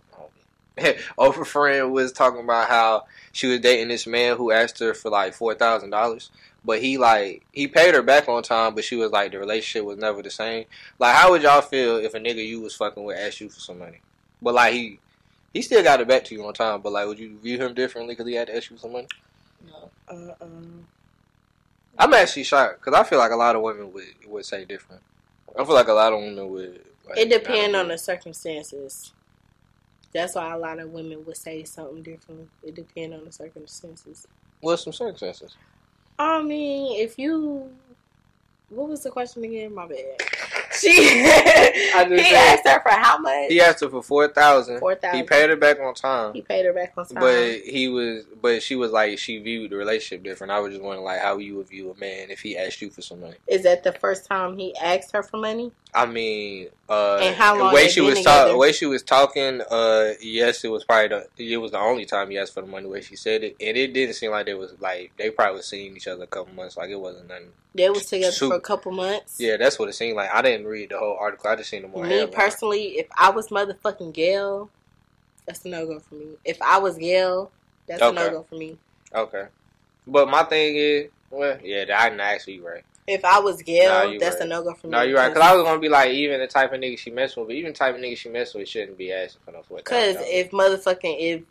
Oprah 1.19 1.45
friend 1.47 1.93
was 1.93 2.13
talking 2.13 2.41
about 2.41 2.69
how 2.69 3.05
she 3.33 3.49
was 3.49 3.59
dating 3.61 3.89
this 3.89 4.07
man 4.07 4.37
who 4.37 4.53
asked 4.53 4.79
her 4.79 4.95
for 4.95 5.11
like 5.11 5.35
four 5.35 5.55
thousand 5.55 5.91
dollars, 5.91 6.31
but 6.65 6.81
he 6.81 6.99
like 6.99 7.45
he 7.53 7.67
paid 7.67 7.95
her 7.95 8.03
back 8.03 8.29
on 8.29 8.43
time, 8.43 8.75
but 8.75 8.85
she 8.85 8.97
was 8.97 9.11
like 9.11 9.33
the 9.33 9.39
relationship 9.39 9.85
was 9.85 9.99
never 9.99 10.23
the 10.23 10.31
same. 10.31 10.65
Like, 10.99 11.15
how 11.15 11.31
would 11.31 11.43
y'all 11.43 11.61
feel 11.61 11.97
if 11.97 12.15
a 12.15 12.19
nigga 12.19 12.47
you 12.47 12.61
was 12.61 12.75
fucking 12.75 13.03
with 13.03 13.19
asked 13.19 13.41
you 13.41 13.49
for 13.49 13.61
some 13.61 13.79
money, 13.79 14.01
but 14.43 14.55
like 14.55 14.73
he 14.75 14.99
he 15.53 15.63
still 15.63 15.83
got 15.83 16.01
it 16.01 16.09
back 16.09 16.25
to 16.25 16.35
you 16.35 16.45
on 16.47 16.55
time, 16.55 16.81
but 16.81 16.93
like 16.93 17.07
would 17.07 17.19
you 17.19 17.39
view 17.39 17.59
him 17.59 17.75
differently 17.75 18.15
because 18.15 18.29
he 18.29 18.35
had 18.35 18.49
to 18.49 18.57
ask 18.57 18.71
you 18.71 18.77
for 18.77 18.83
some 18.83 18.93
money? 18.93 19.09
No. 19.67 19.91
Uh-uh. 20.09 20.47
I'm 21.99 22.15
actually 22.15 22.45
shocked 22.45 22.81
because 22.81 22.99
I 22.99 23.03
feel 23.05 23.19
like 23.19 23.33
a 23.33 23.37
lot 23.37 23.57
of 23.57 23.63
women 23.63 23.93
would 23.93 24.07
would 24.27 24.45
say 24.45 24.65
different. 24.65 25.03
I 25.59 25.65
feel 25.65 25.75
like 25.75 25.89
a 25.89 25.93
lot 25.93 26.13
of 26.13 26.21
women 26.21 26.49
would. 26.51 26.85
Like, 27.09 27.19
It 27.19 27.31
depends 27.31 27.77
on 27.77 27.89
the 27.89 27.99
circumstances. 27.99 29.13
That's 30.13 30.35
why 30.35 30.53
a 30.53 30.59
lot 30.59 30.79
of 30.79 30.91
women 30.91 31.25
would 31.25 31.37
say 31.37 31.65
something 31.65 32.03
different. 32.03 32.49
It 32.63 32.75
depends 32.75 33.17
on 33.17 33.25
the 33.25 33.33
circumstances. 33.33 34.27
What's 34.61 34.85
some 34.85 34.93
circumstances? 34.93 35.57
I 36.19 36.43
mean, 36.43 37.01
if 37.01 37.19
you, 37.19 37.71
what 38.71 38.89
was 38.89 39.03
the 39.03 39.11
question 39.11 39.45
again? 39.45 39.75
My 39.75 39.87
bad. 39.87 40.17
She, 40.89 42.15
just 42.17 42.29
he 42.29 42.35
asked 42.35 42.67
her 42.67 42.81
for 42.81 42.91
how 42.91 43.19
much? 43.19 43.49
He 43.49 43.61
asked 43.61 43.81
her 43.81 43.89
for 43.89 44.03
four 44.03 44.29
thousand. 44.29 44.79
Four 44.79 44.97
He 45.13 45.23
paid 45.23 45.51
her 45.51 45.57
back 45.57 45.81
on 45.81 45.95
time, 45.95 46.35
He 46.35 46.43
paid 46.43 46.65
her 46.65 46.73
back 46.73 46.93
on 46.97 47.07
time. 47.07 47.21
but 47.21 47.61
he 47.61 47.89
was, 47.89 48.25
but 48.41 48.63
she 48.63 48.77
was 48.77 48.93
like 48.93 49.19
she 49.19 49.39
viewed 49.39 49.71
the 49.71 49.77
relationship 49.77 50.23
different. 50.25 50.53
I 50.53 50.61
was 50.61 50.73
just 50.73 50.83
wondering 50.83 51.05
like 51.05 51.21
how 51.21 51.39
you 51.39 51.57
would 51.57 51.69
view 51.69 51.91
a 51.91 51.99
man 51.99 52.31
if 52.31 52.41
he 52.41 52.57
asked 52.57 52.81
you 52.81 52.91
for 52.91 53.03
some 53.03 53.21
money. 53.21 53.37
Is 53.47 53.63
that 53.65 53.83
the 53.83 53.93
first 53.93 54.27
time 54.27 54.57
he 54.57 54.77
asked 54.77 55.13
her 55.13 55.23
for 55.23 55.39
money? 55.39 55.73
I 55.95 56.07
mean, 56.07 56.69
uh, 56.89 57.19
And 57.21 57.35
how 57.35 57.59
long 57.59 57.69
the 57.69 57.75
way 57.75 57.89
she 57.89 58.01
was 58.01 58.23
talking, 58.23 58.53
the 58.53 58.59
way 58.59 58.73
she 58.73 58.87
was 58.87 59.03
talking, 59.03 59.63
uh, 59.71 60.13
yes, 60.21 60.63
it 60.65 60.69
was 60.69 60.85
probably 60.85 61.09
the, 61.09 61.53
it 61.53 61.57
was 61.57 61.73
the 61.73 61.79
only 61.79 62.05
time 62.05 62.31
he 62.31 62.39
asked 62.39 62.55
for 62.55 62.61
the 62.61 62.67
money 62.67 62.87
where 62.87 63.03
she 63.03 63.17
said 63.17 63.43
it, 63.43 63.57
and 63.61 63.77
it 63.77 63.93
didn't 63.93 64.15
seem 64.15 64.31
like 64.31 64.47
they 64.47 64.55
was 64.55 64.75
like 64.81 65.13
they 65.17 65.31
probably 65.31 65.57
was 65.57 65.67
seeing 65.67 65.97
each 65.97 66.07
other 66.07 66.25
a 66.25 66.27
couple 66.27 66.55
months, 66.55 66.77
like 66.77 66.91
it 66.91 67.01
wasn't 67.01 67.29
nothing. 67.29 67.49
They 67.75 67.89
was 67.91 68.07
together 68.07 68.33
Shoot. 68.33 68.49
for 68.49 68.57
a 68.57 68.61
couple 68.61 68.93
months. 68.93 69.37
Yeah, 69.39 69.57
that's 69.57 69.79
what 69.79 69.89
it 69.89 69.95
seemed 69.95 70.17
like. 70.17 70.31
I 70.33 70.43
didn't 70.43 70.67
read 70.69 70.91
the 70.91 70.99
whole 70.99 71.17
article. 71.19 71.51
I 71.51 71.57
just 71.57 71.71
seen 71.71 71.83
the 71.83 71.89
more. 71.89 72.05
Me 72.05 72.11
headline. 72.19 72.33
personally, 72.33 72.99
if 72.99 73.07
I 73.17 73.31
was 73.31 73.49
motherfucking 73.49 74.13
Gail, 74.15 74.71
that's 75.47 75.65
a 75.65 75.69
no 75.69 75.87
go 75.87 76.01
for 76.01 76.15
me. 76.15 76.37
If 76.45 76.61
I 76.63 76.79
was 76.79 76.97
Gail, 76.99 77.51
that's 77.87 78.03
a 78.03 78.13
no 78.13 78.31
go 78.31 78.43
for 78.49 78.55
me. 78.57 78.79
Okay, 79.15 79.47
but 80.07 80.29
my 80.29 80.43
thing 80.45 80.77
is, 80.77 81.11
well, 81.31 81.59
yeah, 81.63 81.85
I 81.97 82.11
didn't 82.11 82.49
you 82.49 82.67
right. 82.67 82.85
If 83.07 83.25
I 83.25 83.39
was 83.41 83.63
Gail, 83.63 84.13
Nah, 84.13 84.19
that's 84.19 84.37
right. 84.37 84.45
a 84.45 84.49
no 84.49 84.63
go 84.63 84.75
for 84.75 84.87
me. 84.87 84.91
No, 84.91 85.01
you're 85.03 85.17
right. 85.17 85.33
Cause 85.33 85.43
I 85.43 85.55
was 85.55 85.65
gonna 85.65 85.81
be 85.81 85.89
like, 85.89 86.11
even 86.11 86.41
the 86.41 86.47
type 86.47 86.75
of 86.75 86.81
nigga 86.81 86.99
she 86.99 87.11
messing 87.11 87.41
with, 87.41 87.49
but 87.49 87.57
even 87.57 87.73
the 87.73 87.79
type 87.79 87.95
of 87.95 88.03
nigga 88.03 88.17
she 88.19 88.29
messing 88.29 88.61
with 88.61 88.69
shouldn't 88.69 88.99
be 88.99 89.11
asking 89.13 89.41
for 89.47 89.53
no 89.53 89.63
four 89.63 89.79
Because 89.79 90.17
if 90.21 90.51
motherfucking 90.51 91.17
if 91.19 91.43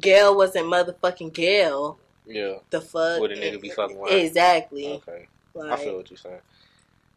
Gail 0.00 0.34
wasn't 0.34 0.66
motherfucking 0.66 1.34
Gail, 1.34 1.98
yeah, 2.26 2.54
the 2.70 2.80
fuck 2.80 3.20
would 3.20 3.32
a 3.32 3.36
nigga 3.36 3.60
be 3.60 3.68
fucking 3.68 3.98
with? 3.98 4.10
Exactly. 4.12 4.86
Okay, 4.88 5.26
I 5.54 5.58
Like, 5.58 5.80
feel 5.80 5.96
what 5.98 6.10
you're 6.10 6.16
saying. 6.16 6.40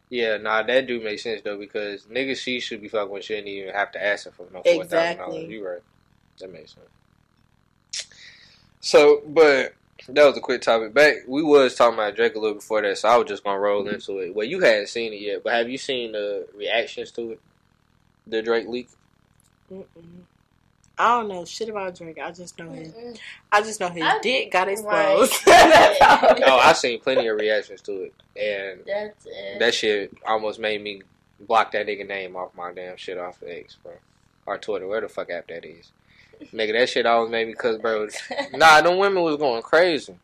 Yeah, 0.08 0.36
nah, 0.36 0.62
that 0.62 0.86
do 0.86 1.00
make 1.02 1.18
sense 1.18 1.42
though 1.42 1.58
because 1.58 2.02
niggas 2.04 2.38
she 2.38 2.60
should 2.60 2.80
be 2.80 2.88
fucking 2.88 3.10
with 3.10 3.24
shouldn't 3.24 3.48
even 3.48 3.74
have 3.74 3.90
to 3.92 4.04
ask 4.04 4.26
her 4.26 4.30
for 4.30 4.46
no 4.52 4.62
four 4.62 4.62
thousand 4.62 4.82
Exactly. 4.82 5.24
dollars. 5.24 5.50
You 5.50 5.66
right. 5.66 5.82
That 6.38 6.52
makes 6.52 6.74
sense. 6.74 8.06
So, 8.80 9.22
but 9.26 9.74
that 10.08 10.24
was 10.24 10.36
a 10.36 10.40
quick 10.40 10.62
topic. 10.62 10.94
Back 10.94 11.16
we 11.26 11.42
was 11.42 11.74
talking 11.74 11.94
about 11.94 12.14
Drake 12.14 12.36
a 12.36 12.38
little 12.38 12.54
before 12.54 12.82
that, 12.82 12.98
so 12.98 13.08
I 13.08 13.16
was 13.16 13.26
just 13.26 13.42
gonna 13.42 13.58
roll 13.58 13.84
mm-hmm. 13.84 13.94
into 13.94 14.18
it. 14.18 14.34
Well, 14.34 14.46
you 14.46 14.60
hadn't 14.60 14.88
seen 14.88 15.12
it 15.12 15.20
yet, 15.20 15.42
but 15.42 15.54
have 15.54 15.68
you 15.68 15.78
seen 15.78 16.12
the 16.12 16.46
reactions 16.54 17.10
to 17.12 17.32
it? 17.32 17.40
The 18.28 18.42
Drake 18.42 18.68
leak. 18.68 18.88
mm-mm. 19.72 19.86
I 20.98 21.18
don't 21.18 21.28
know 21.28 21.44
shit 21.44 21.68
about 21.68 21.94
Drake. 21.94 22.18
I 22.18 22.30
just 22.32 22.58
know 22.58 22.70
his. 22.70 22.88
Mm-mm. 22.92 23.18
I 23.52 23.60
just 23.62 23.80
know 23.80 23.88
his 23.90 24.02
I- 24.02 24.18
dick 24.20 24.50
got 24.50 24.66
Right. 24.66 24.72
exposed. 24.72 25.34
That's 25.44 26.00
all. 26.00 26.36
Oh, 26.54 26.58
I've 26.58 26.76
seen 26.78 27.00
plenty 27.00 27.26
of 27.26 27.36
reactions 27.38 27.82
to 27.82 28.04
it, 28.04 28.14
and 28.34 28.80
That's 28.86 29.26
it. 29.26 29.58
that 29.58 29.74
shit 29.74 30.16
almost 30.26 30.58
made 30.58 30.82
me 30.82 31.02
block 31.40 31.72
that 31.72 31.86
nigga 31.86 32.06
name 32.08 32.34
off 32.34 32.54
my 32.56 32.72
damn 32.72 32.96
shit 32.96 33.18
off 33.18 33.42
of 33.42 33.48
X, 33.48 33.76
bro, 33.82 33.92
or 34.46 34.56
Twitter, 34.56 34.86
where 34.86 35.02
the 35.02 35.08
fuck 35.08 35.28
app 35.30 35.48
that 35.48 35.64
is. 35.66 35.90
Nigga, 36.52 36.72
that 36.72 36.88
shit 36.88 37.04
always 37.06 37.30
made 37.30 37.46
me 37.48 37.54
cause, 37.54 37.78
bro. 37.78 38.08
Nah, 38.54 38.80
them 38.80 38.96
women 38.98 39.22
was 39.22 39.36
going 39.36 39.62
crazy. 39.62 40.14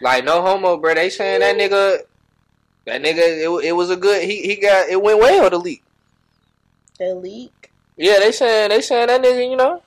Like 0.00 0.24
no 0.24 0.42
homo, 0.42 0.76
bro. 0.76 0.94
They 0.94 1.10
saying 1.10 1.40
that 1.40 1.56
nigga, 1.56 1.98
that 2.86 3.02
nigga, 3.02 3.18
it, 3.18 3.64
it 3.66 3.72
was 3.72 3.90
a 3.90 3.96
good. 3.96 4.22
He 4.24 4.42
he 4.42 4.56
got 4.56 4.88
it 4.88 5.00
went 5.02 5.18
well 5.18 5.50
The 5.50 5.58
leak. 5.58 5.82
The 6.98 7.14
leak. 7.14 7.70
Yeah, 7.96 8.18
they 8.20 8.32
saying 8.32 8.70
they 8.70 8.80
saying 8.80 9.08
that 9.08 9.22
nigga. 9.22 9.50
You 9.50 9.56
know, 9.56 9.82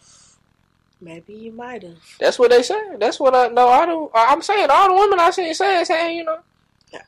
Maybe 1.01 1.33
you 1.33 1.51
might 1.51 1.83
have. 1.83 1.97
that's 2.19 2.39
what 2.39 2.51
they 2.51 2.63
say. 2.63 2.79
That's 2.97 3.19
what 3.19 3.35
I 3.35 3.47
know. 3.47 3.67
I 3.67 3.85
don't. 3.85 4.11
I'm 4.13 4.41
saying 4.41 4.67
all 4.69 4.89
the 4.89 4.95
women 4.95 5.19
I 5.19 5.29
seen 5.31 5.53
saying 5.53 5.85
saying. 5.85 6.17
You 6.17 6.23
know, 6.23 6.39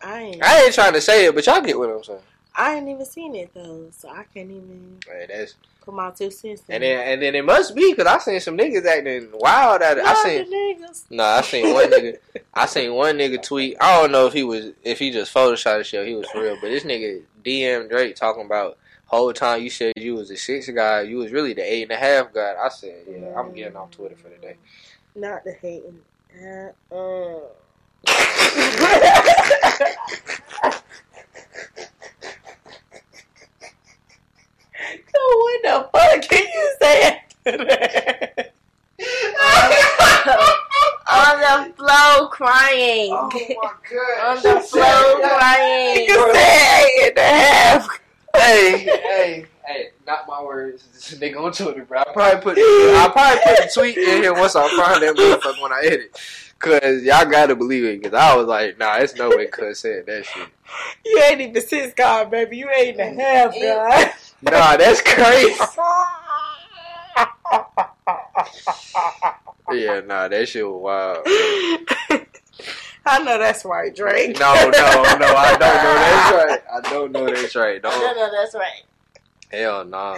I 0.04 0.22
ain't. 0.22 0.44
I 0.44 0.64
ain't 0.64 0.74
trying 0.74 0.94
to 0.94 1.02
say 1.02 1.26
it, 1.26 1.36
but 1.36 1.46
y'all 1.46 1.62
get 1.62 1.78
what 1.78 1.90
I'm 1.90 2.04
saying. 2.04 2.20
I 2.56 2.76
ain't 2.76 2.90
even 2.90 3.06
seen 3.06 3.36
it 3.36 3.54
though, 3.54 3.90
so 3.96 4.10
I 4.10 4.26
can't 4.34 4.50
even 4.50 5.00
Man, 5.08 5.28
that's 5.30 5.56
put 5.88 5.96
my 5.96 6.12
two 6.12 6.30
cents. 6.30 6.62
and 6.68 6.84
then 6.84 7.08
and 7.08 7.22
then 7.22 7.34
it 7.34 7.46
must 7.46 7.74
be 7.74 7.94
because 7.94 8.06
I 8.06 8.18
seen 8.20 8.40
some 8.42 8.58
niggas 8.58 8.86
acting 8.86 9.30
wild 9.34 9.82
at 9.82 9.98
it. 9.98 10.06
I 10.06 10.14
seen. 10.24 10.52
niggas. 10.52 11.06
No, 11.10 11.24
I 11.24 11.42
seen 11.42 11.74
one 11.74 11.90
nigga. 11.90 12.18
I 12.54 12.66
seen 12.66 12.94
one 12.94 13.18
nigga 13.18 13.42
tweet. 13.42 13.78
I 13.80 14.02
don't 14.02 14.12
know 14.12 14.28
if 14.28 14.34
he 14.34 14.44
was 14.44 14.72
if 14.84 15.00
he 15.00 15.12
just 15.12 15.34
photoshopped 15.34 15.78
the 15.80 15.84
shit. 15.86 16.06
He 16.08 16.16
was 16.16 16.28
for 16.28 16.42
real, 16.42 16.58
but 16.62 16.68
this 16.68 16.84
nigga 16.84 17.22
DM 17.44 17.90
Drake 17.90 18.16
talking 18.18 18.46
about 18.46 18.78
whole 19.06 19.32
time 19.32 19.62
you 19.62 19.70
said 19.70 19.94
you 19.96 20.16
was 20.16 20.28
the 20.28 20.36
six 20.36 20.70
guy. 20.70 21.02
You 21.02 21.18
was 21.18 21.32
really 21.32 21.54
the 21.54 21.62
eight 21.62 21.84
and 21.84 21.92
a 21.92 21.96
half 21.96 22.34
guy. 22.34 22.56
I 22.62 22.68
said, 22.70 23.04
yeah, 23.10 23.34
I'm 23.40 23.54
getting 23.54 23.78
off 23.78 23.92
Twitter 23.92 24.18
for 24.18 24.28
the 24.28 24.36
day. 24.36 24.58
Not 25.16 25.46
the 25.46 25.54
hating. 25.54 26.02
Uh, 26.36 26.72
uh. 26.94 27.40
so 35.14 35.20
what 35.38 35.60
the 35.64 35.90
fuck 35.92 36.22
can 36.30 36.44
you 36.44 36.76
say 36.82 36.96
after 37.04 37.66
that? 37.66 38.54
On 41.10 41.40
the 41.40 41.74
flow 41.76 42.28
crying. 42.28 43.12
Oh 43.14 43.30
my 43.32 43.72
god. 43.90 44.38
On 44.38 44.44
the 44.44 44.60
flow 44.60 45.20
crying. 45.22 46.06
You 46.08 46.34
said 46.34 46.86
eight 46.86 47.10
and 47.10 47.18
a 47.18 47.22
half. 47.22 47.88
hey, 48.36 48.86
hey, 48.86 49.46
hey, 49.68 49.90
not 50.06 50.28
my 50.28 50.42
words. 50.42 50.88
This 50.94 51.14
nigga 51.20 51.44
on 51.44 51.52
Twitter, 51.52 51.86
bro. 51.86 52.00
I 52.00 52.04
probably 52.14 52.42
put 52.42 52.58
I 52.58 53.10
probably 53.12 53.40
put 53.44 53.58
the 53.58 53.72
tweet 53.74 53.98
in 53.98 54.24
here 54.24 54.34
once 54.34 54.56
I 54.56 54.68
find 54.76 55.02
that 55.04 55.16
motherfucker 55.16 55.62
when 55.62 55.72
I 55.72 55.82
edit. 55.86 56.20
Cause 56.60 57.04
y'all 57.04 57.30
gotta 57.30 57.56
believe 57.56 57.84
it. 57.84 58.04
Cause 58.04 58.14
I 58.14 58.36
was 58.36 58.48
like, 58.48 58.80
nah, 58.80 58.98
it's 58.98 59.16
no 59.16 59.30
way 59.30 59.46
Cuz 59.48 59.80
said 59.80 60.08
that 60.08 60.26
shit. 60.26 60.50
You 61.06 61.22
ain't 61.30 61.42
even 61.42 61.62
six 61.62 61.94
God, 61.94 62.32
baby. 62.32 62.58
You 62.58 62.70
ain't 62.70 63.00
eight 63.00 63.00
and 63.00 63.20
a 63.20 63.24
half, 63.24 63.54
God. 63.54 64.14
Nah, 64.42 64.78
that's 64.78 65.02
crazy. 65.02 65.56
Yeah, 69.72 70.00
nah, 70.00 70.28
that 70.30 70.48
shit 70.48 70.66
was 70.68 70.82
wild. 70.82 71.24
I 73.06 73.24
know 73.24 73.38
that's 73.38 73.64
right, 73.64 73.96
Drake. 73.96 74.38
No, 74.40 74.54
no, 74.54 74.70
no, 74.70 74.80
I 74.80 75.04
don't 75.04 75.20
know 75.20 75.34
that's 75.60 76.32
right. 76.34 76.62
I 76.74 76.90
don't 76.90 77.12
know 77.12 77.26
that's 77.26 77.56
right. 77.56 77.82
No, 77.82 77.90
Don't 77.90 78.18
no, 78.18 78.32
that's 78.32 78.54
right. 78.56 78.84
Hell 79.52 79.86
nah. 79.86 80.18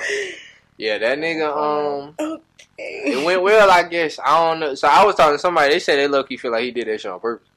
Yeah, 0.78 0.98
that 0.98 1.18
nigga 1.18 1.56
um 1.56 2.16
it 2.78 3.26
went 3.26 3.42
well 3.42 3.70
I 3.70 3.84
guess. 3.84 4.20
I 4.24 4.50
don't 4.50 4.60
know. 4.60 4.76
So 4.76 4.88
I 4.88 5.04
was 5.04 5.16
talking 5.16 5.36
to 5.36 5.40
somebody, 5.40 5.74
they 5.74 5.80
said 5.80 5.98
they 5.98 6.08
low 6.08 6.24
key 6.24 6.38
feel 6.38 6.52
like 6.52 6.64
he 6.64 6.72
did 6.72 6.88
that 6.88 7.02
shit 7.02 7.12
on 7.12 7.20
purpose. 7.20 7.48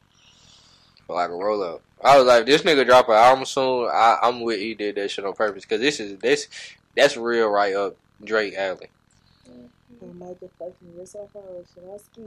For 1.06 1.16
like 1.16 1.30
a 1.30 1.34
roll 1.34 1.62
up. 1.62 1.82
I 2.04 2.18
was 2.18 2.26
like, 2.26 2.46
this 2.46 2.62
nigga 2.62 2.84
drop 2.84 3.08
an 3.08 3.14
album 3.14 3.44
soon. 3.44 3.88
I, 3.88 4.18
I'm 4.22 4.40
with 4.40 4.58
he 4.58 4.74
did 4.74 4.96
that 4.96 5.10
shit 5.10 5.24
on 5.24 5.34
purpose. 5.34 5.64
Cause 5.64 5.80
this 5.80 6.00
is 6.00 6.18
this 6.18 6.48
that's 6.96 7.16
real 7.16 7.48
right 7.48 7.74
up 7.74 7.96
Drake 8.22 8.54
alley. 8.54 8.88
Motherfucking 10.02 10.96
wrist 10.96 11.16
off 11.16 11.30
should 11.32 11.84
I 11.84 11.96
ski? 11.96 12.22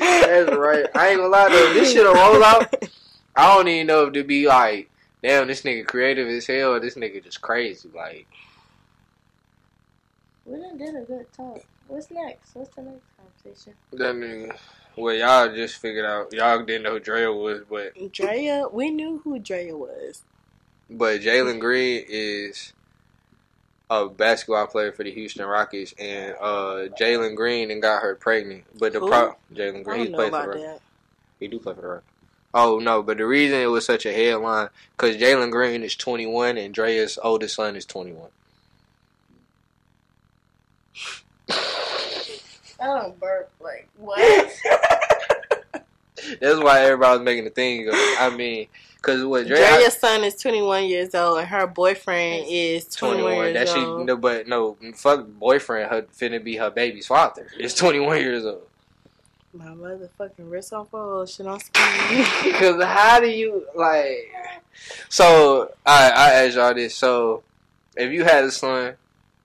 That's 0.00 0.56
right. 0.56 0.86
I 0.94 1.08
ain't 1.08 1.18
gonna 1.18 1.28
lie 1.28 1.48
though. 1.48 1.72
This 1.72 1.92
shit'll 1.92 2.14
roll 2.14 2.42
out. 2.42 2.72
I 3.36 3.54
don't 3.54 3.68
even 3.68 3.86
know 3.86 4.06
if 4.06 4.12
to 4.14 4.24
be 4.24 4.46
like, 4.48 4.90
damn, 5.22 5.46
this 5.46 5.62
nigga 5.62 5.86
creative 5.86 6.28
as 6.28 6.46
hell. 6.46 6.78
This 6.80 6.94
nigga 6.94 7.22
just 7.22 7.40
crazy. 7.40 7.88
Like, 7.94 8.26
We 10.44 10.58
done 10.58 10.78
did 10.78 10.96
a 10.96 11.02
good 11.02 11.26
talk. 11.32 11.62
What's 11.88 12.10
next? 12.10 12.54
What's 12.54 12.74
the 12.74 12.82
next 12.82 13.04
conversation? 13.16 13.74
that 13.92 14.14
nigga. 14.14 14.56
Well, 14.96 15.14
y'all 15.14 15.54
just 15.54 15.76
figured 15.76 16.04
out. 16.04 16.32
Y'all 16.32 16.62
didn't 16.64 16.82
know 16.82 16.92
who 16.94 17.00
Drea 17.00 17.32
was, 17.32 17.62
but 17.70 17.92
Drea, 18.12 18.66
we 18.70 18.90
knew 18.90 19.20
who 19.22 19.38
Drea 19.38 19.76
was. 19.76 20.22
but 20.90 21.20
Jalen 21.20 21.60
Green 21.60 22.04
is 22.08 22.72
a 23.90 24.08
basketball 24.08 24.66
player 24.66 24.90
for 24.92 25.04
the 25.04 25.12
Houston 25.12 25.46
Rockets, 25.46 25.94
and 26.00 26.34
uh, 26.40 26.88
Jalen 27.00 27.36
Green 27.36 27.70
and 27.70 27.80
got 27.80 28.02
her 28.02 28.16
pregnant. 28.16 28.64
But 28.78 28.92
the 28.92 28.98
Who? 29.00 29.08
pro 29.08 29.36
Jalen 29.54 29.84
Green, 29.84 30.06
he 30.08 30.12
played 30.12 30.14
for 30.14 30.18
the 30.20 30.26
about 30.28 30.48
Rockets. 30.48 30.64
that. 30.64 30.80
He 31.38 31.46
do 31.48 31.58
play 31.60 31.74
for 31.74 31.80
the 31.80 31.86
Rockets. 31.88 32.06
Oh 32.54 32.78
no, 32.78 33.02
but 33.02 33.18
the 33.18 33.26
reason 33.26 33.60
it 33.60 33.66
was 33.66 33.84
such 33.84 34.06
a 34.06 34.12
headline 34.12 34.68
because 34.96 35.16
Jalen 35.16 35.50
Green 35.50 35.82
is 35.82 35.94
21 35.94 36.56
and 36.56 36.72
Drea's 36.72 37.18
oldest 37.22 37.56
son 37.56 37.76
is 37.76 37.84
21. 37.84 38.28
I 42.80 42.86
don't 42.86 43.18
burp. 43.18 43.50
Like, 43.60 43.88
what? 43.96 44.52
That's 46.40 46.60
why 46.60 46.82
everybody 46.82 47.18
was 47.18 47.24
making 47.24 47.44
the 47.44 47.50
thing. 47.50 47.88
Of, 47.88 47.94
I 47.94 48.30
mean, 48.34 48.68
because 48.96 49.24
what 49.24 49.46
Dre 49.46 49.56
Drea's 49.56 49.98
son 49.98 50.24
is 50.24 50.36
21 50.36 50.84
years 50.84 51.14
old, 51.14 51.38
and 51.38 51.48
her 51.48 51.66
boyfriend 51.66 52.46
is 52.48 52.86
21, 52.86 53.22
21. 53.22 53.44
years 53.44 53.54
That 53.54 53.68
she 53.68 53.80
old. 53.80 54.06
no, 54.06 54.16
but 54.16 54.46
no, 54.46 54.76
fuck 54.94 55.26
boyfriend. 55.26 55.90
Her 55.90 56.02
finna 56.02 56.42
be 56.42 56.56
her 56.56 56.70
baby's 56.70 57.06
father. 57.06 57.48
Is 57.58 57.74
21 57.74 58.18
years 58.18 58.44
old. 58.44 58.62
My 59.52 59.66
motherfucking 59.66 60.50
wrist 60.50 60.72
off 60.72 60.92
her, 60.92 61.26
shit 61.26 61.46
on 61.46 61.58
ski. 61.60 61.80
Because 62.44 62.82
how 62.84 63.18
do 63.20 63.28
you 63.28 63.66
like? 63.74 64.30
So 65.08 65.72
I 65.86 66.10
I 66.10 66.32
ask 66.44 66.54
y'all 66.54 66.74
this. 66.74 66.94
So 66.94 67.42
if 67.96 68.12
you 68.12 68.24
had 68.24 68.44
a 68.44 68.50
son, 68.50 68.94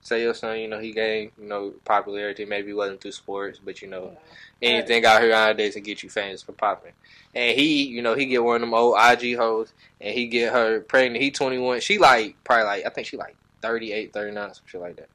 say 0.02 0.22
your 0.22 0.34
son, 0.34 0.58
you 0.58 0.68
know 0.68 0.78
he 0.78 0.92
gained 0.92 1.32
you 1.38 1.48
know 1.48 1.72
popularity. 1.84 2.44
Maybe 2.44 2.70
it 2.70 2.74
wasn't 2.74 3.00
through 3.00 3.12
sports, 3.12 3.58
but 3.64 3.80
you 3.80 3.88
know 3.88 4.16
anything 4.60 5.04
out 5.04 5.20
here 5.20 5.30
nowadays 5.30 5.74
to 5.74 5.80
get 5.80 6.02
you 6.02 6.10
famous 6.10 6.42
for 6.42 6.52
popping. 6.52 6.92
And 7.34 7.58
he, 7.58 7.84
you 7.84 8.02
know, 8.02 8.14
he 8.14 8.26
get 8.26 8.44
one 8.44 8.56
of 8.56 8.60
them 8.60 8.74
old 8.74 8.96
IG 8.98 9.36
hoes, 9.36 9.72
and 10.00 10.14
he 10.14 10.26
get 10.26 10.52
her 10.52 10.80
pregnant. 10.80 11.22
He 11.22 11.30
21. 11.30 11.80
She 11.80 11.98
like 11.98 12.36
probably 12.44 12.64
like 12.64 12.86
I 12.86 12.90
think 12.90 13.06
she 13.06 13.16
like 13.16 13.36
38, 13.62 14.12
39, 14.12 14.54
some 14.54 14.62
shit 14.66 14.80
like 14.80 14.96
that. 14.96 15.08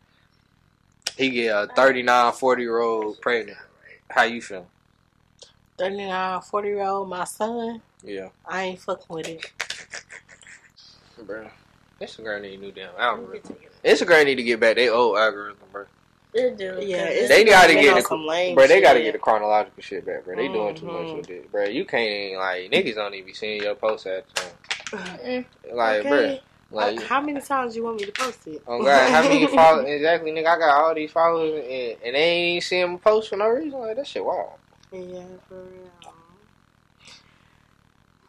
He 1.18 1.30
get 1.30 1.56
a 1.56 1.68
39, 1.76 2.34
40 2.34 2.62
year 2.62 2.80
old 2.80 3.22
pregnant. 3.22 3.58
How 4.10 4.24
you 4.24 4.42
feel? 4.42 4.66
39, 5.80 6.42
40 6.42 6.68
year 6.68 6.84
old, 6.84 7.10
my 7.10 7.24
son, 7.24 7.82
Yeah, 8.04 8.30
I 8.46 8.64
ain't 8.64 8.80
fucking 8.82 9.06
with 9.10 9.28
it. 9.30 9.52
bro. 11.26 11.48
Instagram 12.02 12.42
need 12.42 12.60
a 12.60 12.62
new 12.62 12.72
damn 12.72 12.92
algorithm. 12.98 13.56
Instagram 13.84 14.26
need 14.26 14.36
to 14.36 14.44
get 14.44 14.60
back 14.60 14.76
they 14.76 14.90
old 14.90 15.18
algorithm, 15.18 15.58
bro. 15.72 15.86
They 16.34 16.52
do. 16.52 16.78
Yeah, 16.82 17.08
'cause 17.08 17.16
it's 17.16 17.28
They 17.30 17.44
gotta 17.44 17.74
get 17.74 17.96
the- 17.96 18.02
some 18.02 18.26
lame 18.26 18.56
Bro, 18.56 18.68
they 18.68 18.82
gotta 18.82 19.02
get 19.02 19.14
the 19.14 19.20
chronological 19.20 19.82
shit 19.82 20.06
back, 20.06 20.26
bro. 20.26 20.36
They 20.36 20.48
doing 20.48 20.76
too 20.76 20.86
much 20.86 21.08
Mhm. 21.08 21.18
with 21.18 21.30
it, 21.30 21.52
bro. 21.52 21.64
You 21.66 21.86
can't 21.86 22.08
even 22.10 22.40
like 22.40 22.70
niggas 22.72 22.96
don't 22.96 23.14
even 23.16 23.26
be 23.26 23.34
seeing 23.34 23.64
your 23.64 23.76
posts 23.76 24.06
at 24.06 24.26
the 24.28 24.34
time. 24.42 25.18
Mm, 25.24 25.46
Like, 25.74 26.00
okay. 26.02 26.10
bro, 26.72 26.78
like. 26.78 27.02
How 27.04 27.20
many 27.20 27.42
times 27.42 27.76
you 27.76 27.84
want 27.84 28.00
me 28.00 28.06
to 28.06 28.12
post 28.12 28.46
it? 28.48 28.62
Oh 28.68 28.84
God, 28.84 29.10
how 29.12 29.24
many 29.24 29.46
followers? 29.56 29.88
Exactly, 29.90 30.32
nigga. 30.32 30.48
I 30.48 30.58
got 30.60 30.82
all 30.84 30.94
these 30.94 31.12
followers, 31.12 31.54
and, 31.66 31.98
and 32.06 32.16
they 32.16 32.24
ain't 32.24 32.50
even 32.52 32.62
seeing 32.62 32.82
them 32.84 33.00
post 33.00 33.30
for 33.30 33.36
no 33.38 33.48
reason. 33.50 33.80
Like 33.80 33.96
that 33.98 34.06
shit, 34.08 34.24
wow. 34.24 34.54
Yeah, 34.92 35.24
for 35.48 35.62
real. 35.62 36.14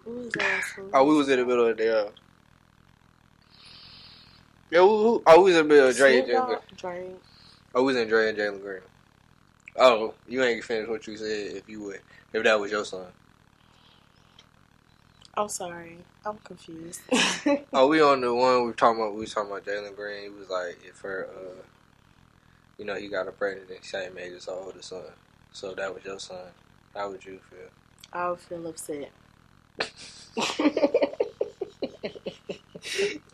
Who 0.05 0.11
was 0.13 0.33
that? 0.35 0.63
Oh, 0.93 1.05
we 1.05 1.15
was 1.17 1.29
in 1.29 1.39
the 1.39 1.47
middle 1.47 1.67
of 1.67 1.77
the. 1.77 2.07
Uh, 2.07 2.11
yeah, 4.71 4.81
who, 4.81 5.03
who, 5.03 5.23
oh, 5.27 5.39
we 5.39 5.51
was 5.51 5.57
in 5.57 5.69
the 5.69 5.75
middle 5.75 5.89
of 5.89 5.97
Dre 5.97 6.19
and 6.19 6.29
Jalen. 6.29 6.61
Drake. 6.77 7.21
Oh, 7.75 7.83
we 7.83 7.93
was 7.93 7.97
in 7.97 8.09
Dre 8.09 8.29
and 8.29 8.39
Jalen 8.39 8.63
Green. 8.63 8.81
Oh, 9.77 10.15
you 10.29 10.43
ain't 10.43 10.63
finished 10.63 10.91
what 10.91 11.07
you 11.07 11.17
said. 11.17 11.57
If 11.57 11.69
you 11.69 11.83
would, 11.83 12.01
if 12.33 12.45
that 12.45 12.61
was 12.61 12.71
your 12.71 12.85
son. 12.85 13.07
I'm 15.37 15.49
sorry. 15.49 15.99
I'm 16.27 16.39
confused. 16.39 17.01
Oh, 17.73 17.87
we 17.87 18.03
on 18.03 18.21
the 18.21 18.35
one 18.35 18.61
we 18.61 18.67
were 18.67 18.73
talking 18.73 19.01
about. 19.01 19.15
We 19.15 19.21
was 19.21 19.33
talking 19.33 19.51
about 19.51 19.65
Jalen 19.65 19.97
Green. 19.97 20.25
He 20.25 20.29
was 20.29 20.51
like, 20.51 20.79
if 20.85 21.01
her, 21.01 21.29
uh, 21.35 21.63
you 22.79 22.85
know, 22.85 22.97
he 22.97 23.09
got 23.09 23.29
a 23.29 23.33
pregnant 23.33 23.71
and 23.71 23.85
same 23.85 24.19
age 24.19 24.33
as 24.33 24.47
her 24.47 24.53
older 24.53 24.83
son. 24.83 25.03
So 25.53 25.75
that 25.75 25.95
was 25.95 26.05
your 26.05 26.19
son. 26.19 26.39
How 26.95 27.11
would 27.11 27.25
you 27.25 27.41
feel? 27.51 27.69
I 28.13 28.31
would 28.31 28.41
feel 28.41 28.67
upset. 28.67 29.11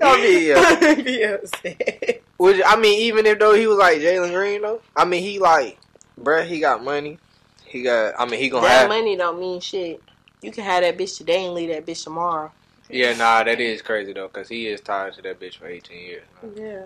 I 0.02 0.20
mean, 0.20 0.46
yeah. 0.48 0.54
I'd 0.56 1.04
be 1.04 1.22
upset. 1.22 2.22
Which 2.36 2.60
I 2.64 2.76
mean, 2.76 3.00
even 3.02 3.26
if 3.26 3.38
though 3.38 3.54
he 3.54 3.66
was 3.66 3.78
like 3.78 3.98
Jalen 3.98 4.32
Green 4.32 4.62
though, 4.62 4.82
I 4.94 5.04
mean 5.04 5.22
he 5.22 5.38
like, 5.38 5.78
bruh, 6.20 6.46
he 6.46 6.60
got 6.60 6.84
money. 6.84 7.18
He 7.64 7.82
got. 7.82 8.14
I 8.18 8.26
mean, 8.26 8.40
he 8.40 8.48
gonna 8.48 8.66
That 8.66 8.80
have. 8.82 8.88
money 8.88 9.16
don't 9.16 9.40
mean 9.40 9.60
shit. 9.60 10.02
You 10.42 10.52
can 10.52 10.64
have 10.64 10.82
that 10.82 10.98
bitch 10.98 11.16
today 11.16 11.44
and 11.46 11.54
leave 11.54 11.70
that 11.70 11.86
bitch 11.86 12.04
tomorrow. 12.04 12.52
Yeah, 12.88 13.14
nah, 13.16 13.42
that 13.42 13.60
is 13.60 13.82
crazy 13.82 14.12
though, 14.12 14.28
cause 14.28 14.48
he 14.48 14.68
is 14.68 14.80
tied 14.80 15.14
to 15.14 15.22
that 15.22 15.40
bitch 15.40 15.56
for 15.58 15.66
eighteen 15.66 16.04
years. 16.06 16.24
Nah. 16.42 16.50
Yeah. 16.62 16.82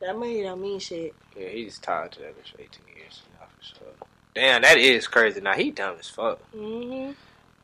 That 0.00 0.16
money 0.16 0.42
don't 0.42 0.60
mean 0.60 0.78
shit. 0.78 1.14
Yeah, 1.36 1.48
he's 1.48 1.78
tied 1.78 2.12
to 2.12 2.20
that 2.20 2.38
bitch 2.38 2.52
for 2.52 2.60
eighteen 2.62 2.86
years. 2.86 2.93
Nah, 4.36 4.42
for 4.42 4.50
sure. 4.50 4.60
Damn, 4.60 4.62
that 4.62 4.78
is 4.78 5.06
crazy. 5.06 5.40
Now 5.40 5.54
he 5.54 5.70
dumb 5.70 5.96
as 5.98 6.08
fuck. 6.08 6.40
Mm-hmm. 6.54 7.12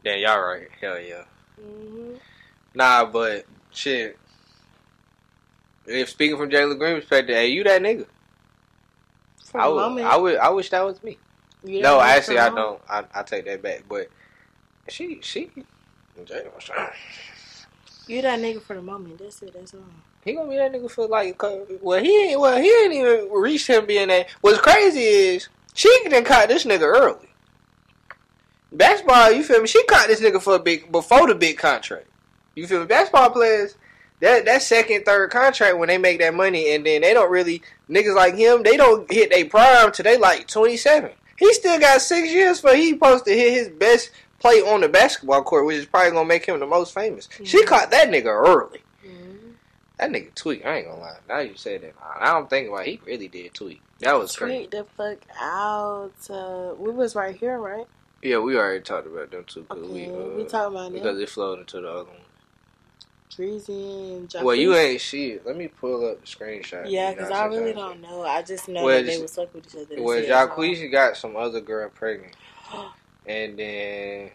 Damn, 0.05 0.19
y'all 0.21 0.41
right. 0.41 0.69
Hell 0.81 1.01
yeah. 1.01 1.25
Mm-hmm. 1.61 2.15
Nah, 2.75 3.05
but 3.07 3.45
shit. 3.73 4.19
If 5.87 6.11
speaking 6.11 6.37
from 6.37 6.51
Jalen 6.51 6.79
Green 6.79 6.97
perspective, 6.97 7.35
hey, 7.35 7.49
you 7.49 7.65
that 7.65 7.83
nigga. 7.83 8.07
For 9.45 9.61
I 9.61 9.67
would, 9.67 9.81
moment, 9.81 10.07
I 10.07 10.17
would, 10.17 10.37
I 10.37 10.49
wish 10.51 10.71
that 10.71 10.85
was 10.85 11.03
me. 11.03 11.19
you 11.65 11.83
No, 11.83 12.01
actually, 12.01 12.39
I 12.39 12.51
don't. 12.51 12.81
I, 12.89 13.05
I 13.15 13.23
take 13.23 13.47
that 13.47 13.63
back. 13.63 13.85
But 13.89 14.09
she, 14.89 15.19
she, 15.23 15.51
Jalen 16.25 16.55
was 16.55 16.65
trying. 16.65 16.91
You 18.07 18.23
that 18.23 18.39
nigga 18.39 18.63
for 18.63 18.77
the 18.77 18.83
moment. 18.83 19.19
That's 19.19 19.43
it. 19.43 19.55
That's 19.55 19.75
all. 19.75 19.81
He 20.25 20.35
gonna 20.35 20.49
be 20.51 20.57
that 20.57 20.73
nigga 20.73 20.91
for 20.91 21.09
like, 21.09 21.41
well, 21.83 22.01
he 22.01 22.31
ain't, 22.31 22.41
well, 22.41 22.61
he 22.61 22.69
ain't 22.69 22.93
even 22.93 23.31
reached 23.33 23.67
him 23.67 23.87
being 23.87 24.09
that. 24.09 24.29
What's 24.43 24.61
crazy 24.61 25.01
is 25.01 25.49
she 25.75 26.03
done 26.09 26.25
caught 26.25 26.49
this 26.49 26.65
nigga 26.65 26.83
early. 26.83 27.29
Basketball, 28.73 29.33
you 29.33 29.43
feel 29.43 29.61
me? 29.61 29.67
She 29.67 29.83
caught 29.85 30.07
this 30.09 30.21
nigga 30.21 30.41
for 30.41 30.55
a 30.55 30.59
big 30.59 30.91
before 30.93 31.27
the 31.27 31.35
big 31.35 31.59
contract. 31.59 32.07
You 32.55 32.67
feel 32.67 32.81
me? 32.81 32.87
Basketball 32.87 33.31
players, 33.31 33.75
that 34.21 34.45
that 34.45 34.63
second, 34.63 35.05
third 35.05 35.31
contract 35.31 35.79
when 35.79 35.89
they 35.89 35.99
make 35.99 36.21
that 36.21 36.35
money, 36.35 36.73
and 36.75 36.87
then 36.87 37.01
they 37.03 37.13
don't 37.13 37.31
really 37.31 37.63
niggas 37.89 38.15
like 38.15 38.37
him. 38.37 38.63
They 38.63 38.77
don't 38.77 39.11
hit 39.11 39.31
their 39.31 39.45
prime 39.47 39.91
till 39.93 40.05
they 40.05 40.19
like 40.19 40.47
twenty 40.47 40.77
seven. 40.77 41.11
He 41.37 41.53
still 41.55 41.81
got 41.81 42.01
six 42.03 42.31
years 42.33 42.61
for 42.61 42.75
he 42.75 42.91
supposed 42.91 43.25
to 43.25 43.33
hit 43.35 43.53
his 43.53 43.69
best 43.71 44.11
play 44.39 44.61
on 44.61 44.83
the 44.83 44.89
basketball 44.89 45.43
court, 45.43 45.67
which 45.67 45.77
is 45.79 45.87
probably 45.87 46.13
gonna 46.13 46.25
make 46.29 46.47
him 46.47 46.61
the 46.61 46.67
most 46.67 46.95
famous. 46.95 47.29
She 47.45 47.63
Mhm. 47.63 47.67
caught 47.67 47.91
that 47.91 48.09
nigga 48.09 48.27
early. 48.27 48.83
That 50.01 50.11
nigga 50.11 50.35
tweak. 50.35 50.65
I 50.65 50.79
ain't 50.79 50.87
gonna 50.87 50.99
lie. 50.99 51.19
Now 51.29 51.41
you 51.41 51.55
say 51.57 51.77
that. 51.77 51.93
I'm 52.19 52.47
thinking 52.47 52.73
about. 52.73 52.87
It, 52.87 52.93
he 52.93 53.01
really 53.05 53.29
did 53.29 53.53
tweak. 53.53 53.83
That 53.99 54.19
was 54.19 54.35
crazy. 54.35 54.67
Tweet 54.67 54.71
the 54.71 54.85
fuck 54.97 55.19
out. 55.39 56.13
Uh, 56.31 56.75
we 56.79 56.91
was 56.91 57.15
right 57.15 57.37
here, 57.37 57.59
right? 57.59 57.87
Yeah, 58.23 58.39
we 58.39 58.57
already 58.57 58.83
talked 58.83 59.07
about 59.07 59.31
them 59.31 59.45
too. 59.45 59.67
Okay, 59.71 59.81
we, 59.81 60.07
uh, 60.07 60.37
we 60.39 60.45
talking 60.45 60.75
about 60.75 60.85
them. 60.85 60.93
because 60.95 61.17
them. 61.17 61.23
it 61.23 61.29
flowed 61.29 61.59
into 61.59 61.83
the 61.83 61.91
other 61.91 62.05
one. 62.05 62.17
Dreezy 63.31 64.17
and 64.17 64.29
Jacquees. 64.31 64.43
Well, 64.43 64.55
you 64.55 64.75
ain't 64.75 65.03
shit. 65.03 65.45
Let 65.45 65.59
me 65.59 65.69
pull 65.69 66.09
up 66.11 66.23
the 66.23 66.27
screenshot. 66.27 66.85
Yeah, 66.89 67.11
You 67.11 67.17
know 67.17 67.23
because 67.23 67.31
I 67.31 67.45
really 67.45 67.73
don't 67.75 68.01
know. 68.01 68.23
I 68.23 68.41
just 68.41 68.69
know 68.69 68.83
Well, 68.83 68.97
that 69.03 69.07
they 69.07 69.21
was 69.21 69.35
fuck 69.35 69.53
with 69.53 69.67
each 69.67 69.83
other. 69.83 70.03
Well, 70.03 70.17
it. 70.17 70.29
Jacquees 70.29 70.91
got 70.91 71.19
some 71.19 71.37
other 71.37 71.61
girl 71.61 71.91
pregnant, 71.91 72.37
and 73.27 73.59
then 73.59 74.31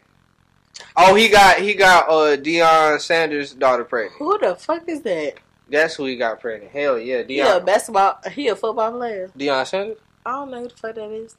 oh, 0.95 1.16
he 1.16 1.28
got 1.28 1.57
he 1.59 1.74
got 1.74 2.07
uh 2.07 2.38
Deion 2.38 3.01
Sanders' 3.01 3.55
daughter 3.55 3.84
pregnant. 3.84 4.18
Who 4.20 4.38
the 4.38 4.55
fuck 4.55 4.88
is 4.88 5.01
that? 5.01 5.39
That's 5.70 5.95
who 5.95 6.05
he 6.05 6.16
got 6.16 6.39
pregnant. 6.39 6.72
Hell 6.72 6.99
yeah, 6.99 7.24
Deion. 7.24 7.66
basketball. 7.66 8.20
He 8.32 8.47
a 8.49 8.55
football 8.55 8.91
player. 8.91 9.30
Deion 9.38 9.66
Sanders. 9.66 9.97
I 10.26 10.32
don't 10.32 10.51
know 10.51 10.61
who 10.61 10.68
the 10.70 10.76
fuck 10.76 10.95
that 10.95 11.11
is. 11.11 11.36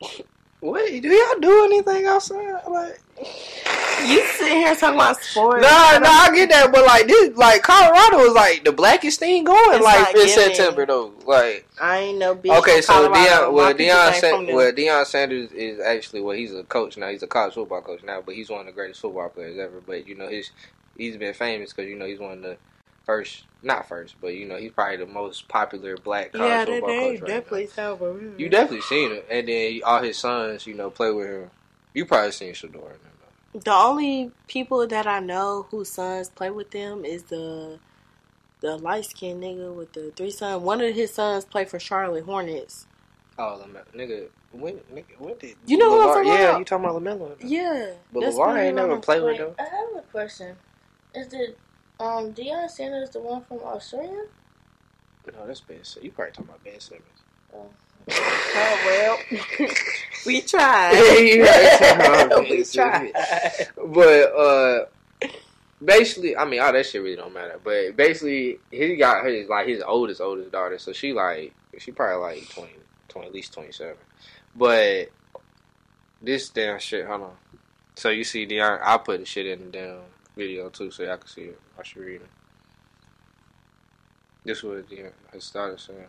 What 0.60 0.86
do 0.88 1.08
y'all 1.08 1.40
do 1.40 1.64
anything 1.64 2.06
outside? 2.06 2.60
Like, 2.70 3.00
You 4.06 4.24
sitting 4.26 4.58
here 4.58 4.76
talking 4.76 4.94
about 4.94 5.20
sports? 5.20 5.60
Nah, 5.60 5.98
nah, 5.98 6.08
I 6.08 6.30
get 6.32 6.50
that, 6.50 6.70
but 6.70 6.84
like 6.86 7.08
this, 7.08 7.36
like 7.36 7.62
Colorado 7.62 8.20
is 8.20 8.32
like 8.32 8.62
the 8.62 8.70
blackest 8.70 9.18
thing 9.18 9.42
going, 9.42 9.58
It's 9.74 9.84
like 9.84 10.14
in. 10.14 10.28
September 10.28 10.86
though. 10.86 11.14
Like, 11.26 11.68
I 11.80 11.98
ain't 11.98 12.18
no 12.18 12.36
bitch. 12.36 12.56
okay, 12.60 12.80
so. 12.80 12.92
Deion, 13.12 13.52
well, 13.52 13.74
Deion, 13.74 14.06
ain't 14.12 14.16
Sa- 14.20 14.36
from 14.36 14.46
there. 14.46 14.54
well, 14.54 14.70
Deion 14.70 15.04
Sanders 15.04 15.50
is 15.50 15.80
actually 15.80 16.20
well, 16.20 16.36
he's 16.36 16.54
a 16.54 16.62
coach 16.62 16.96
now. 16.96 17.08
He's 17.08 17.24
a 17.24 17.26
college 17.26 17.54
football 17.54 17.82
coach 17.82 18.04
now, 18.04 18.20
but 18.24 18.36
he's 18.36 18.48
one 18.48 18.60
of 18.60 18.66
the 18.66 18.72
greatest 18.72 19.00
football 19.00 19.30
players 19.30 19.58
ever. 19.58 19.80
But 19.84 20.06
you 20.06 20.14
know, 20.14 20.28
his 20.28 20.50
he's 20.96 21.16
been 21.16 21.34
famous 21.34 21.72
because 21.72 21.90
you 21.90 21.96
know 21.96 22.06
he's 22.06 22.20
one 22.20 22.34
of 22.34 22.42
the 22.42 22.56
first, 23.04 23.44
not 23.62 23.88
first, 23.88 24.16
but 24.20 24.28
you 24.34 24.46
know 24.46 24.56
he's 24.56 24.72
probably 24.72 24.96
the 24.96 25.06
most 25.06 25.48
popular 25.48 25.96
black 25.96 26.32
college 26.32 26.48
yeah, 26.48 26.64
football 26.64 26.88
coach 26.88 27.20
right 27.20 27.28
definitely 27.28 27.68
now. 27.76 27.96
for 27.96 28.12
real. 28.12 28.30
Mm. 28.32 28.38
You 28.38 28.48
definitely 28.48 28.80
seen 28.82 29.10
him, 29.12 29.22
and 29.30 29.48
then 29.48 29.80
all 29.84 30.02
his 30.02 30.18
sons, 30.18 30.66
you 30.66 30.74
know, 30.74 30.90
play 30.90 31.10
with 31.10 31.28
him. 31.28 31.50
You 31.94 32.06
probably 32.06 32.32
seen 32.32 32.52
Shedeur. 32.54 32.92
The 33.54 33.70
only 33.72 34.30
people 34.48 34.86
that 34.86 35.06
I 35.06 35.20
know 35.20 35.66
whose 35.70 35.90
sons 35.90 36.30
play 36.30 36.50
with 36.50 36.70
them 36.70 37.04
is 37.04 37.24
the 37.24 37.78
the 38.60 38.78
light 38.78 39.04
skinned 39.04 39.42
nigga 39.42 39.74
with 39.74 39.92
the 39.92 40.10
three 40.16 40.30
sons. 40.30 40.62
One 40.62 40.80
of 40.80 40.94
his 40.94 41.12
sons 41.12 41.44
play 41.44 41.64
for 41.66 41.78
Charlotte 41.78 42.24
Hornets. 42.24 42.86
Oh, 43.38 43.60
LaMelo, 43.62 43.84
nigga, 43.94 44.28
when, 44.52 44.74
nigga, 44.94 45.18
when 45.18 45.36
did 45.38 45.56
You 45.66 45.76
know 45.78 45.90
who 45.90 46.00
I'm 46.00 46.08
LaVar- 46.08 46.14
talking 46.14 46.32
Yeah, 46.32 46.48
about? 46.50 46.58
you 46.60 46.64
talking 46.64 46.84
about 46.86 47.02
LaMelo? 47.02 47.36
Yeah, 47.40 47.90
But 48.12 48.22
LaVar 48.22 48.44
pretty 48.52 48.66
ain't 48.68 48.76
never 48.76 48.96
played 48.98 49.20
with 49.22 49.30
Wait, 49.32 49.38
them. 49.38 49.54
I 49.58 49.62
have 49.62 49.96
a 49.98 50.02
question. 50.10 50.56
Is 51.14 51.28
the 51.28 51.54
um 52.02 52.32
Deion 52.32 52.68
Sanders 52.68 53.10
the 53.10 53.20
one 53.20 53.42
from 53.44 53.60
Australia? 53.60 54.24
No, 55.32 55.46
that's 55.46 55.60
Ben. 55.60 55.78
Sim- 55.84 56.02
You 56.04 56.10
probably 56.10 56.32
talking 56.32 56.48
about 56.48 56.64
Ben 56.64 56.80
Simmons. 56.80 57.06
Oh 57.54 58.78
well, 58.84 59.18
we 60.26 60.40
tried. 60.40 60.92
Yeah, 60.94 62.38
we 62.40 62.64
tried. 62.64 63.12
But 63.76 64.34
uh, 64.34 64.86
basically, 65.84 66.36
I 66.36 66.44
mean, 66.44 66.60
all 66.60 66.72
that 66.72 66.84
shit 66.86 67.02
really 67.02 67.14
don't 67.16 67.32
matter. 67.32 67.60
But 67.62 67.96
basically, 67.96 68.58
he 68.72 68.96
got 68.96 69.24
his 69.24 69.48
like 69.48 69.68
his 69.68 69.82
oldest 69.86 70.20
oldest 70.20 70.50
daughter, 70.50 70.78
so 70.78 70.92
she 70.92 71.12
like 71.12 71.54
she 71.78 71.92
probably 71.92 72.16
like 72.40 72.48
20, 72.50 72.72
20 73.08 73.28
at 73.28 73.32
least 73.34 73.52
twenty 73.54 73.70
seven. 73.72 73.96
But 74.56 75.10
this 76.20 76.48
damn 76.48 76.78
shit, 76.80 77.06
hold 77.06 77.22
on. 77.22 77.32
So 77.94 78.08
you 78.08 78.24
see, 78.24 78.46
Deion, 78.46 78.80
I 78.82 78.98
put 78.98 79.20
the 79.20 79.26
shit 79.26 79.46
in 79.46 79.66
the 79.66 79.70
damn 79.70 79.98
video 80.36 80.68
too, 80.68 80.90
so 80.90 81.02
y'all 81.02 81.16
can 81.16 81.28
see 81.28 81.42
it. 81.42 81.60
I 81.78 81.82
should 81.82 82.02
read 82.02 82.20
it. 82.22 82.30
This 84.44 84.62
was 84.62 84.84
Deion. 84.84 85.12
His 85.32 85.50
daughter 85.50 85.78
saying. 85.78 86.06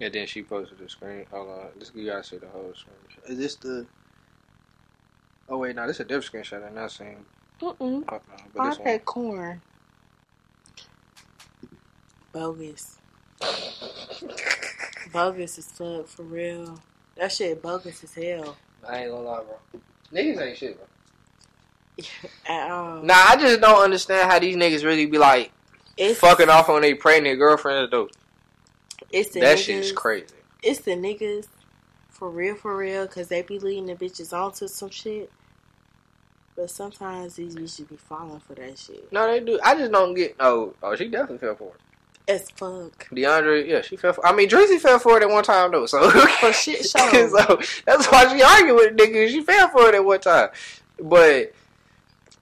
And 0.00 0.14
then 0.14 0.26
she 0.28 0.42
posted 0.42 0.78
the 0.78 0.88
screen. 0.88 1.26
Hold 1.30 1.48
on, 1.48 1.66
this 1.78 1.90
you 1.94 2.06
gotta 2.06 2.22
see 2.22 2.36
the 2.36 2.46
whole 2.46 2.72
screen. 2.74 2.94
Is 3.26 3.38
this 3.38 3.56
the? 3.56 3.84
Oh 5.48 5.58
wait, 5.58 5.74
no, 5.74 5.86
this 5.86 5.96
is 5.96 6.00
a 6.00 6.04
different 6.04 6.46
screenshot. 6.46 6.66
I'm 6.66 6.74
not 6.74 6.92
seeing. 6.92 7.24
Mm-mm. 7.60 8.08
Hold 8.08 8.08
on, 8.10 8.20
I 8.60 8.68
this 8.68 8.78
had 8.78 9.04
corn. 9.04 9.60
Bogus. 12.32 12.98
bogus 15.12 15.58
is 15.58 15.66
fuck 15.66 16.06
for 16.06 16.22
real. 16.22 16.78
That 17.18 17.32
shit 17.32 17.60
bogus 17.60 18.04
as 18.04 18.14
hell. 18.14 18.56
I 18.86 19.02
ain't 19.02 19.10
gonna 19.10 19.22
lie, 19.22 19.42
bro. 19.42 19.80
Niggas 20.12 20.40
ain't 20.40 20.56
shit, 20.56 20.76
bro. 20.76 20.86
At 22.48 22.70
all. 22.70 23.02
Nah, 23.02 23.14
I 23.14 23.36
just 23.36 23.60
don't 23.60 23.82
understand 23.82 24.30
how 24.30 24.38
these 24.38 24.56
niggas 24.56 24.84
really 24.84 25.06
be 25.06 25.18
like 25.18 25.50
it's 25.96 26.20
fucking 26.20 26.48
off 26.48 26.68
on 26.68 26.82
their 26.82 26.94
pregnant 26.94 27.38
girlfriends 27.38 27.90
though. 27.90 28.08
It's 29.10 29.30
the 29.30 29.40
That 29.40 29.58
niggas, 29.58 29.64
shit's 29.64 29.92
crazy. 29.92 30.26
It's 30.62 30.80
the 30.80 30.92
niggas 30.92 31.48
for 32.08 32.30
real, 32.30 32.54
for 32.54 32.76
real, 32.76 33.06
because 33.06 33.28
they 33.28 33.42
be 33.42 33.58
leading 33.58 33.86
the 33.86 33.94
bitches 33.94 34.32
onto 34.32 34.68
some 34.68 34.90
shit. 34.90 35.30
But 36.56 36.70
sometimes 36.70 37.34
these 37.34 37.56
bitches 37.56 37.88
be 37.88 37.96
falling 37.96 38.40
for 38.40 38.54
that 38.54 38.78
shit. 38.78 39.12
No, 39.12 39.26
they 39.26 39.40
do. 39.40 39.58
I 39.64 39.76
just 39.76 39.90
don't 39.90 40.14
get. 40.14 40.36
Oh, 40.38 40.74
oh, 40.82 40.94
she 40.94 41.08
definitely 41.08 41.38
fell 41.38 41.56
for 41.56 41.68
it. 41.74 41.80
As 42.28 42.50
fuck. 42.50 43.08
Deiondra, 43.08 43.66
yeah, 43.66 43.80
she 43.80 43.96
fell 43.96 44.12
for. 44.12 44.26
I 44.26 44.34
mean, 44.34 44.50
Dreezy 44.50 44.78
fell 44.78 44.98
for 44.98 45.16
it 45.16 45.22
at 45.22 45.30
one 45.30 45.42
time 45.42 45.72
though. 45.72 45.86
So 45.86 46.10
For 46.10 46.52
shit 46.52 46.84
show. 46.88 47.08
so 47.28 47.60
that's 47.86 48.06
why 48.06 48.28
she 48.36 48.42
argued 48.42 48.76
with 48.76 48.96
the 48.98 49.02
nigga. 49.04 49.28
She 49.28 49.40
fell 49.42 49.68
for 49.70 49.88
it 49.88 49.94
at 49.94 50.04
one 50.04 50.20
time. 50.20 50.50
But 51.00 51.54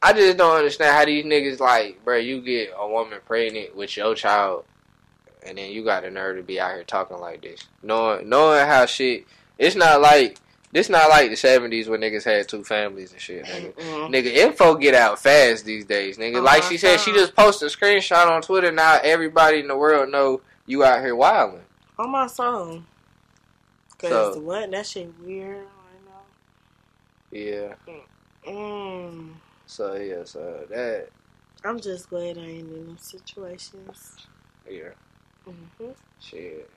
I 0.02 0.12
just 0.12 0.36
don't 0.38 0.56
understand 0.56 0.96
how 0.96 1.04
these 1.04 1.24
niggas 1.24 1.60
like, 1.60 2.04
bro. 2.04 2.16
You 2.16 2.40
get 2.40 2.72
a 2.76 2.88
woman 2.88 3.20
pregnant 3.24 3.76
with 3.76 3.96
your 3.96 4.16
child, 4.16 4.64
and 5.44 5.56
then 5.56 5.70
you 5.70 5.84
got 5.84 6.02
the 6.02 6.10
nerve 6.10 6.36
to 6.36 6.42
be 6.42 6.58
out 6.58 6.74
here 6.74 6.82
talking 6.84 7.18
like 7.20 7.42
this, 7.42 7.60
knowing 7.82 8.28
knowing 8.28 8.66
how 8.66 8.86
shit. 8.86 9.24
It's 9.56 9.76
not 9.76 10.00
like 10.00 10.36
this. 10.72 10.88
Not 10.88 11.08
like 11.08 11.30
the 11.30 11.36
seventies 11.36 11.88
when 11.88 12.00
niggas 12.00 12.24
had 12.24 12.48
two 12.48 12.64
families 12.64 13.12
and 13.12 13.20
shit. 13.20 13.44
Nigga. 13.44 13.74
Mm-mm. 13.74 14.08
Nigga, 14.10 14.26
info 14.34 14.74
get 14.74 14.94
out 14.94 15.18
fast 15.18 15.64
these 15.64 15.84
days, 15.84 16.18
nigga. 16.18 16.38
Oh 16.38 16.42
like 16.42 16.62
she 16.62 16.76
said, 16.76 16.98
she 17.00 17.12
just 17.12 17.34
posted 17.36 17.68
a 17.68 17.74
screenshot 17.74 18.26
on 18.28 18.42
Twitter. 18.42 18.70
Now 18.72 18.98
everybody 19.02 19.60
in 19.60 19.68
the 19.68 19.76
world 19.76 20.10
know 20.10 20.40
you 20.66 20.84
out 20.84 21.00
here 21.00 21.14
wilding. 21.16 21.62
On 21.98 22.10
my 22.10 22.26
soul. 22.26 22.82
Cause 23.98 24.34
So- 24.34 24.40
what? 24.40 24.70
That 24.70 24.86
shit 24.86 25.08
weird. 25.24 25.66
I 25.66 26.10
know. 26.10 26.20
Yeah. 27.30 27.74
Mm. 28.46 29.30
So 29.66 29.94
yeah. 29.94 30.24
So 30.24 30.64
that 30.70 31.08
I'm 31.64 31.80
just 31.80 32.10
glad 32.10 32.38
I 32.38 32.42
ain't 32.42 32.70
in 32.70 32.86
them 32.86 32.98
situations. 33.00 34.16
yeah. 34.70 34.90
hmm 35.44 35.90
Shit, 36.20 36.68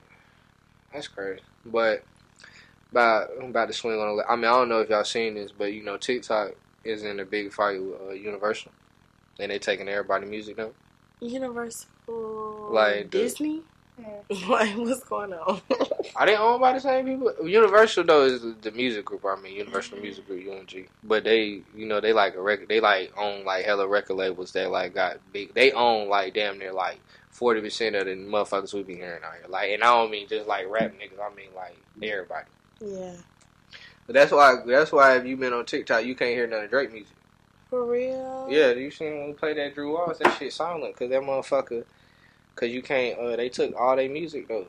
that's 0.92 1.06
crazy. 1.08 1.42
But 1.66 2.02
about 2.90 3.30
I'm 3.40 3.50
about 3.50 3.66
to 3.68 3.72
swing 3.72 3.98
on. 3.98 4.08
A, 4.08 4.14
li- 4.14 4.24
I 4.28 4.36
mean, 4.36 4.44
I 4.46 4.50
don't 4.50 4.68
know 4.68 4.80
if 4.80 4.88
y'all 4.88 5.04
seen 5.04 5.34
this, 5.34 5.52
but 5.52 5.72
you 5.72 5.82
know, 5.82 5.96
TikTok 5.96 6.52
is 6.84 7.02
in 7.04 7.20
a 7.20 7.24
big 7.24 7.52
fight 7.52 7.82
with 7.82 8.00
uh, 8.00 8.10
Universal, 8.12 8.72
and 9.38 9.50
they 9.50 9.58
taking 9.58 9.88
everybody 9.88 10.26
music 10.26 10.58
now. 10.58 10.70
Universal. 11.20 11.88
Like 12.70 13.10
the- 13.10 13.18
Disney. 13.18 13.62
like 14.48 14.74
what's 14.78 15.04
going 15.04 15.32
on? 15.34 15.60
Are 16.16 16.24
they 16.24 16.34
owned 16.34 16.62
by 16.62 16.72
the 16.72 16.80
same 16.80 17.04
people? 17.04 17.46
Universal 17.46 18.04
though 18.04 18.24
is 18.24 18.40
the, 18.40 18.56
the 18.62 18.70
music 18.70 19.04
group. 19.04 19.26
I 19.26 19.36
mean, 19.38 19.54
Universal 19.56 19.98
Music 19.98 20.26
Group 20.26 20.42
(UMG). 20.42 20.88
But 21.04 21.24
they, 21.24 21.60
you 21.76 21.84
know, 21.84 22.00
they 22.00 22.14
like 22.14 22.34
a 22.34 22.40
record. 22.40 22.68
They 22.68 22.80
like 22.80 23.12
own 23.18 23.44
like 23.44 23.66
hella 23.66 23.86
record 23.86 24.14
labels 24.14 24.52
that 24.52 24.70
like 24.70 24.94
got 24.94 25.18
big. 25.34 25.52
They 25.52 25.72
own 25.72 26.08
like 26.08 26.32
damn 26.32 26.58
near 26.58 26.72
like 26.72 26.98
forty 27.28 27.60
percent 27.60 27.94
of 27.94 28.06
the 28.06 28.12
motherfuckers 28.12 28.72
we 28.72 28.82
be 28.84 28.94
hearing 28.96 29.22
out 29.22 29.34
here. 29.34 29.44
Like, 29.50 29.70
and 29.72 29.82
I 29.84 29.88
don't 29.88 30.10
mean 30.10 30.28
just 30.28 30.48
like 30.48 30.66
rap 30.70 30.92
niggas. 30.92 31.20
I 31.22 31.34
mean 31.34 31.50
like 31.54 31.76
everybody. 32.02 32.46
Yeah. 32.80 33.12
But 34.06 34.14
that's 34.14 34.32
why. 34.32 34.56
That's 34.66 34.92
why 34.92 35.16
if 35.16 35.26
you 35.26 35.36
been 35.36 35.52
on 35.52 35.66
TikTok, 35.66 36.04
you 36.04 36.14
can't 36.14 36.34
hear 36.34 36.46
none 36.46 36.64
of 36.64 36.70
Drake 36.70 36.92
music. 36.92 37.14
For 37.68 37.84
real. 37.84 38.48
Yeah, 38.50 38.72
you 38.72 38.90
seen 38.90 39.18
when 39.18 39.26
we 39.28 39.32
play 39.34 39.54
that 39.54 39.74
Drew 39.74 39.92
Walls? 39.94 40.18
That 40.18 40.36
shit 40.36 40.52
silent 40.52 40.94
because 40.94 41.10
that 41.10 41.22
motherfucker. 41.22 41.84
Cause 42.56 42.68
you 42.68 42.82
can't. 42.82 43.18
Uh, 43.18 43.36
they 43.36 43.48
took 43.48 43.74
all 43.78 43.96
their 43.96 44.10
music 44.10 44.48
though. 44.48 44.66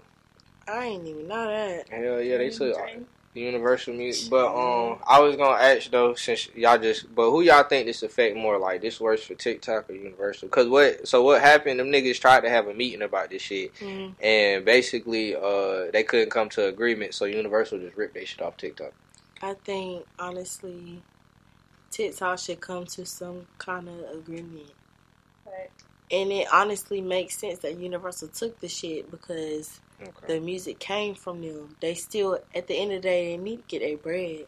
I 0.67 0.85
ain't 0.85 1.07
even 1.07 1.27
know 1.27 1.47
that. 1.47 1.89
Hell 1.89 2.21
yeah, 2.21 2.37
they 2.37 2.49
took 2.49 2.75
the 2.75 3.05
Universal 3.33 3.93
music. 3.93 4.29
But 4.29 4.47
um, 4.47 4.99
I 5.07 5.19
was 5.21 5.35
gonna 5.37 5.61
ask 5.61 5.89
though, 5.89 6.15
since 6.15 6.49
y'all 6.55 6.77
just. 6.77 7.13
But 7.15 7.31
who 7.31 7.41
y'all 7.41 7.63
think 7.63 7.85
this 7.85 8.03
affect 8.03 8.35
more? 8.35 8.57
Like 8.59 8.81
this 8.81 8.99
works 8.99 9.23
for 9.23 9.35
TikTok 9.35 9.89
or 9.89 9.93
Universal? 9.93 10.49
Cause 10.49 10.67
what? 10.67 11.07
So 11.07 11.23
what 11.23 11.41
happened? 11.41 11.79
Them 11.79 11.87
niggas 11.87 12.19
tried 12.19 12.41
to 12.41 12.49
have 12.49 12.67
a 12.67 12.73
meeting 12.73 13.01
about 13.01 13.29
this 13.29 13.41
shit, 13.41 13.73
Mm. 13.75 14.15
and 14.21 14.65
basically, 14.65 15.35
uh, 15.35 15.91
they 15.93 16.03
couldn't 16.03 16.29
come 16.29 16.49
to 16.49 16.65
agreement. 16.67 17.13
So 17.13 17.25
Universal 17.25 17.79
just 17.79 17.95
ripped 17.95 18.15
their 18.15 18.25
shit 18.25 18.41
off 18.41 18.57
TikTok. 18.57 18.91
I 19.41 19.53
think 19.53 20.05
honestly, 20.19 21.01
TikTok 21.89 22.37
should 22.39 22.59
come 22.59 22.85
to 22.87 23.05
some 23.05 23.47
kind 23.57 23.87
of 23.87 24.17
agreement. 24.17 24.71
Right. 25.45 25.69
And 26.11 26.31
it 26.31 26.47
honestly 26.51 26.99
makes 26.99 27.37
sense 27.37 27.59
that 27.59 27.77
Universal 27.77 28.27
took 28.29 28.59
the 28.59 28.67
shit 28.67 29.09
because 29.09 29.79
Okay. 30.01 30.33
the 30.33 30.39
music 30.39 30.79
came 30.79 31.15
from 31.15 31.41
them. 31.41 31.75
They 31.79 31.93
still, 31.93 32.39
at 32.55 32.67
the 32.67 32.75
end 32.75 32.91
of 32.91 33.01
the 33.01 33.07
day, 33.09 33.31
they 33.35 33.41
need 33.41 33.57
to 33.57 33.63
get 33.67 33.79
their 33.81 33.97
bread. 33.97 34.45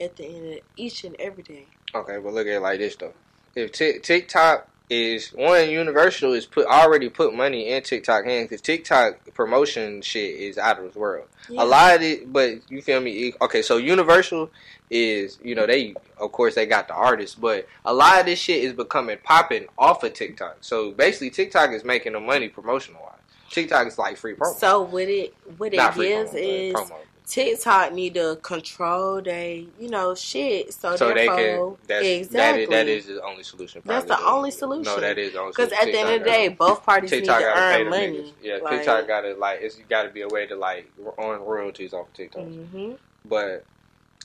At 0.00 0.16
the 0.16 0.24
end 0.24 0.54
of 0.54 0.60
each 0.76 1.04
and 1.04 1.14
every 1.20 1.44
day. 1.44 1.66
Okay, 1.94 2.18
but 2.18 2.32
look 2.32 2.46
at 2.46 2.54
it 2.54 2.60
like 2.60 2.78
this 2.78 2.96
though. 2.96 3.12
If 3.54 3.72
Tik 3.72 4.02
TikTok 4.02 4.68
is 4.92 5.28
one 5.28 5.70
Universal 5.70 6.34
is 6.34 6.44
put 6.44 6.66
already 6.66 7.08
put 7.08 7.34
money 7.34 7.70
in 7.70 7.82
TikTok 7.82 8.24
hands 8.24 8.48
because 8.48 8.60
TikTok 8.60 9.32
promotion 9.34 10.02
shit 10.02 10.34
is 10.34 10.58
out 10.58 10.78
of 10.78 10.84
this 10.84 10.94
world. 10.94 11.28
Yeah. 11.48 11.62
A 11.62 11.64
lot 11.64 11.96
of 11.96 12.02
it, 12.02 12.32
but 12.32 12.70
you 12.70 12.82
feel 12.82 13.00
me? 13.00 13.32
Okay, 13.40 13.62
so 13.62 13.76
Universal 13.78 14.50
is 14.90 15.38
you 15.42 15.54
know 15.54 15.66
they 15.66 15.94
of 16.18 16.32
course 16.32 16.54
they 16.54 16.66
got 16.66 16.88
the 16.88 16.94
artists, 16.94 17.34
but 17.34 17.66
a 17.84 17.94
lot 17.94 18.20
of 18.20 18.26
this 18.26 18.38
shit 18.38 18.64
is 18.64 18.72
becoming 18.72 19.18
popping 19.22 19.66
off 19.78 20.02
of 20.02 20.12
TikTok. 20.12 20.58
So 20.60 20.92
basically, 20.92 21.30
TikTok 21.30 21.72
is 21.72 21.84
making 21.84 22.12
the 22.12 22.20
money 22.20 22.48
promotional 22.48 23.02
wise. 23.02 23.21
TikTok 23.52 23.86
is 23.86 23.98
like 23.98 24.16
free 24.16 24.34
promo. 24.34 24.54
So 24.58 24.82
what 24.82 25.02
it 25.02 25.34
what 25.58 25.72
it 25.72 25.76
Not 25.76 25.94
gives 25.94 26.34
is 26.34 26.74
promo. 26.74 26.96
TikTok 27.26 27.92
need 27.92 28.14
to 28.14 28.38
control 28.42 29.22
they 29.22 29.68
you 29.78 29.88
know 29.88 30.14
shit. 30.14 30.72
So, 30.72 30.96
So 30.96 31.14
they 31.14 31.26
can. 31.26 31.76
That's, 31.86 32.06
exactly. 32.06 32.66
that, 32.66 32.88
is, 32.88 33.06
that 33.06 33.14
is 33.14 33.16
the 33.18 33.22
only 33.22 33.42
solution. 33.42 33.82
That's 33.84 34.06
the 34.06 34.18
only 34.26 34.50
solution. 34.50 34.84
No, 34.84 35.00
that 35.00 35.18
is 35.18 35.34
the 35.34 35.44
Because 35.46 35.72
at 35.72 35.84
the 35.84 35.98
end 35.98 36.08
of 36.14 36.24
the 36.24 36.30
day, 36.30 36.48
both 36.48 36.84
parties 36.84 37.10
TikTok 37.10 37.40
need 37.40 37.44
to 37.44 37.54
earn 37.54 37.90
money. 37.90 38.08
niggas. 38.08 38.32
Yeah, 38.42 38.58
Like, 38.62 38.78
TikTok 38.78 39.06
gotta 39.06 39.34
like 39.34 39.60
it's 39.60 39.76
got 39.88 40.04
to 40.04 40.08
be 40.08 40.22
a 40.22 40.28
way 40.28 40.46
to 40.46 40.56
like 40.56 40.90
earn 41.18 41.40
royalties 41.42 41.92
off 41.92 42.08
of 42.08 42.14
TikTok. 42.14 42.44
hmm 42.44 42.92
But 43.26 43.64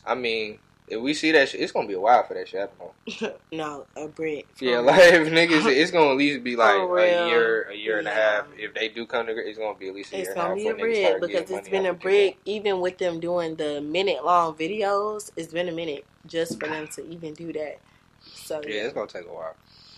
I 0.05 0.15
mean, 0.15 0.59
if 0.87 1.01
we 1.01 1.13
see 1.13 1.31
that 1.33 1.49
shit, 1.49 1.59
it's 1.61 1.71
gonna 1.71 1.87
be 1.87 1.95
a 1.95 1.99
while 1.99 2.23
for 2.23 2.33
that 2.33 2.47
shit 2.47 2.61
happen. 2.61 3.33
no, 3.51 3.85
a 3.95 4.07
brick. 4.07 4.47
Yeah, 4.59 4.77
oh. 4.77 4.81
like 4.83 4.99
if 4.99 5.27
niggas, 5.27 5.65
it's 5.71 5.91
gonna 5.91 6.11
at 6.11 6.17
least 6.17 6.43
be 6.43 6.55
like 6.55 6.75
a 6.75 7.27
year, 7.27 7.69
a 7.69 7.75
year 7.75 7.99
and 7.99 8.07
a 8.07 8.11
half. 8.11 8.45
If 8.57 8.73
they 8.73 8.87
do 8.87 9.05
come 9.05 9.25
to, 9.25 9.33
it's 9.33 9.57
gonna 9.57 9.77
be 9.77 9.89
at 9.89 9.95
least 9.95 10.13
a 10.13 10.19
It's 10.19 10.27
year 10.27 10.31
and 10.31 10.39
a 10.39 10.41
half. 10.41 10.49
gonna 10.49 10.55
be 10.57 10.67
a 10.67 10.73
before 10.73 11.19
brick 11.19 11.31
because 11.31 11.51
it's 11.51 11.69
been 11.69 11.85
a 11.85 11.91
off 11.91 11.99
brick. 11.99 12.37
Even 12.45 12.79
with 12.79 12.97
them 12.97 13.19
doing 13.19 13.55
the 13.55 13.81
minute 13.81 14.23
long 14.23 14.53
videos, 14.55 15.29
it's 15.35 15.51
been 15.51 15.67
a 15.67 15.73
minute 15.73 16.05
just 16.25 16.59
for 16.59 16.67
them 16.67 16.87
to 16.87 17.05
even 17.07 17.33
do 17.33 17.51
that. 17.53 17.79
So 18.21 18.61
TikTok. 18.61 18.73
Yeah, 18.73 18.81
it's 18.83 18.93
gonna 18.93 19.07
take 19.07 19.25
a 19.27 19.33
while. 19.33 19.55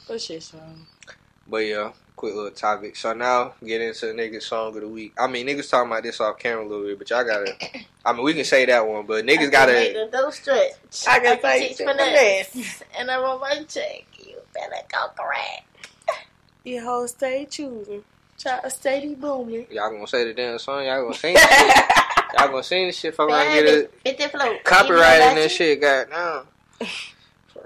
for 0.07 0.17
shit 0.17 0.41
show. 0.41 0.57
But 1.47 1.57
yeah, 1.57 1.91
quick 2.19 2.35
little 2.35 2.51
topic. 2.51 2.97
So 2.97 3.13
now 3.13 3.53
get 3.65 3.79
into 3.79 4.07
the 4.07 4.11
niggas 4.11 4.43
song 4.43 4.75
of 4.75 4.81
the 4.81 4.89
week. 4.89 5.13
I 5.17 5.27
mean, 5.27 5.47
niggas 5.47 5.69
talking 5.69 5.89
about 5.89 6.03
this 6.03 6.19
off 6.19 6.37
camera 6.37 6.65
a 6.65 6.67
little 6.67 6.85
bit, 6.85 6.99
but 6.99 7.09
y'all 7.09 7.23
gotta. 7.23 7.55
I 8.05 8.11
mean, 8.11 8.23
we 8.23 8.33
can 8.33 8.43
say 8.43 8.65
that 8.65 8.85
one, 8.85 9.05
but 9.05 9.25
niggas 9.25 9.39
Make 9.39 9.51
gotta. 9.53 9.71
the 9.71 10.09
double 10.11 10.31
stretch. 10.33 10.73
I 11.07 11.19
can 11.19 11.39
can 11.39 11.41
say 11.41 11.67
teach 11.69 11.77
finesse. 11.77 12.47
finesse. 12.49 12.83
And 12.99 13.09
I 13.09 13.21
want 13.21 13.39
my 13.39 13.63
check. 13.63 14.05
You 14.21 14.35
better 14.53 14.75
go 14.91 15.07
correct. 15.17 15.63
You 16.65 16.81
hoes 16.83 17.11
stay 17.11 17.45
choosing. 17.49 18.03
Try 18.37 18.59
to 18.59 18.69
steady 18.69 19.15
booming. 19.15 19.67
Y'all 19.71 19.89
gonna 19.89 20.05
say 20.05 20.25
the 20.25 20.33
damn 20.33 20.59
song? 20.59 20.85
Y'all 20.85 21.03
gonna 21.03 21.13
sing 21.13 21.33
this 21.35 21.43
shit? 21.49 21.85
Y'all 22.37 22.47
gonna 22.49 22.63
sing 22.63 22.87
this 22.87 22.99
shit? 22.99 23.15
Fuck 23.15 23.29
around, 23.29 23.53
get 23.55 23.65
it. 23.65 23.93
Fit 24.03 24.17
the 24.17 24.27
flow. 24.27 24.57
copyright 24.65 25.21
in 25.21 25.23
Even 25.31 25.35
this 25.35 25.53
shit, 25.53 25.79
god 25.79 26.09
now. 26.09 26.43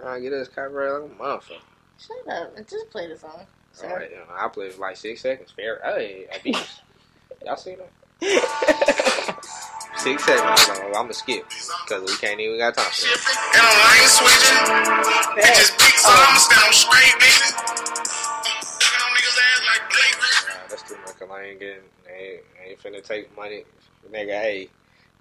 I 0.06 0.20
get 0.20 0.32
us 0.34 0.48
copyright 0.48 1.02
like 1.02 1.12
a 1.12 1.16
motherfucker. 1.16 1.60
Shut 1.98 2.34
up 2.38 2.56
and 2.56 2.68
just 2.68 2.90
play 2.92 3.08
the 3.08 3.18
song. 3.18 3.46
Alright, 3.82 4.12
you 4.12 4.18
I 4.32 4.48
played 4.50 4.74
for 4.74 4.82
like 4.82 4.98
six 4.98 5.22
seconds. 5.22 5.52
Fair. 5.52 5.80
Hey, 5.84 6.28
abuse. 6.36 6.82
Y'all 7.46 7.58
see 7.58 7.76
that? 7.76 7.90
Six 9.98 10.26
seconds. 10.26 10.70
I'm 10.70 10.92
gonna 10.92 11.14
skip 11.14 11.46
because 11.86 12.02
we 12.10 12.16
can't 12.18 12.40
even 12.40 12.58
got 12.58 12.74
time 12.76 12.86
for 12.92 13.06
that. 13.06 13.20
And 13.54 13.62
I'm 13.64 13.76
lane 13.84 14.10
switching. 14.10 14.60
Bitches 15.38 15.72
big, 15.80 15.94
so 16.00 16.10
I'ma 16.12 16.40
stand 16.40 16.64
on 16.68 16.74
straight, 16.74 17.16
baby. 17.20 17.48
Fucking 18.80 19.00
on 19.00 19.12
niggas' 19.16 19.40
ass 19.44 19.62
like 19.68 19.84
Blake 19.92 20.18
Nah, 20.20 20.68
that's 20.70 20.84
too 20.84 20.98
much. 21.06 21.16
'cause 21.20 21.30
I 21.32 21.44
ain't 21.44 21.60
getting. 21.60 21.84
I 22.08 22.12
ain't, 22.14 22.42
I 22.60 22.70
ain't 22.70 22.80
finna 22.84 23.04
take 23.04 23.36
money, 23.38 23.64
nigga. 24.12 24.40
Hey. 24.42 24.70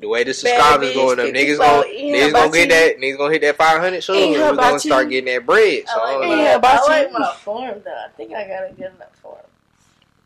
The 0.02 0.08
way 0.08 0.24
the 0.24 0.34
subscribers 0.34 0.90
bitch, 0.90 0.94
going 0.94 1.20
up, 1.20 1.26
niggas 1.26 1.58
folk, 1.58 1.84
gonna 1.86 1.94
niggas 1.94 2.32
gonna 2.32 2.50
get 2.52 2.68
that 2.70 2.98
niggas 3.00 3.18
gonna 3.18 3.32
hit 3.32 3.42
that 3.42 3.56
five 3.56 3.80
hundred 3.80 4.02
soon. 4.02 4.16
Ain't 4.16 4.30
we 4.32 4.36
about 4.42 4.56
gonna 4.56 4.72
you. 4.72 4.78
start 4.80 5.08
getting 5.08 5.32
that 5.32 5.46
bread. 5.46 5.84
So 5.86 6.00
I 6.00 6.02
I 6.02 6.16
like, 6.16 6.18
was 6.18 6.38
Yeah, 6.38 6.44
my, 6.44 6.52
about 6.54 6.74
I 6.74 6.86
like 7.02 7.12
my 7.12 7.32
form 7.34 7.82
though. 7.84 7.90
I 8.04 8.08
think 8.16 8.32
I 8.34 8.48
got 8.48 8.68
a 8.68 8.72
good 8.72 8.92
enough 8.96 9.14
form. 9.22 9.38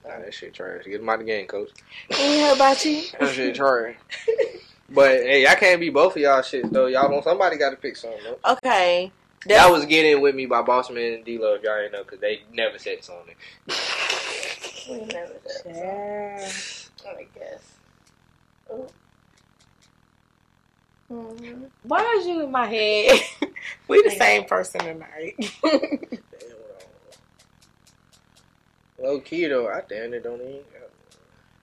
nah, 0.06 0.18
that 0.18 0.32
shit 0.32 0.54
trash. 0.54 0.84
Get 0.86 0.98
him 0.98 1.08
out 1.10 1.18
the 1.18 1.26
game, 1.26 1.46
coach. 1.46 1.68
Ain't 2.18 2.42
heard 2.42 2.56
about 2.56 2.82
you. 2.86 3.02
That 3.20 3.34
shit 3.34 3.54
trash. 3.54 3.96
But 4.88 5.10
hey, 5.10 5.46
I 5.46 5.54
can't 5.56 5.78
be 5.78 5.90
both 5.90 6.16
of 6.16 6.22
y'all 6.22 6.40
shit 6.40 6.72
though. 6.72 6.86
Y'all 6.86 7.10
want 7.12 7.24
somebody 7.24 7.58
got 7.58 7.70
to 7.70 7.76
pick 7.76 7.96
something. 7.96 8.20
Though. 8.24 8.52
Okay. 8.54 9.12
That 9.46 9.70
was 9.70 9.84
getting 9.84 10.22
with 10.22 10.34
me 10.34 10.46
by 10.46 10.62
Bossman 10.62 11.16
and 11.16 11.24
Dlow. 11.26 11.62
Y'all 11.62 11.78
ain't 11.80 11.92
know 11.92 12.02
because 12.02 12.20
they 12.20 12.40
never 12.50 12.78
said 12.78 13.04
something. 13.04 13.34
We 14.88 14.98
never 15.00 15.32
did. 15.32 15.76
Yeah. 15.76 16.48
I 17.08 17.26
guess. 17.34 17.72
Ooh. 18.72 18.86
Mhm. 21.10 21.70
Why 21.84 22.16
is 22.18 22.26
you 22.26 22.42
in 22.44 22.50
my 22.50 22.66
head? 22.66 23.20
we 23.88 24.02
the 24.02 24.10
same 24.10 24.44
person 24.44 24.80
tonight. 24.80 25.36
Low 28.98 29.20
key 29.20 29.46
though, 29.46 29.68
I 29.68 29.82
damn 29.88 30.14
it 30.14 30.22
don't 30.24 30.40
even. 30.40 30.60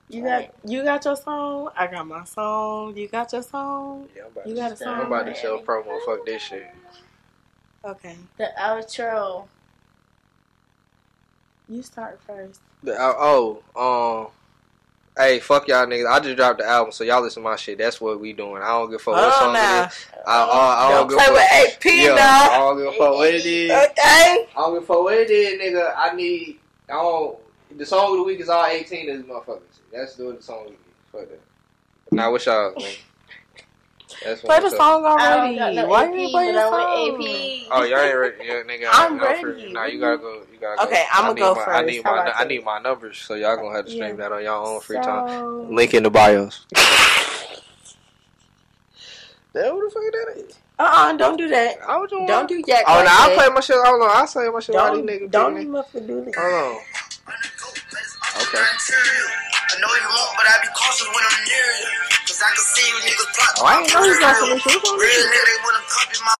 you 0.09 0.23
got 0.23 0.53
you 0.63 0.83
got 0.83 1.03
your 1.03 1.15
song. 1.15 1.69
I 1.75 1.87
got 1.87 2.07
my 2.07 2.23
song. 2.25 2.95
You 2.95 3.07
got 3.07 3.33
your 3.33 3.41
song. 3.43 4.07
Yeah, 4.15 4.23
I'm 4.25 4.31
about, 4.31 4.47
You 4.47 4.53
to, 4.55 4.59
got 4.61 4.69
a 4.69 4.73
I'm 4.73 4.77
song. 4.99 5.01
about 5.07 5.25
to 5.25 5.33
show 5.33 5.59
promo. 5.59 5.99
Fuck 6.05 6.25
this 6.25 6.41
shit. 6.43 6.69
Okay, 7.85 8.15
The 8.37 8.49
outro. 8.57 9.47
you 11.67 11.81
start 11.81 12.19
first. 12.25 12.61
The, 12.83 12.95
oh, 12.97 13.61
um, 13.75 14.31
hey, 15.17 15.39
fuck 15.39 15.67
y'all 15.67 15.85
niggas. 15.85 16.09
I 16.09 16.19
just 16.19 16.35
dropped 16.35 16.59
the 16.59 16.65
album, 16.65 16.91
so 16.91 17.03
y'all 17.03 17.21
listen 17.21 17.43
to 17.43 17.49
my 17.49 17.55
shit. 17.55 17.77
That's 17.77 17.99
what 18.01 18.19
we 18.19 18.33
doing. 18.33 18.61
I 18.61 18.69
don't 18.69 18.89
give 18.89 18.99
a 18.99 19.03
fuck 19.03 19.13
what 19.15 19.23
oh, 19.23 19.39
song 19.39 19.49
on 19.49 19.55
it 19.55 19.87
is. 19.87 20.05
I, 20.25 20.31
I, 20.31 20.87
I 20.87 20.91
Don't 20.91 20.99
don't, 20.99 21.09
give 21.09 21.17
a 21.17 21.21
fuck. 21.21 21.33
with 21.33 21.51
AP 21.51 21.85
Yeah, 21.85 22.49
I 22.51 22.57
don't 22.57 22.77
give 22.77 22.87
a 22.87 22.91
fuck 22.91 23.13
what 23.15 23.33
it 23.33 23.45
is. 23.45 23.71
Okay. 23.71 23.91
I 24.01 24.47
don't 24.55 24.73
give 24.73 24.83
a 24.83 24.85
fuck 24.85 25.03
what 25.03 25.13
it 25.13 25.29
is, 25.29 25.61
nigga. 25.61 25.93
I 25.97 26.15
need. 26.15 26.59
I 26.89 26.93
don't. 26.93 27.37
The 27.77 27.85
song 27.85 28.11
of 28.11 28.17
the 28.17 28.23
week 28.23 28.39
is 28.39 28.49
all 28.49 28.65
18 28.65 29.09
of 29.09 29.17
these 29.17 29.25
motherfuckers. 29.25 29.61
That's 29.91 30.15
the, 30.15 30.33
the 30.33 30.41
song 30.41 30.59
of 30.59 30.65
the 30.65 30.71
week. 30.71 30.79
Fuck 31.11 31.29
that. 31.29 31.41
Now, 32.11 32.31
what's 32.31 32.45
y'all? 32.45 32.73
Man? 32.75 32.91
That's 34.23 34.41
Play 34.41 34.59
the 34.59 34.69
song 34.69 35.05
already. 35.05 35.55
got 35.57 35.73
no 35.73 35.87
Why 35.87 36.05
AP, 36.05 36.13
you 36.13 36.19
ain't 36.19 36.31
play 36.31 36.51
the 36.51 36.61
song? 36.61 36.81
AP. 36.81 37.67
Oh, 37.71 37.83
y'all 37.83 37.99
ain't 37.99 38.17
ready? 38.17 38.35
Yeah, 38.45 38.53
nigga. 38.63 38.89
I'm 38.91 39.15
y'all 39.17 39.25
ready. 39.25 39.41
free. 39.41 39.73
Nah, 39.73 39.85
you 39.85 39.99
gotta 39.99 40.17
go. 40.17 40.43
You 40.51 40.59
gotta 40.59 40.83
Okay, 40.83 41.03
go. 41.13 41.19
I'ma 41.19 41.33
need 41.33 41.39
go 41.41 41.55
my, 41.55 41.61
I 41.65 41.81
need 41.85 42.03
How 42.03 42.15
my. 42.15 42.21
about 42.21 42.33
I 42.39 42.43
need 42.45 42.63
my 42.65 42.79
numbers, 42.79 43.17
so 43.17 43.33
y'all 43.35 43.55
gonna 43.57 43.75
have 43.75 43.85
to 43.85 43.91
stream 43.91 44.09
Yeah. 44.11 44.15
that 44.29 44.31
on 44.31 44.43
y'all 44.43 44.67
own 44.75 44.81
free 44.81 44.97
time. 44.97 45.73
Link 45.73 45.93
in 45.93 46.03
the 46.03 46.09
bios. 46.09 46.65
That 49.53 49.69
who 49.69 49.85
the 49.85 49.91
fuck 49.93 50.01
that 50.01 50.49
is? 50.49 50.57
Uh-uh, 50.79 51.13
don't 51.13 51.37
do 51.37 51.47
that. 51.49 51.77
I 51.87 51.97
was 51.97 52.09
doing. 52.09 52.25
Don't 52.25 52.49
do 52.49 52.55
yak 52.65 52.85
Oh, 52.87 52.95
like 52.95 53.05
no, 53.05 53.11
I 53.11 53.27
that. 53.29 53.37
play 53.37 53.49
my 53.53 53.61
shit. 53.61 53.75
Hold 53.77 54.01
on, 54.01 54.09
I 54.09 54.25
say 54.25 54.49
my 54.49 54.59
shit. 54.59 54.75
All 54.75 54.95
these 54.95 55.05
Don't, 55.05 55.29
niggas. 55.29 55.31
don't 55.31 55.53
picking 55.55 55.69
it. 55.69 55.77
motherfucker 55.77 56.07
do 56.07 56.25
this. 56.25 56.33
Hold 56.35 56.53
on. 56.53 56.81
Okay. 58.41 58.57
I 58.57 59.79
know 59.79 59.93
you 59.93 60.09
won't, 60.09 60.33
but 60.37 60.45
I 60.49 60.57
be 60.61 60.67
cautious 60.73 61.05
when 61.05 61.21
I'm 61.21 61.45
near 61.45 61.69
you. 61.85 62.12
Cause 62.33 62.41
I 62.41 62.49
can 62.55 62.65
see 62.65 62.89
you 62.89 62.97
niggas 62.97 63.29
plot. 63.35 63.49
Oh, 63.59 63.65
I 63.67 63.79
ain't 63.79 63.93
know 63.93 64.03
you 64.05 64.19
got 64.19 64.35
some 64.35 64.49
issues 64.57 64.73
Real 64.73 64.81
nigga, 64.81 65.45
they 65.45 65.57
wanna 65.63 65.85
copy 65.87 66.17
my. 66.25 66.33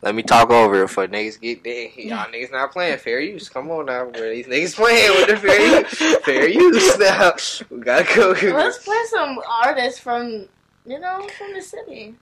Let 0.00 0.14
me 0.14 0.22
talk 0.22 0.48
over 0.48 0.84
it 0.84 0.88
for 0.88 1.06
niggas 1.06 1.38
get 1.38 1.62
there. 1.64 1.90
Y'all 1.98 2.32
niggas 2.32 2.50
not 2.50 2.72
playing 2.72 2.96
fair 2.96 3.20
use. 3.20 3.50
Come 3.50 3.70
on 3.70 3.84
now, 3.84 4.06
bro. 4.06 4.30
These 4.30 4.46
niggas 4.46 4.76
playing 4.76 5.10
with 5.10 5.28
the 5.28 5.36
fair 5.36 5.80
use. 5.80 6.16
Fair 6.24 6.48
use 6.62 6.98
now. 6.98 7.32
We 7.68 7.82
gotta 7.82 8.14
go. 8.14 8.30
Let's 8.56 8.82
play 8.82 9.02
some 9.10 9.38
artists 9.46 10.00
from, 10.00 10.48
you 10.86 10.98
know, 10.98 11.28
from 11.36 11.52
the 11.52 11.60
city. 11.60 12.14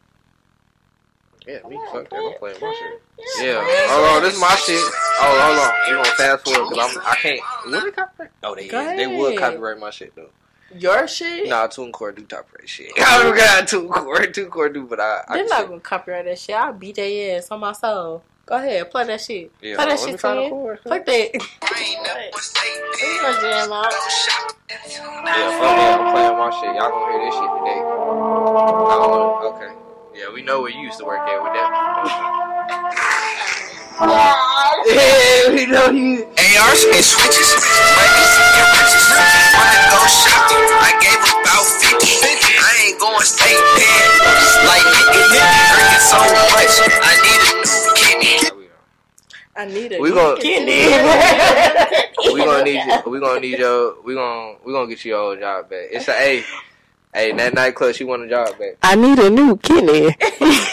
Yeah, 1.47 1.59
me 1.69 1.77
Come 1.77 1.87
on, 1.87 1.87
fuck 1.93 2.11
that. 2.11 2.19
I'm 2.19 2.33
it, 2.33 2.39
playing 2.39 2.57
play 2.57 2.69
my 2.69 2.75
shit. 2.79 3.03
Yeah, 3.39 3.45
Yeah. 3.45 3.65
play. 3.65 3.87
Hold 3.89 4.17
on, 4.17 4.23
this 4.23 4.35
is 4.35 4.41
my 4.41 4.55
shit. 4.55 4.81
Oh, 5.21 5.41
hold 5.43 5.59
on. 5.59 5.73
We 5.87 6.03
gonna 6.03 6.17
fast 6.17 6.45
forward 6.45 6.71
because 6.71 6.97
I'm. 6.97 7.03
I 7.05 7.17
can't. 7.17 7.41
Would 7.67 7.83
they 7.85 7.91
copyright? 7.91 8.31
Oh, 8.43 8.55
they 8.55 8.69
Go 8.69 8.81
is. 8.81 8.97
They 8.97 9.07
would 9.07 9.39
copyright 9.39 9.79
my 9.79 9.91
shit 9.91 10.15
though. 10.15 10.31
Your 10.75 11.07
shit? 11.07 11.49
Nah, 11.49 11.67
TuneCore 11.67 12.15
do 12.17 12.25
copyright 12.25 12.69
shit. 12.69 12.93
I 12.99 13.23
don't 13.23 13.37
got 13.37 13.69
TuneCore. 13.69 14.33
TuneCore 14.33 14.73
do, 14.73 14.87
but 14.87 15.01
I. 15.01 15.23
I 15.29 15.37
They're 15.37 15.49
not 15.49 15.69
gonna 15.69 15.81
copyright 15.81 16.25
that 16.25 16.39
shit. 16.39 16.57
I'll 16.57 16.73
beat 16.73 16.97
their 16.97 17.37
ass 17.37 17.49
on 17.51 17.61
my 17.61 17.73
soul. 17.73 18.25
Go 18.47 18.57
ahead, 18.57 18.91
play 18.91 19.05
that 19.05 19.21
shit. 19.21 19.53
Yeah, 19.63 19.77
play 19.77 19.87
that 19.87 19.99
let 19.99 20.07
me 20.07 20.13
shit, 20.13 20.21
find 20.21 20.39
the 20.39 20.79
Fuck 20.83 21.07
that. 21.07 21.13
I 21.13 21.79
ain't 21.79 22.03
never 22.03 22.21
We 23.03 23.21
gonna 23.21 23.41
jam 23.41 23.73
out. 23.73 23.93
Yeah, 25.25 25.51
fuck 25.59 25.77
that. 25.79 26.01
I'm 26.01 26.13
playing 26.13 26.39
my 26.39 26.51
shit. 26.59 26.75
Y'all 26.75 26.91
gonna 26.91 27.13
hear 27.13 27.21
this 27.23 27.35
shit 27.35 27.51
today. 27.63 27.81
I 27.83 28.99
don't 28.99 29.11
wanna, 29.11 29.49
okay. 29.55 29.62
Yeah, 30.33 30.37
we 30.37 30.43
know 30.49 30.63
where 30.63 30.71
you 30.71 30.81
used 30.81 30.97
to 30.99 31.05
work 31.05 31.21
at 31.29 31.43
with 31.45 31.53
that. 31.53 31.69
Yeah, 34.89 35.53
we 35.53 35.67
know 35.69 35.93
you. 35.93 36.25
ARs 36.25 36.85
and 36.89 37.05
switches, 37.05 37.53
money 37.53 38.25
and 38.57 38.65
riches. 38.73 39.13
Wanna 39.53 39.93
go 39.93 40.01
shopping? 40.09 40.65
I 40.81 40.97
gave 41.05 41.21
about 41.21 41.69
50. 41.85 42.17
I 42.65 42.73
ain't 42.81 42.97
going 42.97 43.21
stay 43.29 43.53
dead. 43.77 44.09
Like 44.65 44.81
nigga, 44.89 45.21
drinking 45.29 46.01
so 46.01 46.17
much. 46.25 46.81
I 46.81 47.13
need 47.21 47.45
a 47.45 47.61
new 47.61 47.93
kidney. 47.93 48.41
Yeah, 48.41 48.57
we 48.57 48.73
know. 48.73 48.81
I 49.55 49.69
need 49.69 49.93
it. 49.93 50.01
We 50.01 50.17
gon' 50.17 50.41
Kidney. 50.41 50.97
we 52.33 52.41
gonna 52.41 52.65
need 52.65 52.81
you. 52.81 53.03
We 53.13 53.21
gonna 53.21 53.41
need 53.41 53.59
your. 53.59 54.01
We 54.01 54.15
gonna 54.15 54.57
we 54.65 54.73
gonna 54.73 54.89
get 54.89 55.05
you 55.05 55.13
your 55.13 55.21
old 55.21 55.41
job 55.41 55.69
back. 55.69 55.89
It's 55.93 56.09
a 56.09 56.13
hey, 56.13 56.43
hey. 57.15 57.31
in 57.31 57.37
That 57.37 57.55
nightclub, 57.55 57.95
she 57.95 58.05
want 58.05 58.23
a 58.23 58.29
job 58.29 58.59
back. 58.59 58.77
I 58.83 58.97
need 58.97 59.19
a 59.19 59.31
new 59.31 59.57
kidney. 59.57 60.17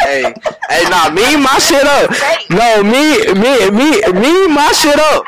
Hey, 0.00 0.34
hey, 0.68 0.88
nah, 0.88 1.10
me 1.10 1.36
my 1.36 1.58
shit 1.58 1.84
up. 1.84 2.10
No, 2.50 2.82
me, 2.82 3.20
me, 3.34 3.70
me, 3.70 4.00
me 4.18 4.48
my 4.48 4.72
shit 4.72 4.98
up. 4.98 5.24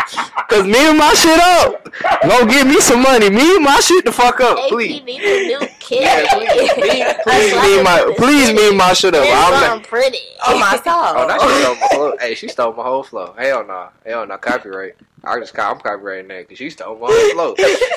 Cause 0.48 0.64
me 0.64 0.88
and 0.88 0.98
my 0.98 1.12
shit 1.14 1.38
up. 1.38 1.84
Go 2.22 2.46
get 2.46 2.66
me 2.66 2.80
some 2.80 3.02
money. 3.02 3.30
Me 3.30 3.58
my 3.58 3.80
shit 3.80 4.04
the 4.04 4.12
fuck 4.12 4.40
up, 4.40 4.58
AP 4.58 4.68
please. 4.68 5.02
Need 6.00 6.08
a 6.08 6.38
new 6.38 6.46
kid. 6.46 6.98
Yeah, 6.98 7.22
please, 7.22 7.52
me, 7.52 7.52
please, 7.52 7.52
me 7.62 7.74
and 7.76 7.84
my, 7.84 8.14
please, 8.16 8.52
me 8.52 8.68
and 8.68 8.78
my 8.78 8.92
shit 8.92 9.14
up. 9.14 9.24
I'm 9.26 9.78
not. 9.78 9.84
pretty. 9.84 10.18
Oh 10.46 10.58
my 10.58 10.76
soul. 10.84 10.94
Oh, 10.94 11.26
that 11.28 11.40
stole 11.40 11.74
my 11.76 11.88
flow. 11.88 12.16
Hey, 12.20 12.34
she 12.34 12.48
stole 12.48 12.72
my 12.72 12.82
whole 12.82 13.02
flow. 13.02 13.34
Hell 13.38 13.66
no, 13.66 13.88
hell 14.04 14.26
no, 14.26 14.36
copyright. 14.38 14.94
I 15.24 15.38
just 15.38 15.56
I'm 15.58 15.78
copyrighting 15.78 16.28
that 16.28 16.48
because 16.48 16.58
she 16.58 16.70
stole 16.70 16.98
my 16.98 17.06
whole 17.10 17.54
flow. 17.54 17.54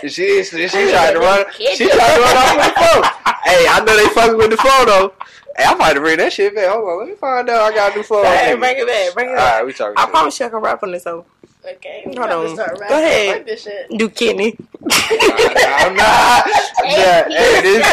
she 0.08 0.44
she 0.44 0.68
tried 0.68 1.14
to 1.14 1.20
run. 1.20 1.46
She 1.58 1.88
tried 1.90 2.16
to 2.16 2.22
run 2.22 2.38
off 2.38 2.58
with 2.58 2.66
the 2.68 2.82
flow. 2.82 3.02
Hey, 3.46 3.66
I 3.70 3.84
know 3.86 3.96
they 3.98 4.10
fucking 4.10 4.38
with 4.38 4.50
the 4.52 4.58
flow 4.58 4.86
though. 4.86 5.14
Hey, 5.58 5.64
I'm 5.66 5.76
about 5.78 5.94
to 5.94 6.00
bring 6.02 6.18
that 6.18 6.34
shit 6.34 6.54
back. 6.54 6.68
Hold 6.68 6.90
on, 6.90 7.00
let 7.00 7.08
me 7.08 7.16
find 7.16 7.50
out. 7.50 7.62
I 7.62 7.74
got 7.74 7.94
a 7.94 7.96
new 7.98 8.04
flow. 8.04 8.24
Hey, 8.24 8.56
bring 8.56 8.76
it 8.78 8.86
back. 8.88 9.14
Bring 9.14 9.28
it 9.28 9.32
All 9.32 9.36
back. 9.38 9.56
right, 9.58 9.66
we 9.66 9.74
talking. 9.74 9.94
I 9.98 10.02
shit. 10.04 10.12
promise 10.12 10.40
you 10.40 10.46
I 10.46 10.50
can 10.50 10.60
rap 10.60 10.84
on 10.84 10.92
this 10.92 11.04
song. 11.04 11.24
Okay, 11.66 12.04
Hold 12.06 12.18
on. 12.20 12.56
start 12.56 12.78
Go 12.78 12.84
ahead. 12.86 13.38
Fuck 13.38 13.46
this 13.48 13.64
shit. 13.64 13.90
New 13.90 14.10
kidney. 14.10 14.56
I'm 14.92 15.96
not. 15.96 16.46
Yeah, 16.86 17.28
hey, 17.30 17.62
this. 17.62 17.88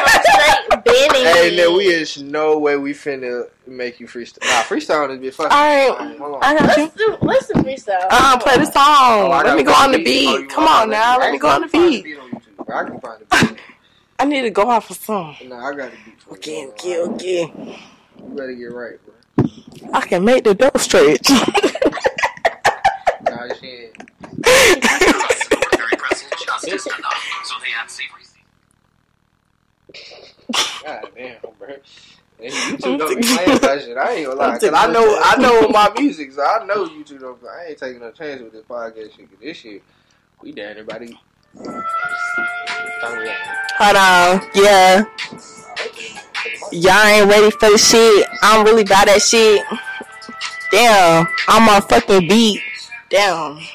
Hey, 0.85 1.57
no, 1.57 1.77
we 1.79 1.87
is 1.87 2.21
no 2.23 2.59
way 2.59 2.77
we 2.77 2.93
finna 2.93 3.49
make 3.67 3.99
you 4.01 4.07
freestyle. 4.07 4.43
Nah, 4.43 4.63
freestyle 4.65 5.11
is 5.15 5.19
be 5.19 5.31
fun. 5.31 5.47
All 5.51 5.53
right. 5.97 6.19
Hold 6.19 6.35
on. 6.35 6.41
I 6.43 6.59
got 6.59 6.77
you. 6.77 6.83
Let's 6.83 6.95
do, 6.97 7.17
let's 7.23 7.47
do 7.47 7.55
freestyle. 7.55 8.07
Uh, 8.11 8.39
play 8.39 8.59
the 8.59 8.67
song. 8.67 9.33
Oh, 9.33 9.43
let 9.45 9.57
me 9.57 9.63
go 9.63 9.73
on 9.73 9.93
the 9.93 10.01
Oh, 10.01 10.05
beat. 10.05 10.41
you 10.41 10.47
Come 10.49 10.65
want- 10.65 10.83
on 10.83 10.91
now. 10.91 11.19
Let 11.19 11.33
me 11.33 11.39
go 11.39 11.49
on 11.49 11.63
the 11.63 11.69
beat. 11.69 12.19
on 12.19 12.29
YouTube, 12.31 12.67
bro. 12.67 12.77
I 12.77 12.85
can 12.85 13.01
find 13.01 13.21
the 13.27 13.47
beat. 13.55 13.59
I 14.23 14.25
need 14.25 14.43
to 14.43 14.51
go 14.51 14.63
off 14.71 14.89
a 14.89 14.95
song. 14.95 15.35
Nah, 15.47 15.67
I 15.67 15.75
got 15.75 15.91
the 15.91 15.97
beat. 16.05 16.23
for 16.23 16.35
Okay, 16.35 16.61
you. 16.61 16.69
okay, 16.69 17.01
okay. 17.01 17.41
You 18.19 18.25
better 18.37 18.53
get 18.53 18.67
right, 18.73 18.95
bro. 19.05 19.49
I 19.93 20.01
can 20.03 20.25
make 20.25 20.45
the 20.45 20.55
dough 20.55 20.71
stretch. 20.77 21.29
Nah, 23.25 23.49
she 23.61 23.67
ain't. 23.67 23.97
Ordinary 23.99 25.97
pretzels, 25.97 26.31
just 26.45 26.69
isn't 26.69 26.99
enough, 26.99 27.25
so 27.45 27.55
they 27.61 27.73
add 27.81 27.91
savory 27.91 28.23
God 30.85 31.11
damn, 31.17 31.37
bro. 31.59 31.69
And 32.39 32.53
YouTube 32.53 32.99
don't 32.99 33.17
be 33.21 33.27
playing 33.27 33.59
that 33.61 33.81
shit. 33.83 33.97
I 33.97 34.13
ain't 34.13 34.27
gonna 34.27 34.39
lie, 34.39 34.59
cause 34.59 34.71
I 34.75 34.93
know 34.93 35.19
I 35.21 35.37
know 35.41 35.69
my 35.69 35.91
music, 35.99 36.33
so 36.33 36.43
I 36.45 36.65
know 36.67 36.87
YouTube 36.87 37.21
don't. 37.21 37.39
I 37.45 37.67
ain't 37.71 37.79
taking 37.79 38.01
no 38.01 38.11
chance 38.13 38.43
with 38.43 38.53
this 38.53 38.65
podcast 38.67 39.17
shit. 39.17 39.31
'cause 39.31 39.39
this 39.41 39.57
shit, 39.57 39.83
we 40.43 40.53
down 40.53 40.71
everybody. 40.73 41.19
Hold 43.03 43.97
on. 43.97 44.41
Yeah. 44.55 45.05
Y'all 46.71 47.07
ain't 47.07 47.29
ready 47.29 47.51
for 47.51 47.71
the 47.71 47.79
shit. 47.79 48.29
I'm 48.43 48.65
really 48.65 48.83
about 48.83 49.07
that 49.07 49.21
shit. 49.21 49.65
Damn. 50.71 51.27
I'm 51.49 51.69
on 51.69 51.83
fucking 51.83 52.29
beat. 52.29 52.63
Damn. 53.11 53.59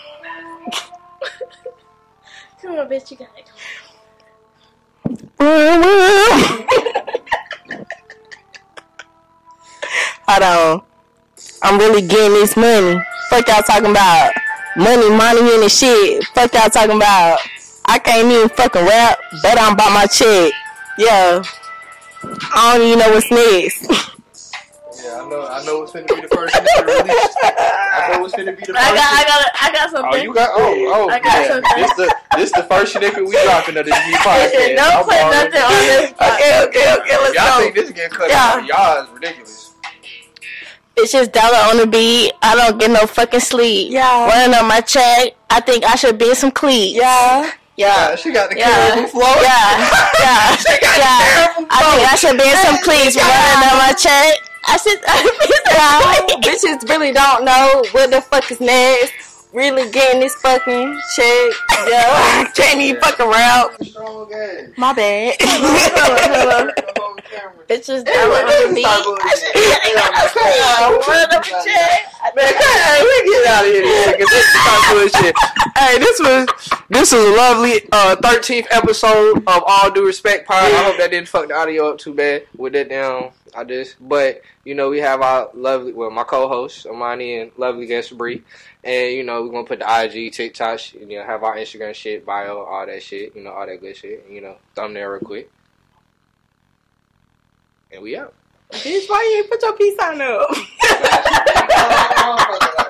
Come 2.61 2.79
on, 2.79 2.87
bitch, 2.87 3.11
you 3.11 3.17
got 3.17 3.27
it. 3.37 3.49
Hold 10.27 10.43
on. 10.43 10.81
I'm 11.63 11.77
really 11.77 12.01
getting 12.01 12.33
this 12.33 12.55
money. 12.55 12.97
Fuck 13.29 13.47
y'all 13.49 13.61
talking 13.61 13.91
about. 13.91 14.31
Money, 14.77 15.09
money, 15.09 15.53
and 15.53 15.63
the 15.63 15.69
shit. 15.69 16.23
Fuck 16.27 16.53
y'all 16.53 16.69
talking 16.69 16.95
about. 16.95 17.39
I 17.87 17.99
can't 17.99 18.31
even 18.31 18.49
fucking 18.49 18.85
rap, 18.85 19.17
but 19.41 19.59
I'm 19.59 19.73
about 19.73 19.93
my 19.93 20.05
check. 20.05 20.51
Yeah. 20.97 21.43
I 22.53 22.77
don't 22.77 22.85
even 22.87 22.99
know 22.99 23.11
what's 23.11 23.31
next. 23.31 24.13
Yeah, 25.03 25.21
I 25.23 25.29
know. 25.29 25.47
I 25.47 25.63
know 25.63 25.79
what's 25.79 25.93
finna 25.93 26.07
be 26.09 26.21
the 26.21 26.27
first 26.27 26.53
nigga 26.55 26.83
release. 26.83 27.35
I 27.43 28.09
know 28.11 28.19
what's 28.23 28.33
finna 28.35 28.57
be 28.57 28.65
the 28.65 28.73
first. 28.73 28.79
I 28.81 28.91
got, 28.91 29.07
I 29.13 29.23
nigga- 29.23 29.27
got, 29.27 29.51
I 29.61 29.71
got 29.71 29.89
something. 29.91 30.11
Oh, 30.19 30.23
you 30.23 30.33
got 30.33 30.49
oh 30.53 31.07
oh 31.07 31.09
I 31.09 31.19
got 31.19 31.33
yeah. 31.33 31.47
something. 31.47 31.71
This 31.77 31.93
the 31.95 32.15
this 32.35 32.51
the 32.51 32.63
first 32.63 32.95
nigga 32.95 33.25
we 33.25 33.31
dropping 33.43 33.77
of 33.77 33.85
this 33.85 33.95
new 34.07 34.15
podcast. 34.25 34.75
Don't 34.75 34.97
I'm 34.97 35.03
put 35.05 35.13
already- 35.13 35.53
nothing 35.53 35.61
on 35.61 35.69
this. 35.87 36.11
okay, 36.33 36.65
okay, 36.67 36.95
okay, 36.99 37.17
let's 37.23 37.35
Y'all 37.37 37.45
go. 37.47 37.59
think 37.61 37.75
this 37.75 37.91
getting 37.91 38.17
cut 38.17 38.29
Yeah. 38.29 38.51
out? 38.57 38.65
Y'all 38.65 39.03
is 39.05 39.09
ridiculous. 39.11 39.71
It's 40.97 41.11
just 41.13 41.31
dollar 41.31 41.57
on 41.69 41.77
the 41.77 41.87
beat. 41.87 42.33
I 42.41 42.55
don't 42.55 42.77
get 42.79 42.91
no 42.91 43.05
fucking 43.05 43.39
sleep. 43.39 43.91
Yeah. 43.93 44.27
Running 44.27 44.55
on 44.57 44.67
my 44.67 44.81
check. 44.81 45.35
I 45.49 45.61
think 45.61 45.85
I 45.85 45.95
should 45.95 46.17
be 46.17 46.29
in 46.29 46.35
some 46.35 46.51
cleats. 46.51 46.97
Yeah. 46.97 47.49
Yeah, 47.77 48.09
Yeah. 48.09 48.15
she 48.15 48.31
got 48.33 48.49
the 48.49 48.57
Yeah. 48.57 48.89
caribou 48.89 49.07
flow. 49.07 49.33
Yeah. 49.41 49.89
Yeah. 50.19 50.55
She 50.65 50.73
got 50.81 50.97
Yeah. 50.97 51.17
the 51.17 51.65
caribou 51.65 51.67
I 51.69 51.81
think 51.95 52.11
I 52.11 52.15
should 52.15 52.37
be 52.37 52.43
in 52.49 52.57
some 52.57 52.77
cleats. 52.81 53.15
Running 53.15 53.69
on 53.69 53.77
my 53.77 53.93
check. 53.93 54.33
I 54.69 54.77
should. 54.77 54.99
I 55.07 55.15
should 55.21 55.37
be 55.39 55.45
in 55.45 55.61
Yeah, 55.71 56.01
some 56.01 56.41
cleats. 56.41 56.65
bitches 56.65 56.89
really 56.89 57.11
don't 57.13 57.45
know 57.45 57.83
what 57.91 58.09
the 58.11 58.21
fuck 58.21 58.49
is 58.51 58.59
next. 58.59 59.13
Really 59.53 59.89
getting 59.91 60.19
this 60.19 60.35
fucking 60.35 60.99
check. 61.15 61.51
Yeah. 61.87 62.47
Can't 62.55 62.79
even 62.81 63.01
fuck 63.01 63.19
around. 63.19 63.71
My 64.77 64.91
bad. 64.93 65.41
Strong 65.41 66.71
ass. 66.71 66.71
Camera. 67.29 67.65
Bitches 67.69 68.07
Anyway, 68.07 68.11
down 68.11 68.29
let's 68.47 68.65
on 68.67 68.73
me. 68.73 68.81
start 68.81 69.03
bullshit. 69.03 69.55
One 71.07 71.23
of 71.23 71.29
them 71.29 71.43
check. 71.43 71.99
Man, 72.35 72.53
hey, 72.53 73.01
we 73.03 73.31
get 73.31 73.47
out 73.47 73.65
of 73.65 73.71
here 73.71 73.81
this 73.81 74.05
second. 74.05 74.27
Let's 74.31 74.49
start 74.53 74.81
bullshit. 74.91 75.35
Hey, 75.77 75.97
this 75.99 76.19
was 76.19 76.47
this 76.89 77.11
was 77.11 77.23
a 77.25 77.35
lovely 77.35 77.81
uh 77.91 78.15
thirteenth 78.17 78.67
episode 78.71 79.37
of 79.37 79.63
All 79.65 79.91
Due 79.91 80.05
Respect 80.05 80.47
Pod. 80.47 80.57
I 80.71 80.83
hope 80.83 80.97
that 80.97 81.11
didn't 81.11 81.27
fuck 81.27 81.47
the 81.47 81.55
audio 81.55 81.91
up 81.91 81.97
too 81.99 82.13
bad 82.13 82.45
with 82.57 82.73
that 82.73 82.89
down. 82.89 83.31
I 83.55 83.63
just, 83.63 83.95
but 83.99 84.41
you 84.65 84.75
know, 84.75 84.89
we 84.89 84.99
have 84.99 85.21
our 85.21 85.49
lovely, 85.53 85.93
well, 85.93 86.11
my 86.11 86.23
co-host 86.23 86.85
Amani 86.85 87.37
and 87.39 87.51
lovely 87.57 87.85
guest 87.87 88.15
Bree, 88.17 88.43
and 88.83 89.13
you 89.15 89.23
know, 89.23 89.41
we're 89.43 89.51
gonna 89.51 89.63
put 89.65 89.79
the 89.79 90.03
IG, 90.03 90.33
TikTok, 90.33 90.93
you 90.93 91.07
know, 91.17 91.23
have 91.23 91.43
our 91.43 91.55
Instagram 91.55 91.93
shit, 91.95 92.25
bio, 92.25 92.59
all 92.63 92.85
that 92.85 93.01
shit, 93.01 93.35
you 93.35 93.43
know, 93.43 93.51
all 93.51 93.65
that 93.65 93.79
good 93.81 93.95
shit, 93.95 94.25
you 94.29 94.41
know, 94.41 94.57
thumbnail 94.75 95.07
real 95.07 95.21
quick, 95.21 95.49
and 97.91 98.01
we 98.01 98.17
out. 98.17 98.33
Bitch, 98.71 99.09
why 99.09 99.21
you 99.31 99.37
ain't 99.39 99.49
put 99.49 99.61
your 99.61 99.73
peace 99.77 99.97
sign 99.97 100.21
up? 100.21 100.49